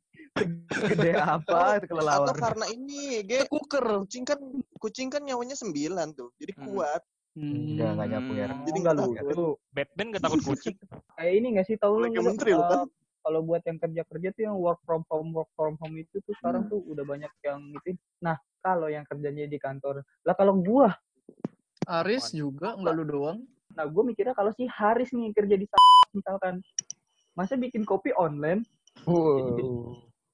Gede 0.68 1.12
apa 1.18 1.80
itu 1.82 1.86
kelelawar? 1.90 2.26
Atau 2.30 2.34
karena 2.36 2.66
ini, 2.70 3.24
Ge, 3.26 3.48
Kuker. 3.48 4.04
kucing 4.04 4.22
kan 4.28 4.38
kucing 4.78 5.08
kan 5.10 5.22
nyawanya 5.24 5.56
sembilan 5.58 6.14
tuh. 6.14 6.30
Jadi 6.38 6.52
Hmm. 6.54 6.64
kuat. 6.68 7.02
Enggak, 7.38 7.90
enggak 7.94 8.08
nyapu 8.10 8.32
ya. 8.34 8.46
Hmm. 8.50 8.64
Jadi 8.66 8.76
enggak 8.82 8.94
nggak 8.98 9.08
lucu. 9.08 9.46
Batman 9.70 10.06
gak 10.14 10.22
takut 10.26 10.40
kucing. 10.42 10.76
Kayak 11.18 11.32
ini 11.38 11.46
nggak 11.54 11.66
sih 11.66 11.76
tahu 11.78 11.94
lu 12.02 12.06
menteri 12.10 12.50
lu 12.54 12.62
eh, 12.62 12.66
kan? 12.66 12.86
kalau 13.22 13.40
buat 13.44 13.62
yang 13.66 13.78
kerja-kerja 13.78 14.28
tuh 14.34 14.42
yang 14.42 14.56
work 14.58 14.80
from 14.86 15.02
home 15.10 15.30
work 15.34 15.50
from 15.54 15.74
home 15.78 15.96
itu 15.98 16.18
tuh 16.22 16.34
sekarang 16.38 16.66
tuh 16.66 16.82
udah 16.86 17.04
banyak 17.06 17.30
yang 17.46 17.60
gitu. 17.78 17.98
Nah, 18.22 18.38
kalau 18.58 18.90
yang 18.90 19.06
kerjanya 19.06 19.46
di 19.46 19.58
kantor. 19.58 20.02
Lah 20.26 20.34
kalau 20.34 20.58
gua, 20.58 20.90
Aris 21.88 22.36
juga, 22.36 22.76
nggak 22.76 22.94
lu 22.94 23.04
doang. 23.08 23.40
nah 23.76 23.86
gua 23.86 24.02
mikirnya 24.02 24.34
kalau 24.34 24.50
si 24.52 24.66
Haris 24.66 25.14
nih 25.14 25.30
kerja 25.32 25.54
di 25.54 25.64
misalkan 26.12 26.58
masa 27.38 27.54
bikin 27.54 27.86
kopi 27.86 28.10
online 28.18 28.66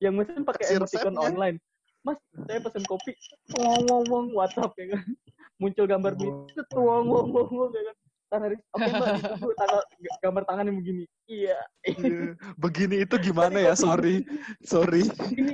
yang 0.02 0.14
mesen 0.18 0.42
pakai 0.42 0.76
emoticon 0.76 1.16
online. 1.16 1.56
Mas, 2.04 2.20
saya 2.44 2.60
pesen 2.60 2.84
kopi, 2.84 3.16
wong 3.56 3.88
wong 3.88 4.04
wong 4.12 4.26
WhatsApp 4.36 4.76
ya 4.76 4.92
kan. 4.92 5.04
Muncul 5.60 5.88
gambar 5.88 6.12
set, 6.52 6.68
wong 6.76 7.08
wong 7.08 7.32
wong 7.32 7.48
wong 7.48 7.70
ya 7.72 7.82
kan. 7.88 7.96
Tan 8.28 8.40
Haris, 8.44 8.60
oke 8.74 8.88
mbak, 8.88 9.08
ditunggu 9.20 9.54
tanggal 9.56 9.80
gambar 10.20 10.42
tangan 10.48 10.64
yang 10.68 10.78
begini. 10.80 11.04
Iya. 11.30 11.58
Begini 12.60 12.96
itu 13.08 13.14
gimana 13.30 13.56
ya? 13.56 13.72
Sorry, 13.78 14.26
sorry. 14.64 15.08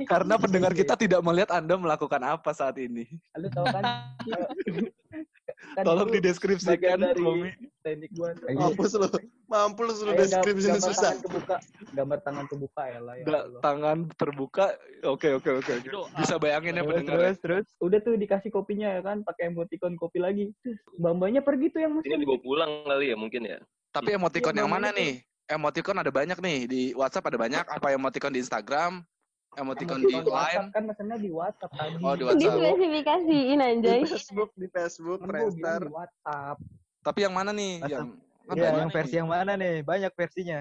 Karena 0.09 0.35
pendengar 0.35 0.75
kita 0.75 0.99
tidak 0.99 1.21
melihat 1.23 1.55
Anda 1.55 1.79
melakukan 1.79 2.19
apa 2.19 2.51
saat 2.51 2.75
ini. 2.81 3.07
lu 3.39 3.47
tahu 3.47 3.65
kan? 3.69 3.83
kan 5.71 5.83
Tolong 5.83 6.09
dideskripsikan, 6.09 6.99
dari 6.99 7.17
Romi. 7.17 7.49
teknik 7.81 8.11
gua. 8.11 8.35
Mampus 8.51 8.91
lu. 8.93 9.07
Mampus 9.45 9.97
lu 9.99 10.11
gam- 10.11 10.19
deskripsinya 10.19 10.79
susah. 10.79 11.11
tangan 11.11 11.19
kebuka, 11.21 11.55
gambar 11.91 12.19
tangan 12.21 12.45
kebuka 12.45 12.83
ya 12.87 12.99
lah 12.99 13.13
ya. 13.15 13.25
Tangan 13.59 13.97
terbuka. 14.13 14.65
Oke, 15.03 15.29
oke, 15.33 15.49
oke. 15.59 15.73
Bisa 16.15 16.35
bayangin 16.37 16.75
ya 16.75 16.83
Terus, 16.83 16.91
pendengar. 16.93 17.17
terus, 17.17 17.37
terus, 17.39 17.65
udah 17.79 17.99
tuh 17.99 18.15
dikasih 18.15 18.49
kopinya 18.49 18.87
ya 18.91 19.01
kan, 19.01 19.23
pakai 19.23 19.49
emoticon 19.49 19.95
kopi 19.95 20.19
lagi. 20.19 20.51
Bambanya 20.95 21.39
pergi 21.39 21.67
tuh 21.69 21.81
yang 21.81 21.93
Ini 21.95 22.03
mesen. 22.05 22.19
dibawa 22.19 22.39
pulang 22.39 22.71
kali 22.83 23.05
ya 23.07 23.15
mungkin 23.15 23.41
ya. 23.43 23.57
Tapi 23.91 24.09
emoticon 24.13 24.53
Iya, 24.53 24.59
yang 24.63 24.71
mana 24.71 24.89
nih? 24.91 25.19
Emoticon 25.45 25.99
ada 25.99 26.07
banyak 26.07 26.37
nih 26.37 26.57
di 26.63 26.81
WhatsApp 26.93 27.27
ada 27.27 27.35
banyak. 27.35 27.65
Apa 27.65 27.91
emoticon 27.91 28.31
di 28.31 28.39
Instagram? 28.39 29.03
Emoticon 29.51 29.99
di 29.99 30.07
Emoticon 30.07 30.31
WhatsApp 30.31 30.71
kan 30.71 30.83
mesennya 30.87 31.17
di 31.19 31.27
WhatsApp 31.29 31.71
tadi. 31.75 31.99
Oh, 31.99 32.15
di 32.15 32.23
WhatsApp. 32.23 32.55
Dispesifikasiin 32.55 33.51
Di 33.51 33.55
anjay. 33.61 34.01
Facebook, 34.07 34.49
di 34.55 34.63
Facebook, 34.67 35.19
Kan 35.19 35.27
gua 35.27 35.29
bilang 35.31 35.51
Friendster. 35.51 35.81
di 35.81 35.91
WhatsApp. 35.91 36.57
Tapi 37.01 37.19
yang 37.19 37.33
mana 37.35 37.51
nih? 37.51 37.73
WhatsApp. 37.77 37.91
Yang 37.91 38.07
kan 38.41 38.51
Iya, 38.51 38.63
banyak 38.63 38.73
yang 38.73 38.87
nih. 38.87 38.95
versi 38.95 39.13
yang 39.13 39.29
mana 39.29 39.51
nih? 39.53 39.83
Banyak 39.83 40.11
versinya. 40.15 40.59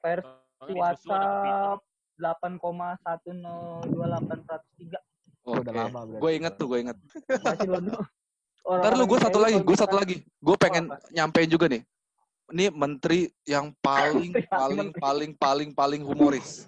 Versi 0.00 0.28
Oh, 0.56 0.72
WhatsApp 0.72 1.84
8,102803. 2.16 4.96
Udah 5.46 5.62
Oke. 5.62 5.70
lama 5.70 6.00
berarti. 6.02 6.18
Gue 6.18 6.30
inget 6.34 6.54
tuh, 6.58 6.66
gue 6.66 6.78
inget. 6.82 6.98
Masih 7.44 7.68
lo 7.70 7.78
Ntar 8.66 8.98
lu 8.98 9.06
gue 9.06 9.20
satu 9.22 9.38
lagi, 9.38 9.62
gue 9.62 9.76
satu 9.78 9.94
lagi. 9.94 10.26
Gue 10.42 10.58
pengen 10.58 10.90
nyampein 11.14 11.46
juga 11.46 11.70
nih. 11.70 11.86
Ini 12.50 12.74
menteri 12.74 13.30
yang 13.46 13.70
paling 13.86 14.34
paling 14.42 14.90
paling 14.98 15.30
paling 15.38 15.70
paling 15.70 16.02
humoris. 16.02 16.66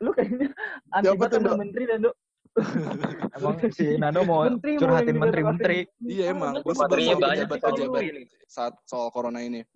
Lu 0.00 0.10
kayaknya 0.10 0.48
anti 0.90 1.06
Siapa 1.06 1.18
banget 1.20 1.30
tuh, 1.32 1.40
Dok? 1.44 1.56
menteri 1.58 1.84
dan 1.86 1.98
Dok. 2.02 2.16
Emang 3.36 3.54
si 3.68 3.86
Nano 3.98 4.20
mau 4.22 4.46
Menteri 4.46 4.78
curhatin 4.78 5.16
menteri-menteri. 5.18 5.78
Iya 6.00 6.30
emang, 6.30 6.62
gue 6.62 6.70
sama 6.70 6.86
banyak 6.86 7.50
menteri. 7.50 8.30
saat 8.46 8.78
soal 8.84 9.10
corona 9.10 9.42
ini. 9.42 9.66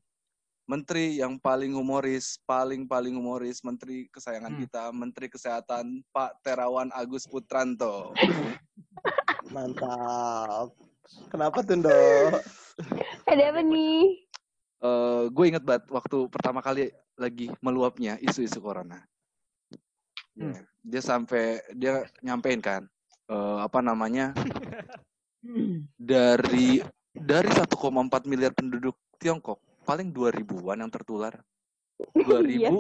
Menteri 0.63 1.17
yang 1.17 1.41
paling 1.41 1.73
humoris, 1.73 2.39
paling 2.45 2.85
paling 2.85 3.17
humoris, 3.17 3.65
Menteri 3.65 4.07
kesayangan 4.09 4.53
Hmm. 4.53 4.61
kita, 4.63 4.83
Menteri 4.93 5.27
Kesehatan 5.27 6.05
Pak 6.13 6.45
Terawan 6.45 6.93
Agus 6.93 7.25
Putranto. 7.25 8.13
Mantap. 9.55 10.71
Kenapa 11.33 11.65
tuh, 11.65 11.81
Dok? 11.81 12.33
Ada 13.25 13.45
apa 13.49 13.61
nih? 13.65 14.29
Eh, 14.79 15.23
gue 15.33 15.45
inget 15.49 15.65
banget 15.65 15.89
waktu 15.89 16.29
pertama 16.29 16.61
kali 16.61 16.93
lagi 17.17 17.51
meluapnya 17.59 18.21
isu-isu 18.21 18.61
corona. 18.61 19.03
Hmm. 20.39 20.55
Ya, 20.55 20.63
Dia 20.87 21.03
sampai 21.03 21.59
dia 21.75 22.07
nyampein 22.23 22.63
kan 22.63 22.87
eh, 23.27 23.59
apa 23.59 23.83
namanya 23.83 24.31
dari 25.99 26.81
dari 27.11 27.51
1,4 27.51 27.75
miliar 28.31 28.55
penduduk 28.55 28.95
Tiongkok 29.19 29.59
paling 29.83 30.15
2 30.15 30.39
ribuan 30.39 30.79
yang 30.79 30.93
tertular. 30.93 31.35
2000 32.15 32.71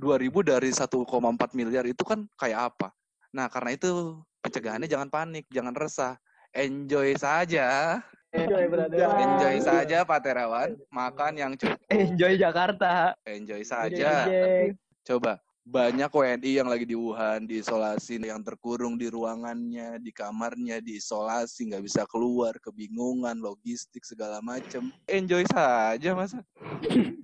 2000 0.00 0.50
dari 0.50 0.70
1,4 0.74 1.06
miliar 1.54 1.84
itu 1.86 2.02
kan 2.02 2.26
kayak 2.34 2.74
apa? 2.74 2.90
Nah, 3.30 3.46
karena 3.46 3.76
itu 3.76 4.18
pencegahannya 4.42 4.88
jangan 4.90 5.12
panik, 5.12 5.46
jangan 5.52 5.76
resah. 5.76 6.18
Enjoy 6.50 7.14
saja. 7.14 8.00
Enjoy, 8.34 8.66
brother. 8.66 8.96
Enjoy 8.96 9.56
saja 9.62 10.02
Pak 10.02 10.18
Terawan, 10.24 10.74
makan 10.90 11.32
yang 11.38 11.52
cukup. 11.54 11.78
Enjoy 11.92 12.34
Jakarta. 12.34 13.14
Enjoy 13.22 13.62
Enjoy, 13.62 13.62
saja. 13.62 14.10
enjoy. 14.26 14.74
Coba 15.06 15.38
banyak 15.70 16.10
WNI 16.10 16.50
yang 16.50 16.66
lagi 16.66 16.82
di 16.82 16.98
Wuhan, 16.98 17.46
diisolasi, 17.46 18.18
yang 18.18 18.42
terkurung 18.42 18.98
di 18.98 19.06
ruangannya, 19.06 20.02
di 20.02 20.10
kamarnya, 20.10 20.82
diisolasi, 20.82 21.70
nggak 21.70 21.86
bisa 21.86 22.02
keluar, 22.10 22.58
kebingungan, 22.58 23.38
logistik 23.38 24.02
segala 24.02 24.42
macem. 24.42 24.90
Enjoy 25.06 25.46
saja 25.46 26.10
masa. 26.18 26.42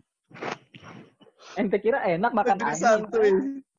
Ente 1.59 1.79
kira 1.83 2.07
enak 2.07 2.31
makan 2.31 2.57
santuy. 2.79 3.35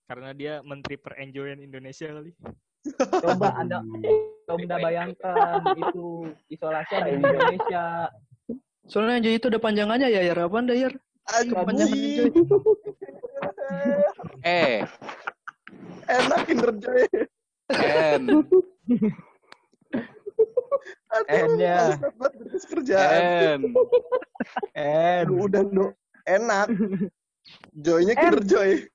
Karena 0.08 0.32
dia 0.36 0.60
menteri 0.64 1.00
perenjoyan 1.00 1.64
Indonesia 1.64 2.12
kali. 2.12 2.32
Coba 3.24 3.56
Anda 3.64 3.80
coba 4.48 4.60
Anda 4.60 4.78
bayangkan 4.84 5.64
itu 5.80 6.28
isolasi 6.52 6.94
ada 6.96 7.10
di 7.12 7.24
Indonesia. 7.24 8.12
Soalnya 8.88 9.20
Enjoy 9.24 9.36
itu 9.36 9.48
ada 9.48 9.60
panjangannya 9.64 10.08
ya, 10.12 10.28
Yar. 10.28 10.48
Apaan 10.48 10.68
dah, 10.68 10.76
Yar? 10.76 10.96
Panjangan 11.28 11.96
Enjoy. 11.96 12.32
Eh, 14.48 14.80
Enak 16.08 16.40
Kinder 16.48 16.72
N, 17.68 18.24
N-nya. 21.28 22.00
N. 23.60 23.62
Eh, 24.72 25.28
Aduh, 25.28 25.52
udah, 25.52 25.68
Dok. 25.68 25.92
Enak. 26.24 26.72
Joy-nya 27.76 28.16
Kinder 28.16 28.44
Joy. 28.48 28.88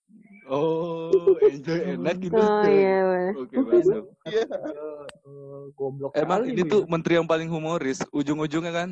Oh, 0.48 1.38
enjoy 1.44 1.80
enak 1.96 2.18
gitu. 2.18 2.34
Oh 2.34 2.66
iya. 2.66 3.30
Oke, 3.36 3.56
masuk. 3.62 4.04
Iya. 4.26 4.42
Eh, 4.48 5.64
goblok 5.76 6.12
Emang 6.18 6.42
kali 6.44 6.56
ini 6.56 6.62
tuh 6.66 6.82
ya. 6.84 6.88
menteri 6.90 7.12
yang 7.20 7.28
paling 7.28 7.48
humoris. 7.48 8.02
Ujung-ujungnya 8.10 8.72
kan 8.74 8.88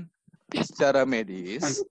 secara 0.62 1.02
medis 1.08 1.82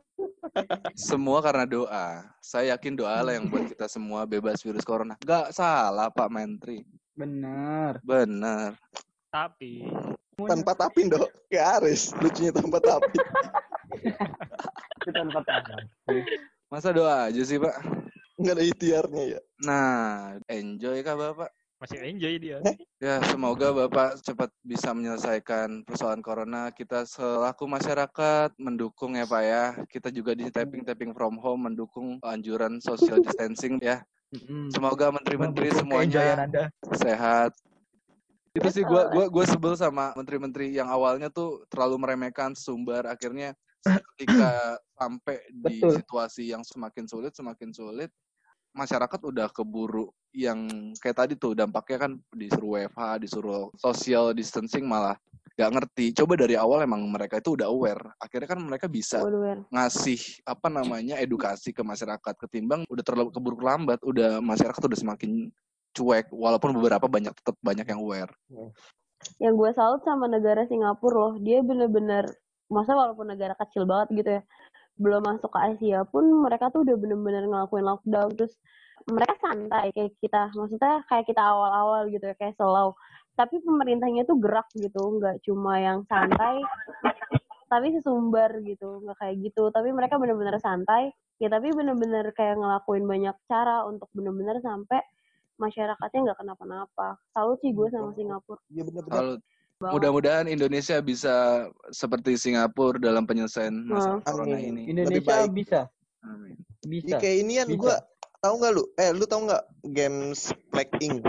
semua 0.96 1.40
karena 1.44 1.66
doa. 1.66 2.26
Saya 2.40 2.76
yakin 2.78 2.94
doa 3.00 3.20
lah 3.24 3.34
yang 3.36 3.48
buat 3.48 3.68
kita 3.68 3.86
semua 3.88 4.24
bebas 4.26 4.62
virus 4.64 4.86
corona. 4.88 5.16
Gak 5.24 5.54
salah 5.54 6.10
Pak 6.12 6.30
Menteri. 6.32 6.84
benar. 7.20 8.00
Bener. 8.00 8.80
Tapi 9.30 9.84
Tanpa 10.40 10.72
tapi, 10.72 11.12
Dok. 11.12 11.52
Kayak 11.52 11.84
Aris. 11.84 12.16
Lucunya 12.24 12.56
tanpa 12.56 12.80
tapi. 12.80 13.20
Kita 15.04 15.20
tempat 15.28 15.44
apa? 15.52 15.76
Masa 16.72 16.96
doa 16.96 17.28
aja 17.28 17.42
sih 17.44 17.60
Pak? 17.60 17.76
Nggak 18.40 18.56
ada 18.56 18.64
ikhtiarnya 18.64 19.24
ya. 19.36 19.40
Nah, 19.68 20.40
enjoy 20.48 21.04
kah 21.04 21.20
Bapak? 21.20 21.52
Masih 21.80 22.00
enjoy 22.04 22.36
dia. 22.44 22.60
Ya, 23.00 23.24
semoga 23.32 23.72
Bapak 23.72 24.20
cepat 24.20 24.52
bisa 24.68 24.92
menyelesaikan 24.92 25.88
persoalan 25.88 26.20
corona. 26.20 26.76
Kita 26.76 27.08
selaku 27.08 27.72
masyarakat 27.72 28.52
mendukung 28.60 29.16
ya 29.16 29.24
Pak 29.24 29.44
ya. 29.48 29.64
Kita 29.88 30.12
juga 30.12 30.36
di 30.36 30.52
tapping-tapping 30.52 31.16
from 31.16 31.40
home 31.40 31.72
mendukung 31.72 32.20
anjuran 32.20 32.84
social 32.84 33.24
distancing 33.24 33.80
ya. 33.80 34.04
Semoga 34.70 35.10
menteri-menteri 35.10 35.72
semuanya 35.74 36.46
Anda. 36.46 36.64
sehat. 37.00 37.56
Itu 38.52 38.68
sih 38.70 38.84
gua 38.84 39.08
gua 39.10 39.26
gua 39.32 39.46
sebel 39.48 39.74
sama 39.80 40.12
menteri-menteri 40.20 40.76
yang 40.76 40.92
awalnya 40.92 41.32
tuh 41.32 41.64
terlalu 41.72 42.04
meremehkan 42.04 42.54
sumber 42.54 43.08
akhirnya 43.08 43.56
ketika 44.14 44.76
sampai 45.00 45.40
di 45.50 45.80
Betul. 45.80 45.96
situasi 46.04 46.52
yang 46.52 46.62
semakin 46.68 47.08
sulit 47.08 47.32
semakin 47.32 47.72
sulit 47.72 48.12
masyarakat 48.76 49.22
udah 49.24 49.48
keburu 49.50 50.12
yang 50.34 50.94
kayak 51.02 51.18
tadi 51.26 51.34
tuh 51.36 51.58
dampaknya 51.58 52.10
kan 52.10 52.12
disuruh 52.34 52.78
WFH, 52.78 53.02
disuruh 53.26 53.74
social 53.78 54.32
distancing 54.34 54.86
malah 54.86 55.18
gak 55.60 55.76
ngerti. 55.76 56.16
Coba 56.16 56.40
dari 56.40 56.56
awal 56.56 56.88
emang 56.88 57.04
mereka 57.12 57.44
itu 57.44 57.60
udah 57.60 57.68
aware. 57.68 58.16
Akhirnya 58.22 58.48
kan 58.48 58.60
mereka 58.64 58.88
bisa 58.88 59.20
ngasih 59.68 60.46
apa 60.48 60.72
namanya 60.72 61.20
edukasi 61.20 61.76
ke 61.76 61.84
masyarakat 61.84 62.36
ketimbang 62.48 62.88
udah 62.88 63.04
terlalu 63.04 63.30
keburu 63.36 63.60
lambat 63.60 64.00
udah 64.06 64.40
masyarakat 64.40 64.80
udah 64.80 65.00
semakin 65.00 65.52
cuek 65.94 66.32
walaupun 66.32 66.72
beberapa 66.78 67.10
banyak 67.10 67.34
tetap 67.34 67.58
banyak 67.60 67.84
yang 67.84 68.00
aware 68.00 68.32
Yang 69.36 69.54
gue 69.60 69.72
salut 69.76 70.02
sama 70.08 70.32
negara 70.32 70.64
Singapura 70.64 71.12
loh, 71.12 71.34
dia 71.44 71.60
bener-bener, 71.60 72.24
masa 72.72 72.96
walaupun 72.96 73.28
negara 73.28 73.52
kecil 73.60 73.84
banget 73.84 74.08
gitu 74.16 74.30
ya, 74.40 74.42
belum 74.96 75.28
masuk 75.28 75.52
ke 75.52 75.60
Asia 75.60 76.08
pun 76.08 76.24
mereka 76.40 76.72
tuh 76.72 76.88
udah 76.88 76.96
bener-bener 76.96 77.44
ngelakuin 77.44 77.84
lockdown, 77.84 78.32
terus 78.40 78.56
mereka 79.10 79.34
santai 79.42 79.90
kayak 79.92 80.14
kita, 80.22 80.54
maksudnya 80.54 81.02
kayak 81.10 81.26
kita 81.26 81.42
awal-awal 81.42 82.08
gitu 82.08 82.26
ya, 82.30 82.36
kayak 82.38 82.56
slow. 82.56 82.94
Tapi 83.34 83.64
pemerintahnya 83.64 84.28
tuh 84.28 84.38
gerak 84.38 84.68
gitu, 84.76 85.00
nggak 85.20 85.42
cuma 85.48 85.80
yang 85.80 86.04
santai, 86.06 86.60
tapi 87.68 87.88
sesumbar 87.96 88.60
gitu, 88.66 89.02
nggak 89.06 89.18
kayak 89.18 89.36
gitu. 89.40 89.72
Tapi 89.72 89.90
mereka 89.96 90.20
bener-bener 90.20 90.60
santai, 90.60 91.10
ya 91.40 91.48
tapi 91.48 91.72
bener-bener 91.72 92.30
kayak 92.36 92.60
ngelakuin 92.60 93.06
banyak 93.08 93.36
cara 93.48 93.88
untuk 93.88 94.12
bener-bener 94.12 94.60
sampai 94.60 95.00
masyarakatnya 95.56 96.20
nggak 96.32 96.40
kenapa-napa. 96.40 97.20
Salut 97.32 97.60
sih 97.64 97.72
gue 97.72 97.88
sama 97.92 98.12
Singapura. 98.16 98.60
Iya 98.72 98.84
bener-bener. 98.88 99.40
mudah-mudahan 99.80 100.52
Indonesia 100.52 101.00
bisa 101.00 101.64
seperti 101.88 102.36
Singapura 102.36 103.00
dalam 103.00 103.24
penyelesaian 103.24 103.72
masalah 103.72 104.20
Hmm. 104.20 104.28
corona 104.28 104.60
ini 104.60 104.92
Indonesia 104.92 105.48
baik. 105.48 105.56
bisa, 105.56 105.82
Amin. 106.28 106.60
bisa. 106.84 107.16
Ya, 107.16 107.18
kayak 107.24 107.38
ini 107.48 107.54
kan 107.64 107.68
Bisa. 107.72 107.80
gue 107.80 107.96
tahu 108.40 108.54
nggak 108.60 108.74
lu? 108.76 108.84
Eh 109.00 109.12
lu 109.12 109.26
tahu 109.28 109.48
nggak 109.48 109.64
games 109.92 110.52
Black 110.72 110.90
Ink? 111.04 111.24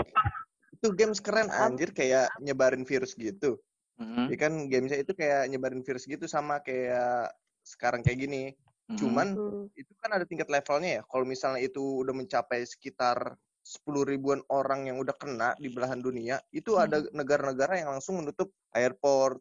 Itu 0.75 0.95
games 0.95 1.19
keren 1.19 1.51
anjir 1.51 1.91
kayak 1.91 2.31
nyebarin 2.39 2.87
virus 2.87 3.13
gitu. 3.15 3.59
Mhm, 4.01 4.33
Ya 4.33 4.37
kan 4.39 4.53
gamesnya 4.65 4.99
itu 5.05 5.13
kayak 5.13 5.45
nyebarin 5.51 5.85
virus 5.85 6.09
gitu 6.09 6.25
sama 6.25 6.57
kayak 6.63 7.29
sekarang 7.61 8.01
kayak 8.01 8.25
gini. 8.25 8.43
mhm. 8.89 8.97
Cuman 8.97 9.27
Hmm. 9.37 9.65
itu 9.77 9.93
kan 10.01 10.11
ada 10.17 10.25
tingkat 10.25 10.49
levelnya 10.49 10.99
ya. 10.99 11.01
Kalau 11.05 11.23
misalnya 11.27 11.61
itu 11.61 12.01
udah 12.01 12.15
mencapai 12.15 12.65
sekitar 12.65 13.37
10 13.61 14.01
ribuan 14.03 14.41
orang 14.49 14.89
yang 14.89 14.97
udah 14.97 15.13
kena 15.13 15.53
di 15.61 15.69
belahan 15.69 16.01
dunia, 16.01 16.41
itu 16.49 16.73
Hmm. 16.75 16.89
ada 16.89 16.97
negara-negara 17.13 17.77
yang 17.77 17.93
langsung 17.93 18.17
menutup 18.17 18.49
airport 18.73 19.37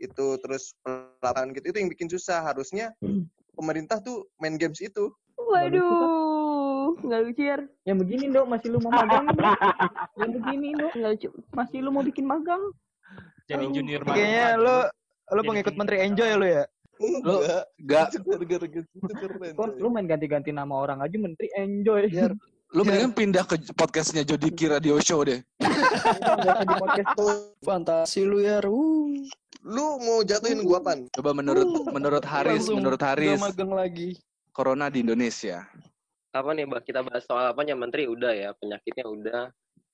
itu 0.00 0.26
terus 0.40 0.72
pelabuhan 0.80 1.52
gitu. 1.52 1.74
Itu 1.74 1.78
yang 1.84 1.90
bikin 1.92 2.08
susah. 2.08 2.40
Harusnya 2.48 2.96
Hmm. 3.04 3.28
pemerintah 3.58 4.00
tuh 4.00 4.24
main 4.40 4.56
games 4.56 4.80
itu. 4.80 5.12
Waduh, 5.36 5.84
nggak 7.00 7.20
lucu 7.22 7.42
ya? 7.44 7.56
Yang 7.84 7.98
begini 8.02 8.24
dok, 8.28 8.46
masih 8.46 8.68
lu 8.70 8.78
mau 8.80 8.92
magang? 8.92 9.24
Dok? 9.28 9.56
Yang 10.16 10.30
begini 10.36 10.68
dok, 10.74 10.92
Nggak 10.92 11.10
lucu. 11.14 11.28
masih 11.52 11.78
lu 11.80 11.90
mau 11.90 12.02
bikin 12.02 12.24
magang? 12.24 12.62
Jadi 13.46 13.64
junior 13.72 14.00
Kayaknya 14.04 14.46
magang. 14.54 14.60
lo 14.60 14.76
lo 15.28 15.40
Jadi 15.40 15.48
pengikut 15.48 15.66
peng- 15.68 15.78
menteri 15.78 15.96
enjoy 16.02 16.30
lo 16.34 16.46
ya. 16.46 16.64
Enggak. 16.98 17.62
Gak, 17.86 18.06
Itu 18.10 18.18
gara-gara 18.26 18.66
keren. 18.66 19.54
Kon, 19.54 19.70
coy. 19.70 19.78
lu 19.78 19.88
main 19.88 20.04
ganti-ganti 20.04 20.50
nama 20.50 20.74
orang 20.74 20.98
aja 20.98 21.14
menteri 21.14 21.46
enjoy. 21.54 22.10
Biar 22.10 22.34
lu 22.68 22.82
mendingan 22.84 23.14
pindah 23.14 23.44
ke 23.46 23.56
podcastnya 23.72 24.26
Jodiki 24.26 24.68
Radio 24.68 24.98
Show 24.98 25.22
deh. 25.22 25.40
Nggak 25.62 26.56
di 26.60 26.74
podcast 26.74 27.10
tuh. 27.14 27.30
Fantasi 27.62 28.26
lu 28.26 28.42
ya. 28.42 28.58
Lu 28.60 29.86
mau 30.00 30.20
jatuhin 30.20 30.60
gua 30.60 30.82
pan? 30.82 31.06
Coba 31.08 31.30
menurut 31.32 31.64
menurut 31.88 32.24
Haris, 32.24 32.66
menurut 32.68 33.00
Haris, 33.00 33.38
magang 33.38 33.72
lagi. 33.72 34.18
corona 34.50 34.90
di 34.90 35.00
Indonesia. 35.00 35.64
Apa 36.32 36.52
nih, 36.52 36.68
Mbak? 36.68 36.82
Kita 36.84 37.00
bahas 37.00 37.24
soal 37.24 37.48
apanya? 37.48 37.72
Menteri 37.72 38.04
udah 38.04 38.32
ya, 38.36 38.50
penyakitnya 38.60 39.04
udah, 39.08 39.40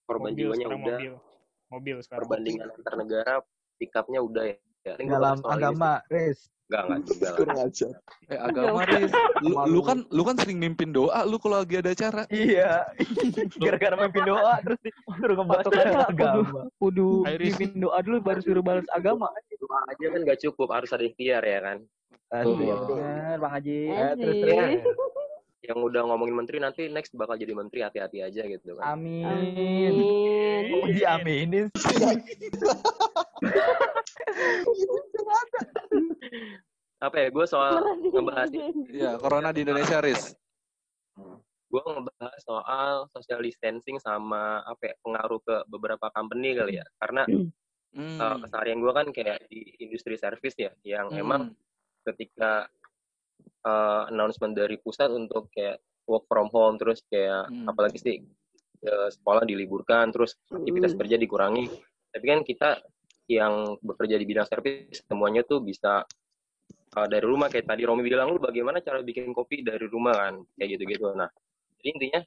korban 0.02 0.34
Mobil 0.34 0.38
jiwanya 0.50 0.66
udah, 0.66 0.78
mobil. 0.78 1.12
Mobil 1.70 1.96
sekarang. 2.02 2.20
perbandingan 2.26 2.68
antar 2.74 2.94
negara, 2.98 3.34
pick 3.78 3.94
up-nya 3.94 4.20
udah 4.22 4.44
ya. 4.50 4.56
Ya, 4.84 5.00
dalam 5.00 5.40
agama, 5.48 6.04
Riz. 6.12 6.52
Enggak, 6.68 6.82
enggak 6.84 7.00
juga 7.08 7.28
lah. 7.32 7.68
Eh 8.28 8.40
agama 8.40 8.80
Riz. 8.84 9.12
Lu, 9.40 9.52
lu 9.64 9.80
kan 9.80 9.98
lu 10.12 10.22
kan 10.28 10.36
sering 10.36 10.60
mimpin 10.60 10.92
doa 10.92 11.24
lu 11.24 11.40
kalau 11.40 11.64
lagi 11.64 11.80
ada 11.80 11.96
acara. 11.96 12.28
Iya. 12.28 12.88
Gara-gara 13.64 13.96
mimpin 13.96 14.28
doa 14.28 14.60
terus 14.60 14.80
disuruh 14.84 15.36
ngebahas 15.40 15.66
agama. 16.04 16.68
Kudu 16.76 17.24
mimpin 17.24 17.80
doa 17.80 17.96
dulu 18.04 18.20
baru 18.20 18.40
suruh 18.44 18.60
balas 18.60 18.84
agama. 18.92 19.32
Doa 19.56 19.80
aja 19.88 20.06
kan 20.12 20.20
nggak 20.20 20.40
cukup, 20.44 20.68
harus 20.68 20.92
ada 20.92 21.04
ikhtiar 21.08 21.40
ya 21.40 21.60
kan. 21.64 21.78
Asik, 22.32 22.60
Oh. 22.60 22.92
bener 22.92 23.36
Bang 23.40 23.52
Haji. 23.56 23.80
Asik. 23.88 24.36
terus 24.42 24.56
Ya, 24.56 24.66
yang 25.64 25.80
udah 25.80 26.04
ngomongin 26.04 26.36
menteri 26.36 26.60
nanti 26.60 26.92
next 26.92 27.16
bakal 27.16 27.40
jadi 27.40 27.56
menteri 27.56 27.80
hati-hati 27.80 28.20
aja 28.20 28.42
gitu 28.44 28.76
kan. 28.76 28.94
Amin. 29.00 29.24
Amin. 29.24 29.92
Oh, 30.76 30.86
diaminin 30.86 31.66
sih. 31.72 31.96
Apa 37.00 37.16
ya? 37.16 37.28
Gue 37.32 37.46
soal 37.48 37.80
ngebahas 38.12 38.48
Iya, 38.88 39.16
corona 39.16 39.50
di 39.50 39.64
Indonesia 39.64 40.00
Riz. 40.00 40.36
gue 41.74 41.82
ngebahas 41.82 42.38
soal 42.38 43.10
social 43.10 43.42
distancing 43.42 43.98
sama 43.98 44.62
apa 44.62 44.92
ya, 44.92 44.94
pengaruh 45.02 45.42
ke 45.42 45.56
beberapa 45.66 46.06
company 46.14 46.54
kali 46.54 46.78
ya. 46.78 46.86
Karena 47.02 47.26
Hmm. 47.94 48.18
uh, 48.18 48.36
keseharian 48.42 48.78
gue 48.78 48.92
kan 48.94 49.06
kayak 49.10 49.42
di 49.50 49.74
industri 49.82 50.14
service 50.14 50.54
ya, 50.54 50.70
yang 50.86 51.10
Hmm. 51.10 51.18
emang 51.18 51.42
ketika 52.06 52.70
uh, 53.64 54.08
announcement 54.12 54.52
dari 54.54 54.76
pusat 54.78 55.10
untuk 55.10 55.48
kayak 55.50 55.80
work 56.04 56.28
from 56.28 56.52
home 56.52 56.76
terus 56.76 57.00
kayak 57.08 57.48
Hmm. 57.48 57.66
apalagi 57.68 57.98
sih 57.98 58.16
uh, 58.84 59.08
sekolah 59.08 59.48
diliburkan 59.48 60.12
terus 60.12 60.36
aktivitas 60.52 60.92
Mm. 60.94 60.98
kerja 61.00 61.16
dikurangi. 61.16 61.64
Tapi 62.14 62.24
kan 62.28 62.40
kita 62.44 62.70
yang 63.26 63.80
bekerja 63.80 64.20
di 64.20 64.28
bidang 64.28 64.44
service 64.44 65.00
semuanya 65.08 65.40
tuh 65.42 65.64
bisa 65.64 66.04
uh, 66.94 67.06
dari 67.08 67.24
rumah. 67.24 67.48
Kayak 67.48 67.72
tadi 67.72 67.82
Romi 67.88 68.04
bilang 68.04 68.30
lu 68.30 68.38
bagaimana 68.38 68.84
cara 68.84 69.00
bikin 69.00 69.32
kopi 69.32 69.64
dari 69.64 69.88
rumah? 69.88 70.14
kan 70.14 70.34
kayak 70.60 70.78
gitu-gitu. 70.78 71.10
Nah 71.16 71.32
jadi 71.80 71.88
intinya 71.96 72.20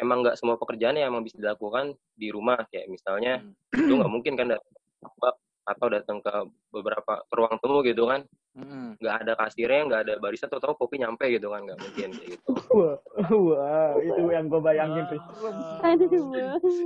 emang 0.00 0.24
nggak 0.24 0.36
semua 0.40 0.56
pekerjaan 0.56 0.96
yang 0.96 1.12
emang 1.12 1.28
bisa 1.28 1.36
dilakukan 1.36 1.92
di 2.16 2.32
rumah. 2.32 2.58
Kayak 2.72 2.88
misalnya 2.88 3.44
lu 3.76 4.00
nggak 4.00 4.12
mungkin 4.12 4.32
kan 4.34 4.48
datang 4.56 5.36
atau 5.68 5.86
datang 5.92 6.18
ke 6.24 6.32
beberapa 6.72 7.20
ruang 7.28 7.60
temu 7.60 7.84
gitu 7.84 8.08
kan 8.08 8.24
Hmm. 8.58 8.98
nggak 8.98 9.16
ada 9.22 9.32
kasirnya 9.38 9.86
nggak 9.86 10.00
ada 10.02 10.14
barista 10.18 10.50
atau 10.50 10.58
tahu 10.58 10.74
kopi 10.74 10.98
nyampe 10.98 11.30
gitu 11.30 11.46
kan 11.54 11.62
nggak 11.62 11.78
mungkin 11.78 12.10
kayak 12.10 12.28
gitu. 12.34 12.50
Wah, 12.74 12.98
wah, 13.30 13.90
itu 14.02 14.22
yang 14.34 14.50
gue 14.50 14.60
bayangin 14.60 15.06
Bang. 15.08 15.22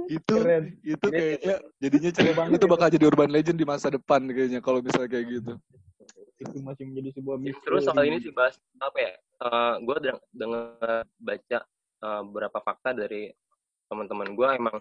Itu 0.06 0.34
Keren. 0.36 0.64
itu 0.84 1.06
kayaknya 1.08 1.56
jadinya 1.80 2.10
cerita 2.12 2.32
banget 2.36 2.60
itu 2.60 2.66
bakal 2.68 2.88
jadi 2.92 3.04
urban 3.08 3.32
legend 3.32 3.56
di 3.56 3.66
masa 3.66 3.88
depan 3.88 4.20
kayaknya 4.28 4.60
kalau 4.60 4.84
misalnya 4.84 5.08
kayak 5.08 5.26
gitu. 5.40 5.52
Itu 6.38 6.56
masih 6.60 6.84
menjadi 6.92 7.08
sebuah 7.16 7.36
misteri. 7.40 7.64
terus 7.64 7.82
soal 7.88 8.04
ini 8.04 8.18
sih 8.20 8.32
bahas 8.36 8.60
apa 8.78 8.98
ya? 9.00 9.12
Gue 9.80 9.96
dengar 10.30 11.08
baca 11.08 11.58
eh, 12.04 12.20
beberapa 12.28 12.58
fakta 12.60 12.92
dari 12.92 13.32
teman-teman 13.88 14.28
gue 14.36 14.48
emang 14.60 14.76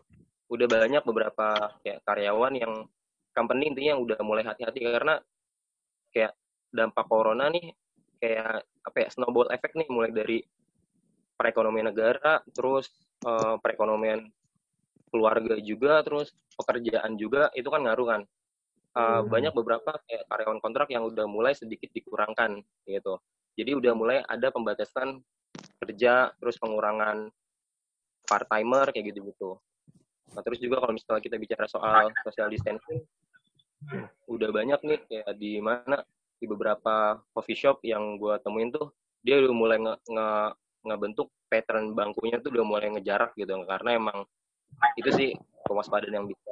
udah 0.52 0.68
banyak 0.68 1.04
beberapa 1.08 1.72
kayak 1.88 2.04
karyawan 2.04 2.54
yang 2.60 2.74
company 3.32 3.72
intinya 3.72 3.96
udah 3.96 4.20
mulai 4.28 4.44
hati-hati. 4.44 4.80
Karena 4.84 5.16
kayak 6.12 6.36
dampak 6.72 7.06
corona 7.08 7.52
nih 7.52 7.72
kayak 8.18 8.64
apa 8.82 8.98
ya 8.98 9.08
snowball 9.12 9.52
effect 9.52 9.76
nih 9.78 9.88
mulai 9.92 10.10
dari 10.10 10.40
perekonomian 11.38 11.92
negara 11.92 12.42
terus 12.54 12.90
eh, 13.28 13.56
perekonomian 13.60 14.26
keluarga 15.12 15.60
juga 15.60 16.00
terus 16.08 16.32
pekerjaan 16.56 17.20
juga 17.20 17.52
itu 17.54 17.68
kan 17.68 17.84
ngaruh 17.84 18.08
kan. 18.08 18.24
Uh, 18.92 19.24
banyak 19.24 19.56
beberapa 19.56 20.04
kayak 20.04 20.28
karyawan 20.28 20.60
kontrak 20.60 20.92
yang 20.92 21.08
udah 21.08 21.24
mulai 21.24 21.56
sedikit 21.56 21.88
dikurangkan 21.96 22.60
gitu. 22.84 23.24
Jadi 23.56 23.72
udah 23.80 23.96
mulai 23.96 24.20
ada 24.20 24.52
pembatasan 24.52 25.24
kerja 25.80 26.30
terus 26.38 26.60
pengurangan 26.60 27.32
part 28.26 28.48
timer 28.48 28.88
kayak 28.94 29.12
gitu 29.12 29.20
gitu 29.34 29.52
nah 30.32 30.40
terus 30.46 30.64
juga 30.64 30.80
kalau 30.80 30.96
misalnya 30.96 31.20
kita 31.20 31.36
bicara 31.36 31.68
soal 31.68 32.08
social 32.24 32.48
distancing 32.48 33.04
udah 34.32 34.50
banyak 34.54 34.80
nih 34.88 35.00
kayak 35.10 35.36
di 35.36 35.60
mana 35.60 36.00
di 36.42 36.50
beberapa 36.50 37.22
coffee 37.38 37.54
shop 37.54 37.86
yang 37.86 38.18
gua 38.18 38.42
temuin 38.42 38.74
tuh 38.74 38.90
dia 39.22 39.38
udah 39.38 39.54
mulai 39.54 39.78
nge, 39.78 39.94
nge- 40.10 40.54
ngebentuk 40.90 41.30
pattern 41.46 41.94
bangkunya 41.94 42.42
tuh 42.42 42.50
udah 42.50 42.66
mulai 42.66 42.90
ngejarak 42.90 43.38
gitu. 43.38 43.54
Karena 43.70 43.94
emang 43.94 44.26
itu 44.98 45.14
sih 45.14 45.30
kewaspadaan 45.70 46.18
yang 46.18 46.26
bisa 46.26 46.52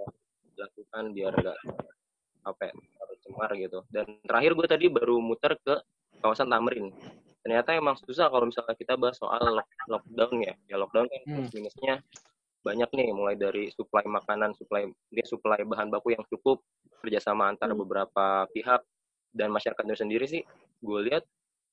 dilakukan 0.54 1.04
biar 1.18 1.34
enggak 1.34 1.58
apa 2.46 2.62
ya, 2.70 2.74
cemar 3.26 3.50
gitu. 3.58 3.82
Dan 3.90 4.22
terakhir 4.22 4.54
gue 4.54 4.68
tadi 4.70 4.86
baru 4.86 5.18
muter 5.18 5.58
ke 5.58 5.82
kawasan 6.22 6.54
Tamrin. 6.54 6.94
Ternyata 7.42 7.74
emang 7.74 7.98
susah 7.98 8.30
kalau 8.30 8.46
misalnya 8.46 8.78
kita 8.78 8.94
bahas 8.94 9.18
soal 9.18 9.42
lock- 9.58 9.88
lockdown 9.90 10.38
ya. 10.46 10.54
Ya 10.70 10.76
lockdown 10.78 11.10
kan 11.10 11.22
plus 11.26 11.50
minusnya 11.58 12.06
banyak 12.60 12.92
nih 12.92 13.16
mulai 13.16 13.40
dari 13.40 13.72
suplai 13.72 14.04
makanan 14.04 14.52
suplai 14.54 14.92
dia 15.10 15.24
suplai 15.24 15.64
bahan 15.64 15.88
baku 15.88 16.12
yang 16.12 16.22
cukup 16.28 16.60
kerjasama 17.00 17.48
antara 17.48 17.72
beberapa 17.72 18.46
pihak 18.52 18.84
dan 19.34 19.54
masyarakat 19.54 19.84
itu 19.86 19.98
sendiri 19.98 20.26
sih 20.26 20.42
gue 20.82 21.00
lihat 21.10 21.24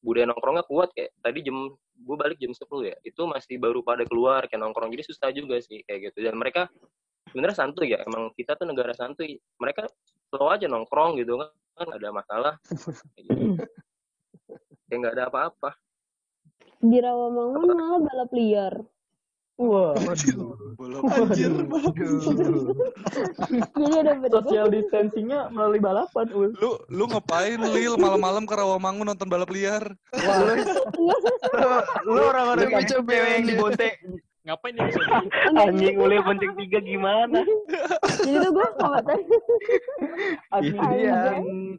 budaya 0.04 0.28
nongkrongnya 0.30 0.64
kuat 0.68 0.92
kayak 0.92 1.12
tadi 1.24 1.42
jam 1.42 1.72
gue 1.96 2.16
balik 2.16 2.36
jam 2.36 2.52
10 2.52 2.62
ya 2.84 2.96
itu 3.02 3.22
masih 3.24 3.56
baru 3.56 3.80
pada 3.80 4.04
keluar 4.04 4.44
kayak 4.46 4.60
nongkrong 4.60 4.92
jadi 4.92 5.04
susah 5.08 5.32
juga 5.32 5.58
sih 5.64 5.80
kayak 5.88 6.12
gitu 6.12 6.28
dan 6.28 6.36
mereka 6.36 6.68
sebenarnya 7.32 7.56
santuy 7.56 7.96
ya 7.96 7.98
emang 8.04 8.30
kita 8.36 8.54
tuh 8.54 8.68
negara 8.68 8.92
santuy 8.92 9.40
mereka 9.56 9.88
slow 10.30 10.52
aja 10.52 10.68
nongkrong 10.68 11.18
gitu 11.18 11.40
kan 11.40 11.50
kan 11.76 11.88
ada 11.92 12.08
masalah 12.12 12.54
kayak 13.16 13.24
gitu. 13.28 13.64
kayak 14.88 14.98
nggak 15.00 15.14
ada 15.16 15.24
apa-apa 15.32 15.70
Di 16.76 17.00
Rawamangun 17.00 17.72
malah 17.72 17.98
balap 18.04 18.30
liar. 18.36 18.74
Wah, 19.56 19.96
Anjir. 19.96 20.28
Jadi 23.72 23.96
ada 24.04 24.12
beda. 24.20 24.44
social 24.44 24.68
distancingnya 24.68 25.48
melalui 25.48 25.80
balapan, 25.80 26.28
Ul. 26.36 26.52
Lu 26.60 26.76
lu 26.92 27.04
ngapain 27.08 27.56
Lil 27.56 27.96
malam-malam 27.96 28.44
ke 28.44 28.52
Rawamangun 28.52 29.08
nonton 29.08 29.32
balap 29.32 29.48
liar? 29.48 29.96
Lu 32.04 32.20
orang-orang 32.20 32.68
yang 32.68 32.84
coba 32.84 33.08
cewek 33.08 33.16
yang 33.16 33.44
dia. 33.48 33.50
dibontek. 33.56 33.92
Ngapain 34.44 34.76
bisa? 34.76 35.00
Anjing 35.56 35.96
ulil 35.98 36.20
bonceng 36.20 36.52
tiga 36.60 36.78
gimana? 36.84 37.40
Jadi 38.22 38.36
tuh 38.36 38.50
gue 38.52 38.68
sama 38.76 39.00
tadi. 39.00 39.24
Itu 40.68 40.78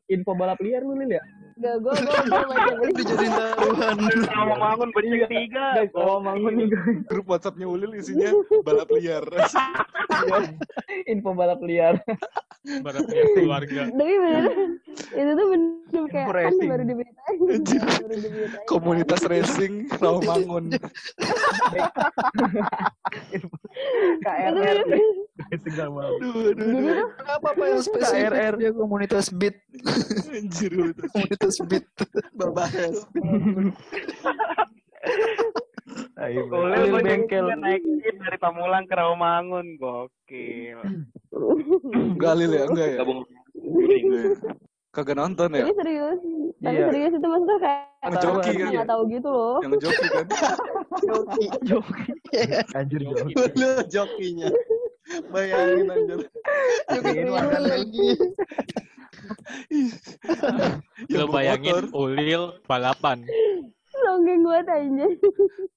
info 0.09 0.31
balap 0.33 0.57
liar 0.65 0.81
lu, 0.81 0.97
Lil 0.97 1.13
ya? 1.13 1.23
Gak, 1.57 1.75
gue 1.81 1.89
gue 1.89 2.19
gue 2.29 2.41
beli. 2.77 2.91
Dijadiin 3.01 3.33
taruhan. 3.33 3.97
Sama 4.29 4.55
bangun 4.61 4.89
bonceng 4.93 5.25
tiga. 5.25 5.65
Nih 5.73 5.89
guys, 5.89 6.69
Grup 7.09 7.25
WhatsAppnya 7.33 7.65
Ulil 7.65 7.97
isinya 7.97 8.29
balap 8.61 8.89
liar. 8.93 9.25
info 11.09 11.33
balap 11.33 11.61
liar. 11.65 11.97
Barat 12.85 13.05
liar 13.09 13.27
keluarga. 13.33 13.81
Tapi 13.89 14.15
beneran 14.21 14.69
itu 15.17 15.31
tuh 15.33 15.47
bener 15.49 16.03
kayak 16.11 16.27
kan 16.29 16.53
baru 16.61 16.83
diberitain. 16.85 17.39
Komunitas 18.69 19.21
racing 19.25 19.89
Rawamangun. 19.97 20.77
KRR. 24.21 24.77
Itu 25.47 25.67
gak 25.71 25.89
mau. 25.89 26.13
Jadi 26.19 26.61
tuh 26.61 27.07
Apa 27.25 27.47
apa 27.51 27.63
yang 27.65 27.81
spesifik 27.81 28.29
KRR. 28.29 28.53
dia 28.57 28.71
komunitas 28.71 29.25
beat, 29.29 29.55
Anjir. 30.29 30.73
komunitas 31.07 31.55
beat. 31.63 31.85
Babas. 32.33 33.07
Ulil 36.17 36.43
Ulil 36.51 36.99
bengkel. 36.99 37.45
naik 37.55 37.83
dari 38.01 38.37
Pamulang 38.37 38.83
ke 38.85 38.93
Rawamangun. 38.93 39.77
Gokil. 39.77 40.79
Enggak 42.13 42.33
Lil 42.35 42.51
ya, 42.51 42.63
enggak 42.65 42.87
ya. 42.87 42.97
gabung 42.99 43.19
ya? 43.23 43.33
Kagak 44.89 45.15
nonton 45.15 45.53
ya? 45.53 45.61
tapi 45.61 45.77
serius. 45.77 46.19
Tapi 46.57 46.73
Iya. 46.73 46.85
serius 46.89 47.11
itu 47.13 47.27
maksudnya 47.27 47.57
kayak 47.61 47.85
Ngejoki 48.07 48.51
kan? 48.55 48.69
nggak 48.73 48.87
tahu 48.89 49.01
gitu 49.11 49.29
loh. 49.29 49.57
Yang 49.61 49.73
joki 49.77 50.05
kan? 50.09 50.25
Anjir, 52.77 53.01
joki. 53.05 53.33
Lu 53.53 53.69
jokinya. 53.85 54.47
Bayangin 55.31 55.87
anjir. 55.91 56.19
Jokin 56.93 57.27
lagi. 57.63 58.07
Lo 61.17 61.25
bayangin 61.31 61.87
motor. 61.89 61.95
Ulil 61.95 62.43
balapan. 62.67 63.23
Longgeng 63.97 64.45
gue 64.45 64.59
aja. 64.61 65.07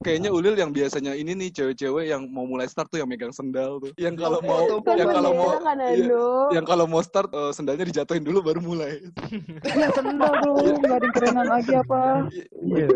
Kayaknya 0.05 0.31
Ulil 0.31 0.55
yang 0.55 0.70
biasanya 0.70 1.12
ini 1.16 1.33
nih 1.35 1.51
cewek-cewek 1.51 2.09
yang 2.09 2.28
mau 2.28 2.45
mulai 2.45 2.68
start 2.68 2.93
tuh 2.93 3.01
yang 3.01 3.09
megang 3.09 3.33
sendal 3.33 3.81
tuh. 3.81 3.93
Yang 3.97 4.20
kalau 4.20 4.39
mau 4.45 4.61
Foto 4.68 4.93
yang 4.93 5.09
kalau 5.09 5.31
mau 5.35 5.51
kan 5.57 5.81
iya, 5.81 6.24
yang 6.53 6.64
kalau 6.68 6.85
mau 6.85 7.01
start 7.01 7.31
eh, 7.33 7.53
sendalnya 7.57 7.85
dijatuhin 7.89 8.24
dulu 8.24 8.45
baru 8.45 8.61
mulai. 8.61 9.01
Ya 9.64 9.89
sendal 9.97 10.33
bro, 10.45 10.53
nggak 10.59 10.97
ada 11.01 11.09
kerenan 11.16 11.47
lagi 11.49 11.72
apa? 11.74 12.28
Iya. 12.61 12.89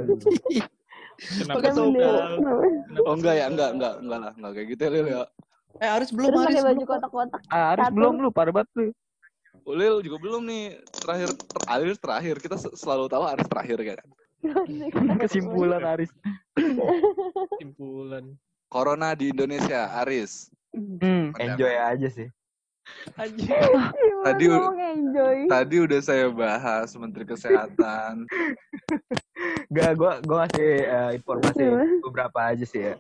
Kenapa 1.19 1.69
sendal? 1.73 2.15
Oh 3.09 3.15
enggak 3.17 3.35
ya, 3.39 3.47
enggak, 3.49 3.71
enggak, 3.75 3.95
enggak 4.05 4.19
lah, 4.21 4.33
enggak 4.37 4.53
kayak 4.55 4.67
gitu 4.77 4.83
ya 4.85 4.91
Lil 4.93 5.07
ya. 5.09 5.23
Eh 5.83 5.91
Aris 5.91 6.11
belum 6.15 6.31
Terus 6.31 6.41
Aris 6.47 6.55
pakai 6.55 6.65
baju 6.71 6.85
kotak-kotak. 6.87 7.41
Ah, 7.51 7.75
Aris 7.75 7.87
Satu. 7.91 7.97
belum 7.99 8.15
lu, 8.23 8.29
parah 8.31 8.53
banget 8.55 8.71
lu. 8.79 8.87
Ulil 9.65 10.05
juga 10.05 10.17
belum 10.21 10.43
nih. 10.47 10.65
Terakhir, 10.93 11.29
ter- 11.35 11.67
Aris 11.67 11.99
terakhir. 11.99 12.37
Kita 12.39 12.57
se- 12.61 12.75
selalu 12.77 13.09
tahu 13.11 13.25
Aris 13.27 13.49
terakhir 13.49 13.79
kan. 13.83 14.07
Kesimpulan 15.25 15.83
Aris. 15.83 16.11
Simpulan. 17.61 18.37
Corona 18.69 19.15
di 19.15 19.31
Indonesia, 19.31 19.91
Aris. 20.05 20.51
Hmm. 20.75 21.31
Enjoy 21.39 21.75
aja 21.75 22.09
sih. 22.11 22.29
Tadi 24.25 24.45
enjoy? 24.45 25.49
tadi 25.49 25.77
udah 25.81 26.01
saya 26.05 26.29
bahas 26.29 26.93
Menteri 26.93 27.25
Kesehatan. 27.25 28.29
Gak, 29.73 29.91
gue 29.97 30.13
gue 30.21 30.37
ngasih 30.37 30.71
eh, 30.85 31.11
informasi 31.17 31.65
beberapa 32.05 32.53
aja 32.53 32.65
sih 32.69 32.93
ya. 32.93 32.95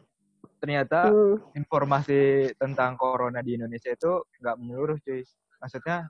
Ternyata 0.64 1.12
Hmm. 1.12 1.36
informasi 1.52 2.48
tentang 2.56 2.96
corona 2.96 3.44
di 3.44 3.60
Indonesia 3.60 3.92
itu 3.92 4.24
nggak 4.40 4.56
menyeluruh 4.56 4.96
cuy. 5.04 5.20
Maksudnya 5.60 6.08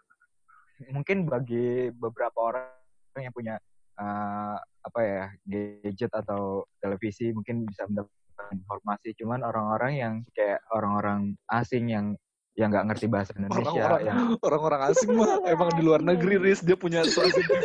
mungkin 0.94 1.26
bagi 1.26 1.90
beberapa 1.90 2.54
orang 2.54 2.70
yang 3.18 3.34
punya 3.34 3.58
eh, 3.98 4.56
apa 4.58 5.00
ya 5.02 5.26
gadget 5.42 6.10
atau 6.14 6.70
televisi 6.78 7.34
mungkin 7.34 7.66
bisa 7.66 7.82
mendapatkan 7.90 8.54
informasi. 8.54 9.18
Cuman 9.18 9.42
orang-orang 9.42 9.92
yang 9.98 10.14
kayak 10.30 10.62
orang-orang 10.70 11.34
asing 11.50 11.90
yang 11.90 12.14
yang 12.54 12.70
nggak 12.70 12.94
ngerti 12.94 13.06
bahasa 13.10 13.34
Indonesia 13.34 13.74
Orang-orang 13.74 14.00
yang 14.06 14.18
orang-orang 14.38 14.80
asing 14.86 15.10
mah 15.18 15.42
emang 15.50 15.70
di 15.74 15.82
luar 15.82 15.98
negeri, 15.98 16.38
Riz. 16.38 16.62
Dia 16.62 16.78
punya 16.78 17.02
stasiun 17.02 17.42
TV, 17.42 17.62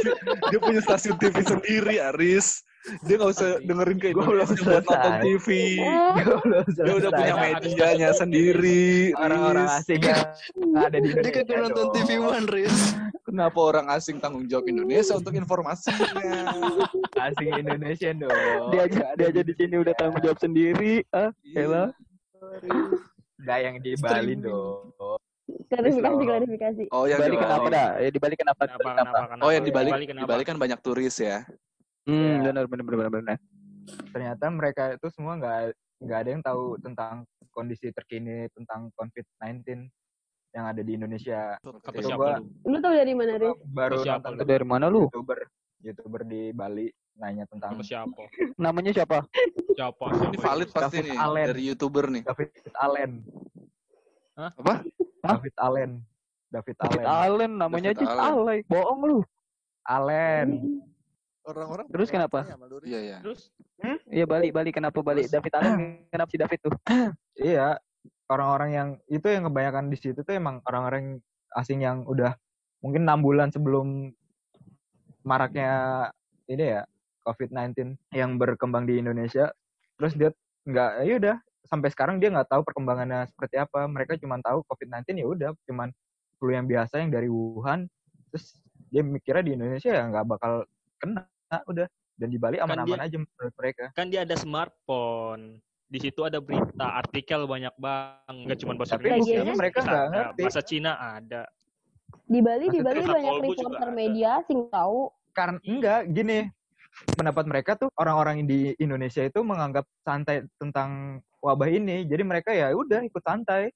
dia 0.50 0.60
punya 0.62 0.82
stasiun 0.82 1.18
TV 1.22 1.38
sendiri, 1.46 2.02
Aris. 2.02 2.66
Dia 3.04 3.16
nggak 3.20 3.32
usah 3.36 3.50
dengerin 3.60 3.98
ke 4.00 4.08
Gua 4.16 4.24
belum 4.26 4.48
buat 4.48 4.84
nonton. 4.88 5.12
TV. 5.20 5.48
Dia 6.80 6.94
udah 6.96 7.12
punya 7.12 7.34
medianya 7.36 8.10
sendiri, 8.16 9.12
orang-orang 9.14 9.68
asing 9.78 10.00
yang 10.00 10.24
ada 10.80 10.98
di 10.98 11.12
Dia 11.12 11.20
Indonesia 11.20 11.44
kagak 11.44 11.60
nonton 11.60 11.86
dong. 11.86 11.96
TV 12.00 12.10
One, 12.18 12.48
Riz. 12.48 12.78
Kenapa 13.28 13.60
orang 13.62 13.86
asing 13.94 14.18
tanggung 14.18 14.48
jawab 14.48 14.66
Indonesia 14.66 15.14
untuk 15.14 15.36
informasinya? 15.36 16.56
asing 17.20 17.50
Indonesia 17.54 18.10
dong. 18.16 18.60
Dia 18.74 18.82
aja 18.88 19.04
dia 19.14 19.28
aja 19.28 19.42
di 19.44 19.54
sini 19.54 19.76
udah 19.78 19.94
tanggung 20.00 20.22
jawab 20.24 20.40
sendiri. 20.40 21.04
Ah, 21.12 21.30
elah. 21.54 21.92
Gak 23.40 23.60
yang 23.60 23.76
di 23.84 23.94
Bali 24.00 24.34
dong. 24.40 24.96
Klarifikasi, 25.70 26.14
Loh. 26.18 26.26
klarifikasi. 26.26 26.84
Oh, 26.90 27.06
yang 27.06 27.20
Bali 27.22 27.34
di 27.34 27.38
kenapa 27.38 27.68
dah? 27.70 27.90
Ya 28.02 28.10
di 28.10 28.20
Bali 28.22 28.36
kenapa? 28.38 28.62
Kenapa, 28.66 28.82
Kenapa? 28.82 28.98
kenapa, 28.98 29.28
kenapa? 29.36 29.44
Oh, 29.46 29.52
yang 29.54 29.64
di 29.66 29.74
Bali, 29.74 29.90
di? 29.94 30.26
Bali 30.26 30.44
kan 30.46 30.58
banyak 30.58 30.80
turis 30.82 31.16
ya. 31.22 31.46
Hmm, 32.10 32.42
Ya. 32.42 32.50
benar 32.50 32.66
benar 32.66 32.86
benar 32.88 33.10
benar. 33.12 33.38
Ternyata 34.10 34.46
mereka 34.50 34.84
itu 34.92 35.08
semua 35.10 35.34
nggak 35.36 35.60
nggak 36.00 36.18
ada 36.18 36.30
yang 36.32 36.42
tahu 36.42 36.64
tentang 36.80 37.14
kondisi 37.50 37.90
terkini 37.90 38.50
tentang 38.50 38.90
COVID-19 38.94 39.90
yang 40.50 40.66
ada 40.66 40.82
di 40.82 40.92
Indonesia. 40.92 41.54
Itu 41.60 42.02
siapa 42.02 42.18
gua 42.18 42.32
lu? 42.40 42.50
Lu 42.66 42.78
tau 42.80 42.94
dari 42.94 43.14
mana, 43.14 43.34
Riz? 43.36 43.54
baru 43.64 43.98
Siapa 44.00 44.26
nonton 44.26 44.32
lu? 44.36 44.48
Dari 44.48 44.66
mana 44.66 44.86
lu? 44.88 45.02
youtuber 45.06 45.40
youtuber 45.80 46.22
di 46.24 46.42
Bali 46.50 46.88
nanya 47.16 47.46
tentang 47.46 47.76
Sama 47.76 47.84
siapa? 47.84 48.22
Namanya 48.64 48.92
siapa? 48.92 49.18
Siapa? 49.70 50.06
Ini 50.10 50.34
Siapa? 50.34 50.44
valid 50.44 50.70
pasti 50.72 50.98
David 50.98 51.06
nih 51.06 51.18
Allen. 51.20 51.46
dari 51.48 51.62
YouTuber 51.68 52.06
nih. 52.10 52.24
David 52.26 52.50
Allen. 52.76 53.12
Apa? 54.36 54.74
David 55.22 55.56
Allen. 55.58 55.92
David 56.50 56.76
David 56.80 57.04
Allen. 57.04 57.06
Allen 57.06 57.52
namanya 57.56 57.90
David 57.92 58.02
aja 58.02 58.16
Allen. 58.18 58.34
alay. 58.40 58.60
Bohong 58.66 59.00
lu. 59.04 59.18
Allen. 59.84 60.48
Orang-orang 61.48 61.86
Terus 61.90 62.10
kenapa? 62.12 62.46
Iya, 62.84 63.00
iya. 63.00 63.18
Terus? 63.24 63.50
Iya 64.12 64.26
Bali 64.28 64.52
Bali 64.52 64.70
kenapa 64.76 65.00
Bali? 65.00 65.26
David 65.26 65.54
Allen 65.56 66.04
kenapa 66.12 66.30
si 66.30 66.38
David 66.38 66.60
tuh? 66.62 66.76
Iya, 67.40 67.80
orang-orang 68.28 68.70
yang 68.76 68.90
itu 69.08 69.24
yang 69.32 69.48
kebanyakan 69.48 69.88
di 69.88 69.96
situ 69.96 70.20
tuh 70.28 70.36
emang 70.36 70.60
orang-orang 70.68 71.24
asing 71.56 71.80
yang 71.88 72.04
udah 72.04 72.36
mungkin 72.84 73.08
enam 73.08 73.24
bulan 73.24 73.48
sebelum 73.48 74.12
maraknya 75.24 75.72
ini 76.52 76.80
ya 76.80 76.82
COVID-19 77.24 77.96
yang 78.16 78.36
berkembang 78.36 78.84
di 78.90 79.00
Indonesia. 79.00 79.52
Terus 80.00 80.14
dia 80.16 80.30
nggak, 80.66 80.92
ya 81.06 81.14
udah 81.20 81.36
sampai 81.70 81.90
sekarang 81.94 82.18
dia 82.18 82.34
nggak 82.34 82.50
tahu 82.50 82.62
perkembangannya 82.66 83.30
seperti 83.30 83.60
apa. 83.60 83.86
Mereka 83.86 84.18
cuma 84.18 84.42
tahu 84.42 84.66
COVID-19 84.66 85.22
ya 85.22 85.28
udah, 85.28 85.50
cuman 85.70 85.90
flu 86.40 86.52
yang 86.56 86.66
biasa 86.66 87.04
yang 87.04 87.12
dari 87.12 87.28
Wuhan. 87.28 87.86
Terus 88.32 88.58
dia 88.90 89.06
mikirnya 89.06 89.44
di 89.46 89.54
Indonesia 89.54 89.90
ya 89.94 90.04
nggak 90.10 90.26
bakal 90.26 90.66
kena, 91.00 91.24
udah. 91.66 91.88
Dan 92.14 92.28
di 92.28 92.38
Bali 92.38 92.60
Kan 92.60 92.68
aman-aman 92.68 93.00
dia- 93.00 93.08
aja 93.08 93.18
menurut 93.18 93.56
mereka. 93.56 93.86
Kan 93.96 94.08
dia 94.12 94.22
ada 94.22 94.36
smartphone. 94.36 95.58
Di 95.90 95.98
situ 95.98 96.22
ada 96.22 96.38
berita, 96.38 96.86
artikel 96.94 97.48
banyak 97.48 97.74
banget. 97.74 98.44
Nggak 98.46 98.60
cuma 98.62 98.74
bahasa 98.76 98.94
Tapi 98.94 99.08
Indonesia. 99.10 99.24
buktinya 99.34 99.54
mereka 99.56 99.78
nggak 99.80 99.96
ada. 99.98 100.12
ngerti. 100.12 100.42
Bahasa 100.46 100.62
Cina 100.62 100.92
ada. 101.00 101.42
Di 102.26 102.40
Bali, 102.40 102.66
di 102.68 102.80
Bali 102.80 103.02
banyak 103.02 103.34
reporter 103.42 103.90
ada. 103.90 103.96
media 103.96 104.28
asing 104.38 104.70
tahu. 104.70 105.10
karena 105.30 105.62
enggak 105.62 106.02
gini 106.10 106.40
pendapat 107.16 107.46
mereka 107.48 107.72
tuh 107.74 107.88
orang-orang 107.96 108.44
di 108.44 108.76
Indonesia 108.76 109.24
itu 109.24 109.40
menganggap 109.40 109.86
santai 110.04 110.44
tentang 110.58 110.90
wabah 111.40 111.70
ini 111.70 112.04
jadi 112.04 112.26
mereka 112.26 112.50
ya 112.52 112.74
udah 112.74 113.00
ikut 113.06 113.24
santai 113.24 113.72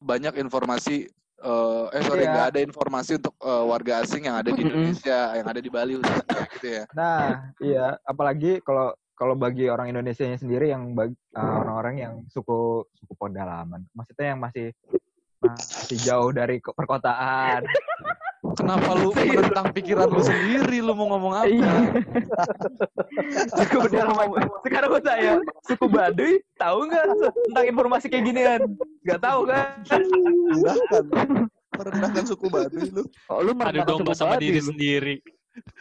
Banyak 0.00 0.34
informasi 0.34 1.06
eh 1.44 1.84
eh 1.92 2.02
sorry 2.02 2.24
Iya. 2.24 2.32
nggak 2.32 2.48
ada 2.56 2.60
informasi 2.64 3.10
untuk 3.20 3.34
eh, 3.38 3.64
warga 3.68 3.92
asing 4.00 4.24
yang 4.24 4.36
ada 4.40 4.48
di. 4.50 4.64
Indonesia, 4.64 5.20
yang 5.36 5.46
ada 5.46 5.60
di 5.60 5.70
Bali 5.70 5.92
khususnya 6.00 6.38
gitu 6.56 6.68
ya. 6.80 6.84
nah 6.96 7.52
iya 7.60 7.86
apalagi 8.08 8.64
kalau 8.64 8.96
kalau 9.14 9.38
bagi 9.38 9.70
orang 9.70 9.94
Indonesia 9.94 10.26
sendiri 10.34 10.74
yang 10.74 10.90
bagi, 10.90 11.14
uh, 11.38 11.62
orang-orang 11.62 11.94
yang 12.02 12.14
suku 12.26 12.82
suku 12.98 13.12
pedalaman 13.14 13.86
maksudnya 13.94 14.34
yang 14.34 14.40
masih 14.42 14.74
masih 15.38 15.98
jauh 16.02 16.32
dari 16.34 16.58
perkotaan 16.58 17.62
Kenapa 18.54 18.90
lu 18.94 19.10
menentang 19.18 19.66
pikiran 19.74 20.06
lu 20.08 20.22
sendiri? 20.22 20.78
Lu 20.80 20.92
mau 20.94 21.06
ngomong 21.10 21.32
apa? 21.34 21.46
Iya. 21.50 21.74
suku 23.58 23.76
pedalaman 23.88 24.26
sekarang 24.66 24.88
gue 24.90 25.02
tanya 25.02 25.32
suku 25.66 25.86
Baduy 25.86 26.34
tahu 26.58 26.78
nggak 26.90 27.04
tentang 27.50 27.64
informasi 27.70 28.06
kayak 28.10 28.24
ginian 28.26 28.60
nggak 29.06 29.20
tahu 29.22 29.40
kan 29.46 29.78
Merendahkan. 30.54 31.04
Merendahkan 31.74 32.24
suku 32.26 32.46
Baduy 32.50 32.86
lu. 32.90 33.02
Oh, 33.30 33.42
lu 33.42 33.52
merendahkan 33.54 33.90
domba 33.98 34.12
suku 34.14 34.18
sama 34.18 34.34
diri 34.38 34.60
lu. 34.62 34.70
sendiri. 34.70 35.16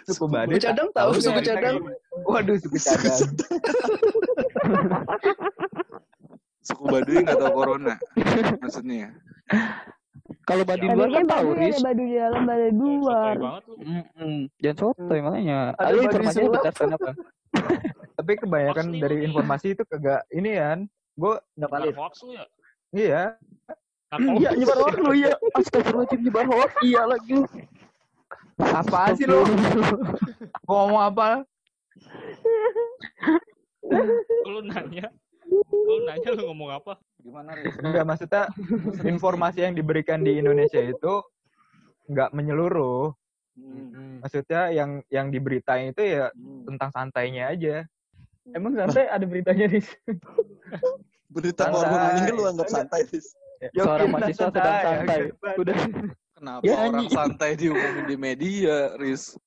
suku 0.06 0.26
Baduy 0.30 0.58
Suku 0.58 0.66
cadang 0.70 0.90
tahu, 0.94 1.12
suku 1.18 1.40
cadang. 1.42 1.76
waduh 2.30 2.58
suku 2.62 2.78
cadang 2.78 3.30
Suku 6.64 6.84
Baduy 6.88 7.18
nggak 7.22 7.38
tahu 7.38 7.52
corona. 7.54 7.96
Maksudnya. 8.62 9.14
Kalau 10.44 10.64
Baduy 10.68 10.88
Tapi 10.92 10.98
luar 11.00 11.08
kan 11.10 11.16
kan 11.16 11.28
tahu, 11.40 11.48
Riz. 11.56 11.76
ada 11.80 11.84
Baduy 11.88 12.08
di 12.08 12.16
dalam, 12.20 12.42
Baduy 12.44 12.68
di 12.68 12.76
luar. 13.00 13.36
Jangan 14.60 14.76
sotoy 14.76 15.20
makanya. 15.24 15.58
Ada 15.80 15.96
informasinya 16.04 16.44
sulap. 16.44 16.56
berdasarkan 16.60 16.92
apa? 17.00 17.12
tapi 18.18 18.32
kebanyakan 18.38 18.86
dari 18.98 19.18
informasi 19.30 19.78
itu 19.78 19.84
kagak 19.86 20.26
ini 20.34 20.58
kan 20.58 20.90
gue 21.14 21.34
nggak 21.54 21.70
Nyebar 21.70 21.82
valid 21.86 21.96
hoax 21.98 22.14
lu 22.26 22.32
ya? 22.34 22.46
iya. 22.94 23.22
Iya, 24.14 24.50
nyebar 24.58 24.78
hoax 24.82 24.96
lu 25.02 25.14
ya. 25.18 25.34
Astagfirullahaladzim, 25.58 26.20
nyebar 26.22 26.46
hoax. 26.50 26.72
Iya 26.82 27.02
lagi. 27.10 27.38
apa 28.62 29.18
sih 29.18 29.26
lu 29.26 29.42
Gua 30.62 30.86
ngomong 30.86 31.04
apa 31.10 31.28
Lu 34.46 34.60
nanya. 34.66 35.08
Lu 35.72 35.96
nanya 36.06 36.30
lu 36.38 36.42
ngomong 36.54 36.70
apa? 36.74 36.94
Gimana, 37.24 37.56
Riz? 37.56 37.72
enggak 37.80 38.04
maksudnya 38.04 38.44
informasi 39.02 39.64
yang 39.64 39.74
diberikan 39.74 40.20
di 40.20 40.38
Indonesia 40.38 40.80
itu 40.80 41.24
nggak 42.06 42.32
menyeluruh 42.32 43.16
Hmm. 43.54 44.18
maksudnya 44.18 44.74
yang 44.74 45.06
yang 45.08 45.30
diberitain 45.30 45.94
itu 45.94 46.02
ya 46.02 46.34
Hmm. 46.34 46.66
tentang 46.66 46.90
santainya 46.90 47.54
aja 47.54 47.86
emang 48.50 48.74
santai 48.74 49.06
ada 49.06 49.22
beritanya 49.24 49.70
Riz 49.70 49.86
Berita 51.30 51.70
korban 51.70 52.02
meninggal 52.10 52.34
lu 52.34 52.44
anggap 52.46 52.66
santai, 52.68 53.06
Riz. 53.06 53.30
Seorang 53.72 54.10
Yokin, 54.10 54.10
mahasiswa 54.10 54.46
sedang 54.50 54.54
santai. 54.54 54.82
santai. 54.84 55.20
Udah 55.56 55.78
Kenapa 56.34 56.62
Ya, 56.66 56.76
orang 56.82 57.08
santai 57.08 57.52
diumumin 57.54 58.06
di 58.06 58.18
media, 58.18 58.76
Riz? 58.98 59.38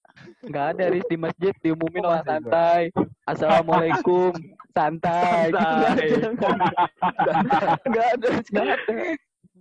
nggak 0.41 0.67
ada 0.73 0.85
Riz 0.89 1.07
di 1.07 1.19
masjid 1.19 1.53
diumumin 1.59 2.03
Oh, 2.03 2.09
orang 2.09 2.25
santai. 2.25 2.83
Assalamualaikum. 3.27 4.33
Santai. 4.77 5.49
Gitu 5.49 5.57
nggak 5.57 6.21
Santai. 6.21 6.49
ada. 6.53 7.69
Nggak 7.89 8.07
ada. 8.13 8.29
Nggak 8.53 8.67
ada. 8.69 8.93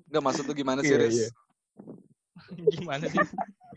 Enggak 0.06 0.24
maksud 0.28 0.44
lu 0.46 0.54
gimana 0.54 0.80
sih, 0.84 0.92
Iya, 0.92 1.00
Riz? 1.00 1.16
iya. 1.16 1.30
Gimana 2.76 3.06
sih? 3.08 3.20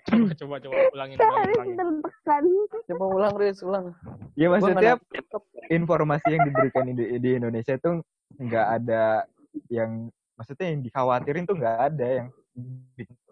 Coba 0.09 0.33
coba 0.35 0.55
coba 0.65 0.77
ulangin 0.95 1.17
ulangin. 1.21 1.37
harus 1.37 1.57
ulangin. 1.57 1.77
tertekan. 1.79 2.45
Coba 2.89 3.05
ulang 3.13 3.35
Riz, 3.39 3.59
ulang. 3.63 3.87
ya 4.35 4.47
maksudnya 4.51 4.95
nggak 4.97 5.43
informasi 5.69 6.29
yang 6.33 6.43
diberikan 6.49 6.85
di, 6.91 7.05
di 7.21 7.31
Indonesia 7.37 7.75
itu 7.77 7.91
nggak 8.39 8.67
ada 8.83 9.27
yang 9.69 10.09
maksudnya 10.39 10.67
yang 10.71 10.81
dikhawatirin 10.87 11.45
tuh 11.45 11.57
nggak 11.59 11.79
ada 11.93 12.07
yang 12.23 12.27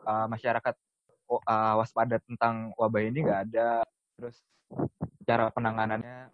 uh, 0.05 0.27
masyarakat 0.27 0.75
uh, 1.31 1.75
waspada 1.79 2.19
tentang 2.27 2.75
wabah 2.75 3.03
ini 3.03 3.23
nggak 3.23 3.41
ada 3.51 3.87
terus 4.19 4.37
cara 5.23 5.49
penanganannya 5.55 6.29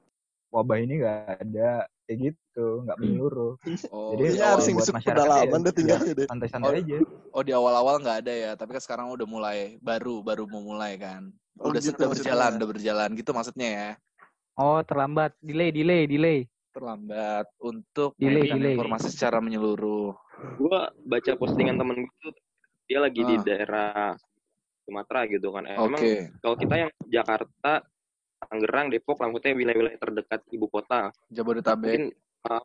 wabah 0.53 0.77
ini 0.79 1.01
nggak 1.01 1.43
ada 1.43 1.71
kayak 2.05 2.19
gitu 2.31 2.67
nggak 2.85 2.99
menyeluruh 3.01 3.55
Oh, 3.89 4.13
Jadi 4.13 4.23
di 4.23 4.29
Kayaknya 4.37 4.45
kalau 4.45 4.57
Arsing 4.61 4.75
buat 4.77 4.89
masyarakat 4.93 5.17
pedalaman 5.25 5.61
ya 5.61 5.65
deh 5.65 5.73
tinggalnya 5.73 6.13
deh. 6.13 6.27
santai-santai 6.29 6.69
Oh, 6.69 6.77
aja 6.77 6.97
oh 7.33 7.43
di 7.43 7.53
awal-awal 7.53 7.95
nggak 7.99 8.19
ada 8.25 8.33
ya, 8.33 8.51
tapi 8.53 8.71
kan 8.77 8.83
sekarang 8.85 9.07
udah 9.09 9.25
mulai 9.25 9.59
baru 9.81 10.21
baru 10.21 10.45
mau 10.45 10.61
mulai 10.61 11.01
kan. 11.01 11.33
Oh 11.57 11.73
Udah 11.73 11.81
gitu 11.81 11.97
sudah 11.97 12.09
berjalan, 12.13 12.51
udah 12.61 12.69
berjalan 12.69 13.09
gitu 13.17 13.31
maksudnya 13.33 13.69
ya. 13.73 13.91
oh 14.55 14.85
terlambat 14.85 15.33
delay 15.41 15.73
delay 15.73 16.05
delay 16.05 16.39
Terlambat 16.73 17.49
untuk 17.61 18.17
Delay, 18.17 18.49
memberikan 18.49 18.57
delay. 18.61 18.73
informasi 18.77 19.09
secara 19.13 19.39
menyeluruh. 19.41 20.13
gue 20.57 20.79
baca 21.05 21.33
postingan 21.37 21.77
temen 21.77 21.97
gue 22.05 22.17
tuh 22.21 22.33
dia 22.85 22.99
lagi 23.01 23.21
di 23.23 23.37
Ah. 23.37 23.43
daerah 23.43 23.93
Sumatera 24.85 25.25
gitu 25.25 25.49
kan 25.49 25.65
emang 25.65 25.97
Oke, 25.97 26.33
kalau 26.41 26.57
kita 26.59 26.75
yang 26.77 26.91
Jakarta 27.07 27.73
Tangerang 28.47 28.91
Depok 28.91 29.23
lah 29.23 29.31
maksudnya 29.31 29.55
wilayah-wilayah 29.55 30.01
terdekat 30.01 30.41
ibu 30.51 30.67
kota. 30.67 31.15
Jabodetabek. 31.31 31.83
mungkin 31.83 32.03
uh, 32.51 32.65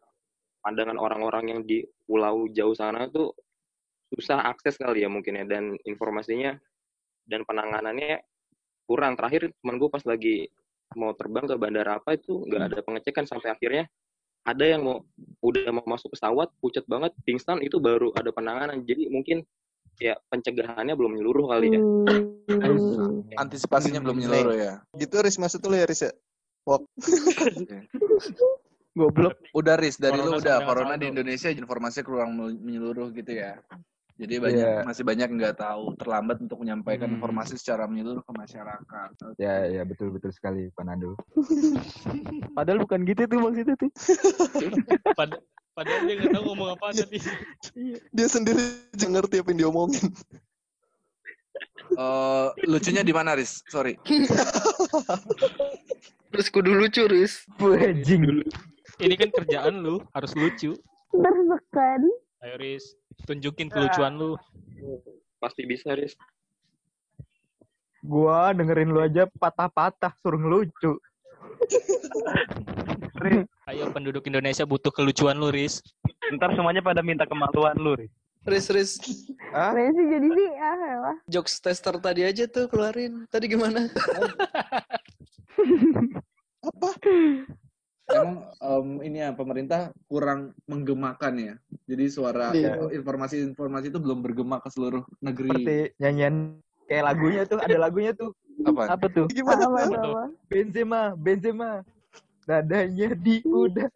pandangan 0.62 0.98
orang-orang 0.98 1.46
yang 1.54 1.62
di 1.64 1.86
pulau 2.04 2.50
jauh 2.52 2.76
sana 2.76 3.08
tuh 3.08 3.32
susah 4.12 4.48
akses 4.48 4.80
kali 4.80 5.04
ya 5.04 5.10
mungkin 5.12 5.36
ya 5.38 5.46
dan 5.46 5.76
informasinya 5.84 6.56
dan 7.28 7.44
penanganannya 7.44 8.24
kurang. 8.88 9.20
Terakhir 9.20 9.52
temen 9.52 9.76
gue 9.78 9.90
pas 9.92 10.04
lagi 10.08 10.48
mau 10.96 11.12
terbang 11.12 11.44
ke 11.44 11.56
bandara 11.60 12.00
apa 12.00 12.16
itu 12.16 12.48
nggak 12.48 12.64
ada 12.72 12.80
pengecekan 12.80 13.28
sampai 13.28 13.52
akhirnya 13.52 13.84
ada 14.48 14.64
yang 14.64 14.88
mau 14.88 15.04
udah 15.44 15.68
mau 15.76 15.84
masuk 15.84 16.16
pesawat 16.16 16.48
pucat 16.64 16.88
banget 16.88 17.12
pingsan 17.28 17.60
itu 17.60 17.84
baru 17.84 18.16
ada 18.16 18.32
penanganan. 18.32 18.88
Jadi 18.88 19.12
mungkin 19.12 19.44
ya 19.98 20.14
pencegahannya 20.30 20.94
belum 20.94 21.18
menyeluruh 21.18 21.46
kali 21.50 21.68
ya 21.78 21.82
Hmm. 22.48 23.28
Antisipasinya 23.36 24.00
belum 24.00 24.24
menyeluruh 24.24 24.56
ya. 24.56 24.74
Gitu 24.96 25.16
Riz 25.20 25.36
maksud 25.36 25.60
lu 25.68 25.76
ya 25.76 25.84
Riz 25.84 26.02
ya? 26.08 26.12
Wok. 26.64 26.88
goblok 28.98 29.36
Udah 29.54 29.78
Riz, 29.78 30.02
dari 30.02 30.18
lu 30.18 30.34
Corona 30.34 30.42
udah 30.42 30.56
sama 30.58 30.64
dengan 30.64 30.68
corona 30.74 30.96
di 30.98 31.06
Indonesia 31.12 31.50
informasinya 31.54 32.06
kurang 32.08 32.32
menyeluruh 32.40 33.14
gitu 33.14 33.32
ya. 33.36 33.62
Jadi 34.18 34.34
banyak 34.42 34.66
Iya. 34.66 34.82
masih 34.82 35.04
banyak 35.06 35.30
yang 35.30 35.38
nggak 35.38 35.58
tahu, 35.58 35.94
terlambat 35.94 36.42
untuk 36.42 36.58
menyampaikan 36.58 37.06
Hmm. 37.06 37.22
informasi 37.22 37.54
secara 37.54 37.86
menyeluruh 37.86 38.20
ke 38.20 38.34
masyarakat. 38.34 39.10
ya 39.38 39.54
ya 39.70 39.82
betul 39.86 40.10
betul 40.10 40.32
sekali 40.32 40.68
Pak 40.74 40.84
Nando 40.84 41.14
padahal 42.58 42.82
bukan 42.82 43.06
gitu 43.06 43.22
tuh 43.26 43.38
maksudnya 43.38 43.76
tuh 43.78 43.90
Pad- 45.20 45.42
padahal 45.72 46.00
dia 46.04 46.14
nggak 46.18 46.32
tahu 46.34 46.44
ngomong 46.50 46.70
apa 46.74 46.86
tadi. 46.92 47.20
Dia 48.10 48.28
sendiri 48.28 48.60
juga 48.92 49.08
ngerti 49.14 49.36
apa 49.38 49.48
yang 49.54 49.60
diomongin. 49.62 50.10
Eh, 51.88 52.48
lucunya 52.66 53.02
di 53.02 53.14
mana 53.14 53.34
Riz? 53.34 53.62
Sorry. 53.70 53.96
Terus 56.30 56.48
kudu 56.50 56.72
lucu, 56.72 57.06
Riz. 57.06 57.46
Bajing. 57.56 58.44
Ini 58.98 59.14
kan 59.16 59.30
kerjaan 59.32 59.80
lu, 59.80 60.02
harus 60.12 60.34
lucu. 60.34 60.74
Tertekan. 61.10 62.02
Ayo 62.42 62.56
Riz, 62.58 62.94
tunjukin 63.26 63.72
kelucuan 63.72 64.20
lu. 64.20 64.38
pasti 65.38 65.66
bisa 65.66 65.94
Riz 65.94 66.18
Gua 68.06 68.54
dengerin 68.54 68.94
lu 68.94 69.02
aja 69.02 69.26
patah-patah 69.36 70.14
suruh 70.22 70.40
ngelucu. 70.40 70.96
Ayo 73.68 73.92
penduduk 73.92 74.24
Indonesia 74.30 74.64
butuh 74.64 74.94
kelucuan 74.94 75.36
lu, 75.36 75.52
Riz. 75.52 75.84
Ntar 76.32 76.56
semuanya 76.56 76.80
pada 76.80 77.04
minta 77.04 77.28
kemaluan 77.28 77.76
lu, 77.76 78.00
Riz. 78.00 78.14
Riz, 78.48 78.72
Riz. 78.72 78.92
Hah? 79.52 79.76
Nanti 79.76 80.04
jadi 80.08 80.28
sih, 80.32 80.50
ah 80.56 80.80
elah. 80.88 81.18
Jokes 81.28 81.60
tester 81.60 82.00
tadi 82.00 82.24
aja 82.24 82.48
tuh 82.48 82.72
keluarin. 82.72 83.28
Tadi 83.28 83.52
gimana? 83.52 83.92
Emang 88.08 88.48
em, 88.64 88.88
ini 89.04 89.18
ya 89.20 89.36
pemerintah 89.36 89.92
kurang 90.08 90.56
menggemakan 90.64 91.34
ya. 91.36 91.54
Jadi 91.92 92.06
suara 92.08 92.56
Iya. 92.56 92.88
informasi-informasi 92.96 93.92
itu 93.92 94.00
belum 94.00 94.24
bergema 94.24 94.64
ke 94.64 94.72
seluruh 94.72 95.04
negeri. 95.20 95.52
Seperti 95.52 95.78
nyanyian 96.00 96.36
kayak 96.88 97.04
lagunya 97.04 97.42
tuh, 97.44 97.60
ada 97.60 97.78
lagunya 97.78 98.12
tuh. 98.16 98.32
Apa? 98.64 98.96
Apa 98.96 99.06
tuh? 99.12 99.28
Gimana? 99.28 99.68
Apa 99.68 99.98
tuh? 100.00 100.14
apa? 100.16 100.24
Benzema, 100.48 101.02
Benzema. 101.20 101.84
Dadanya 102.48 103.12
di 103.12 103.44
udara. 103.44 103.92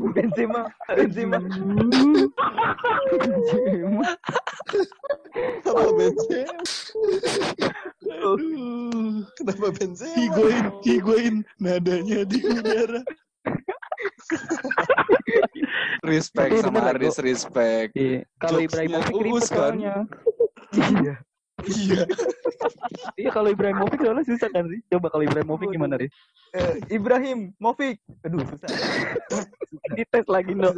Benzema, 0.00 0.72
Benzema. 0.88 1.36
Benzema. 3.12 4.08
Apa 5.68 5.90
Benzema? 5.92 6.56
Kenapa 9.36 9.66
Benzema? 9.76 10.16
Higuain, 10.16 10.64
higuain. 10.88 11.34
Nadanya 11.60 12.24
di 12.24 12.38
udara. 12.40 13.00
Respect 16.12 16.50
sama 16.60 16.80
Aris, 16.92 17.16
respect. 17.22 17.94
Iya. 17.94 18.26
Kalau 18.38 18.58
Ibrahimovic 18.58 19.14
ribet 19.22 19.48
kan? 19.50 19.74
Iya. 20.72 21.20
Iya. 21.68 22.00
Iya 23.20 23.30
kalau 23.30 23.52
Ibrahimovic 23.52 24.00
soalnya 24.00 24.24
susah 24.24 24.48
kan 24.50 24.64
sih. 24.72 24.80
Coba 24.88 25.12
kalau 25.12 25.24
Ibrahimovic 25.28 25.68
gimana 25.68 26.00
sih? 26.00 26.08
Eh, 26.56 26.96
Ibrahim, 26.96 27.52
Movik. 27.60 28.00
Aduh 28.24 28.40
susah. 28.48 28.68
Dites 29.96 30.26
lagi 30.26 30.52
dong. 30.56 30.76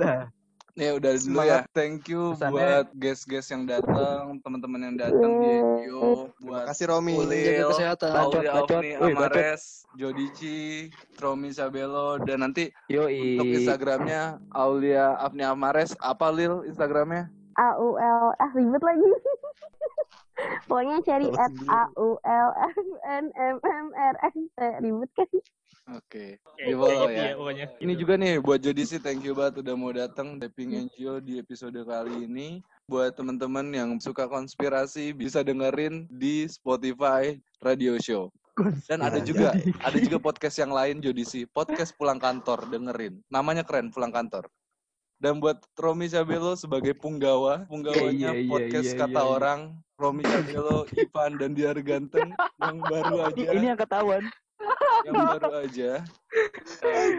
Ya 0.74 0.90
udah 0.98 1.14
dulu 1.14 1.38
ya. 1.46 1.62
Thank 1.70 2.10
you 2.10 2.34
Pesannya- 2.34 2.50
buat 2.50 2.86
guest-guest 2.98 3.48
yang 3.54 3.62
datang, 3.62 4.42
teman-teman 4.42 4.90
yang 4.90 4.96
datang 4.98 5.30
di 5.38 5.48
NGO, 5.62 6.34
buat 6.42 6.66
Makasih 6.66 6.86
Romi. 6.90 7.14
Jaga 7.30 7.64
kesehatan. 7.70 8.10
Woi, 8.10 8.42
bacot. 8.42 8.82
Amares, 8.82 9.86
Jodici, 9.94 10.90
Tromi 11.14 11.54
Sabelo, 11.54 12.18
dan 12.26 12.42
nanti 12.42 12.74
Yoi. 12.90 13.38
untuk 13.38 13.54
Instagramnya 13.54 14.42
Aulia 14.50 15.14
Afni 15.14 15.46
Amares. 15.46 15.94
Apa 16.02 16.34
Lil 16.34 16.66
Instagramnya? 16.66 17.30
A 17.54 17.78
U 17.78 17.94
L 17.94 18.34
ah 18.34 18.50
ribet 18.50 18.82
lagi. 18.82 19.06
Pokoknya 20.66 20.98
cari 21.06 21.30
at. 21.38 21.54
A 21.70 21.86
U 21.94 22.18
L 22.18 22.50
F 22.50 22.78
N 23.06 23.30
M 23.30 23.56
M 23.62 23.86
R 23.94 24.14
S 24.26 24.34
T 24.34 24.58
ribet 24.82 25.10
kan? 25.14 25.30
Oke. 25.92 26.40
Kayak 26.56 26.68
Di 26.68 26.72
follow 26.72 27.08
ya. 27.12 27.36
pokoknya. 27.36 27.66
Ini 27.76 27.92
juga 28.00 28.14
nih 28.16 28.40
buat 28.40 28.60
Jodisi, 28.64 28.96
thank 28.96 29.20
you 29.20 29.36
banget 29.36 29.60
udah 29.60 29.74
mau 29.76 29.92
datang 29.92 30.40
Tapping 30.40 30.88
NGO 30.88 31.20
di 31.20 31.36
episode 31.36 31.76
kali 31.84 32.24
ini. 32.24 32.64
Buat 32.88 33.20
teman-teman 33.20 33.68
yang 33.68 33.90
suka 34.00 34.24
konspirasi 34.24 35.12
bisa 35.12 35.44
dengerin 35.44 36.08
di 36.08 36.48
Spotify 36.48 37.36
Radio 37.60 38.00
Show. 38.00 38.32
Dan 38.88 39.04
ada 39.04 39.20
juga 39.20 39.52
ada 39.82 39.98
juga 40.00 40.16
podcast 40.22 40.56
yang 40.56 40.72
lain 40.72 41.04
Jodisi, 41.04 41.44
podcast 41.44 41.92
pulang 42.00 42.16
kantor 42.16 42.64
dengerin. 42.72 43.20
Namanya 43.28 43.66
keren 43.66 43.92
pulang 43.92 44.14
kantor. 44.14 44.48
Dan 45.20 45.40
buat 45.40 45.60
Romi 45.78 46.08
Sabelo 46.10 46.52
sebagai 46.58 46.92
punggawa, 46.96 47.64
punggawanya 47.70 48.34
Iya, 48.34 48.44
iya, 48.44 48.50
podcast 48.50 48.90
iya, 48.92 48.98
kata 48.98 49.20
iya, 49.24 49.30
orang, 49.30 49.60
Romi 49.96 50.22
Sabelo, 50.26 50.84
Ivan 51.00 51.32
dan 51.40 51.50
Diar 51.56 51.78
Ganteng 51.80 52.34
yang 52.60 52.76
baru 52.82 53.32
aja 53.32 53.42
Ini 53.56 53.66
yang 53.72 53.80
ketahuan. 53.80 54.24
Yang 55.06 55.14
baru 55.14 55.50
aja 55.64 55.92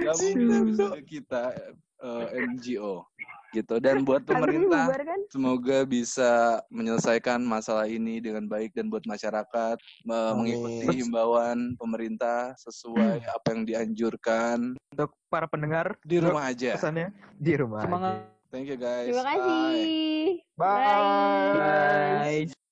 gabung 0.03 0.33
di 0.35 0.45
episode 0.51 1.01
kita 1.05 1.43
eh, 2.03 2.27
NGO 2.45 3.05
gitu 3.55 3.79
dan 3.79 4.03
buat 4.03 4.27
pemerintah 4.27 4.91
bubar 4.91 5.01
kan? 5.07 5.19
semoga 5.31 5.77
bisa 5.87 6.59
menyelesaikan 6.67 7.39
masalah 7.39 7.87
ini 7.87 8.19
dengan 8.19 8.51
baik 8.51 8.75
dan 8.75 8.91
buat 8.91 9.07
masyarakat 9.07 9.79
mengikuti 10.35 10.99
himbauan 10.99 11.79
pemerintah 11.79 12.51
sesuai 12.59 13.23
apa 13.23 13.47
yang 13.55 13.63
dianjurkan 13.63 14.75
Untuk 14.91 15.15
para 15.31 15.47
pendengar 15.47 15.95
di 16.03 16.19
rumah 16.19 16.51
aja 16.51 16.75
pesannya 16.75 17.15
di 17.39 17.53
rumah. 17.55 17.83
Semangat. 17.87 18.15
aja. 18.19 18.51
thank 18.51 18.67
you 18.67 18.75
guys 18.75 19.07
Terima 19.07 19.23
Bye. 19.23 19.31
kasih. 19.39 20.27
Bye. 20.59 22.47
Bye. 22.51 22.64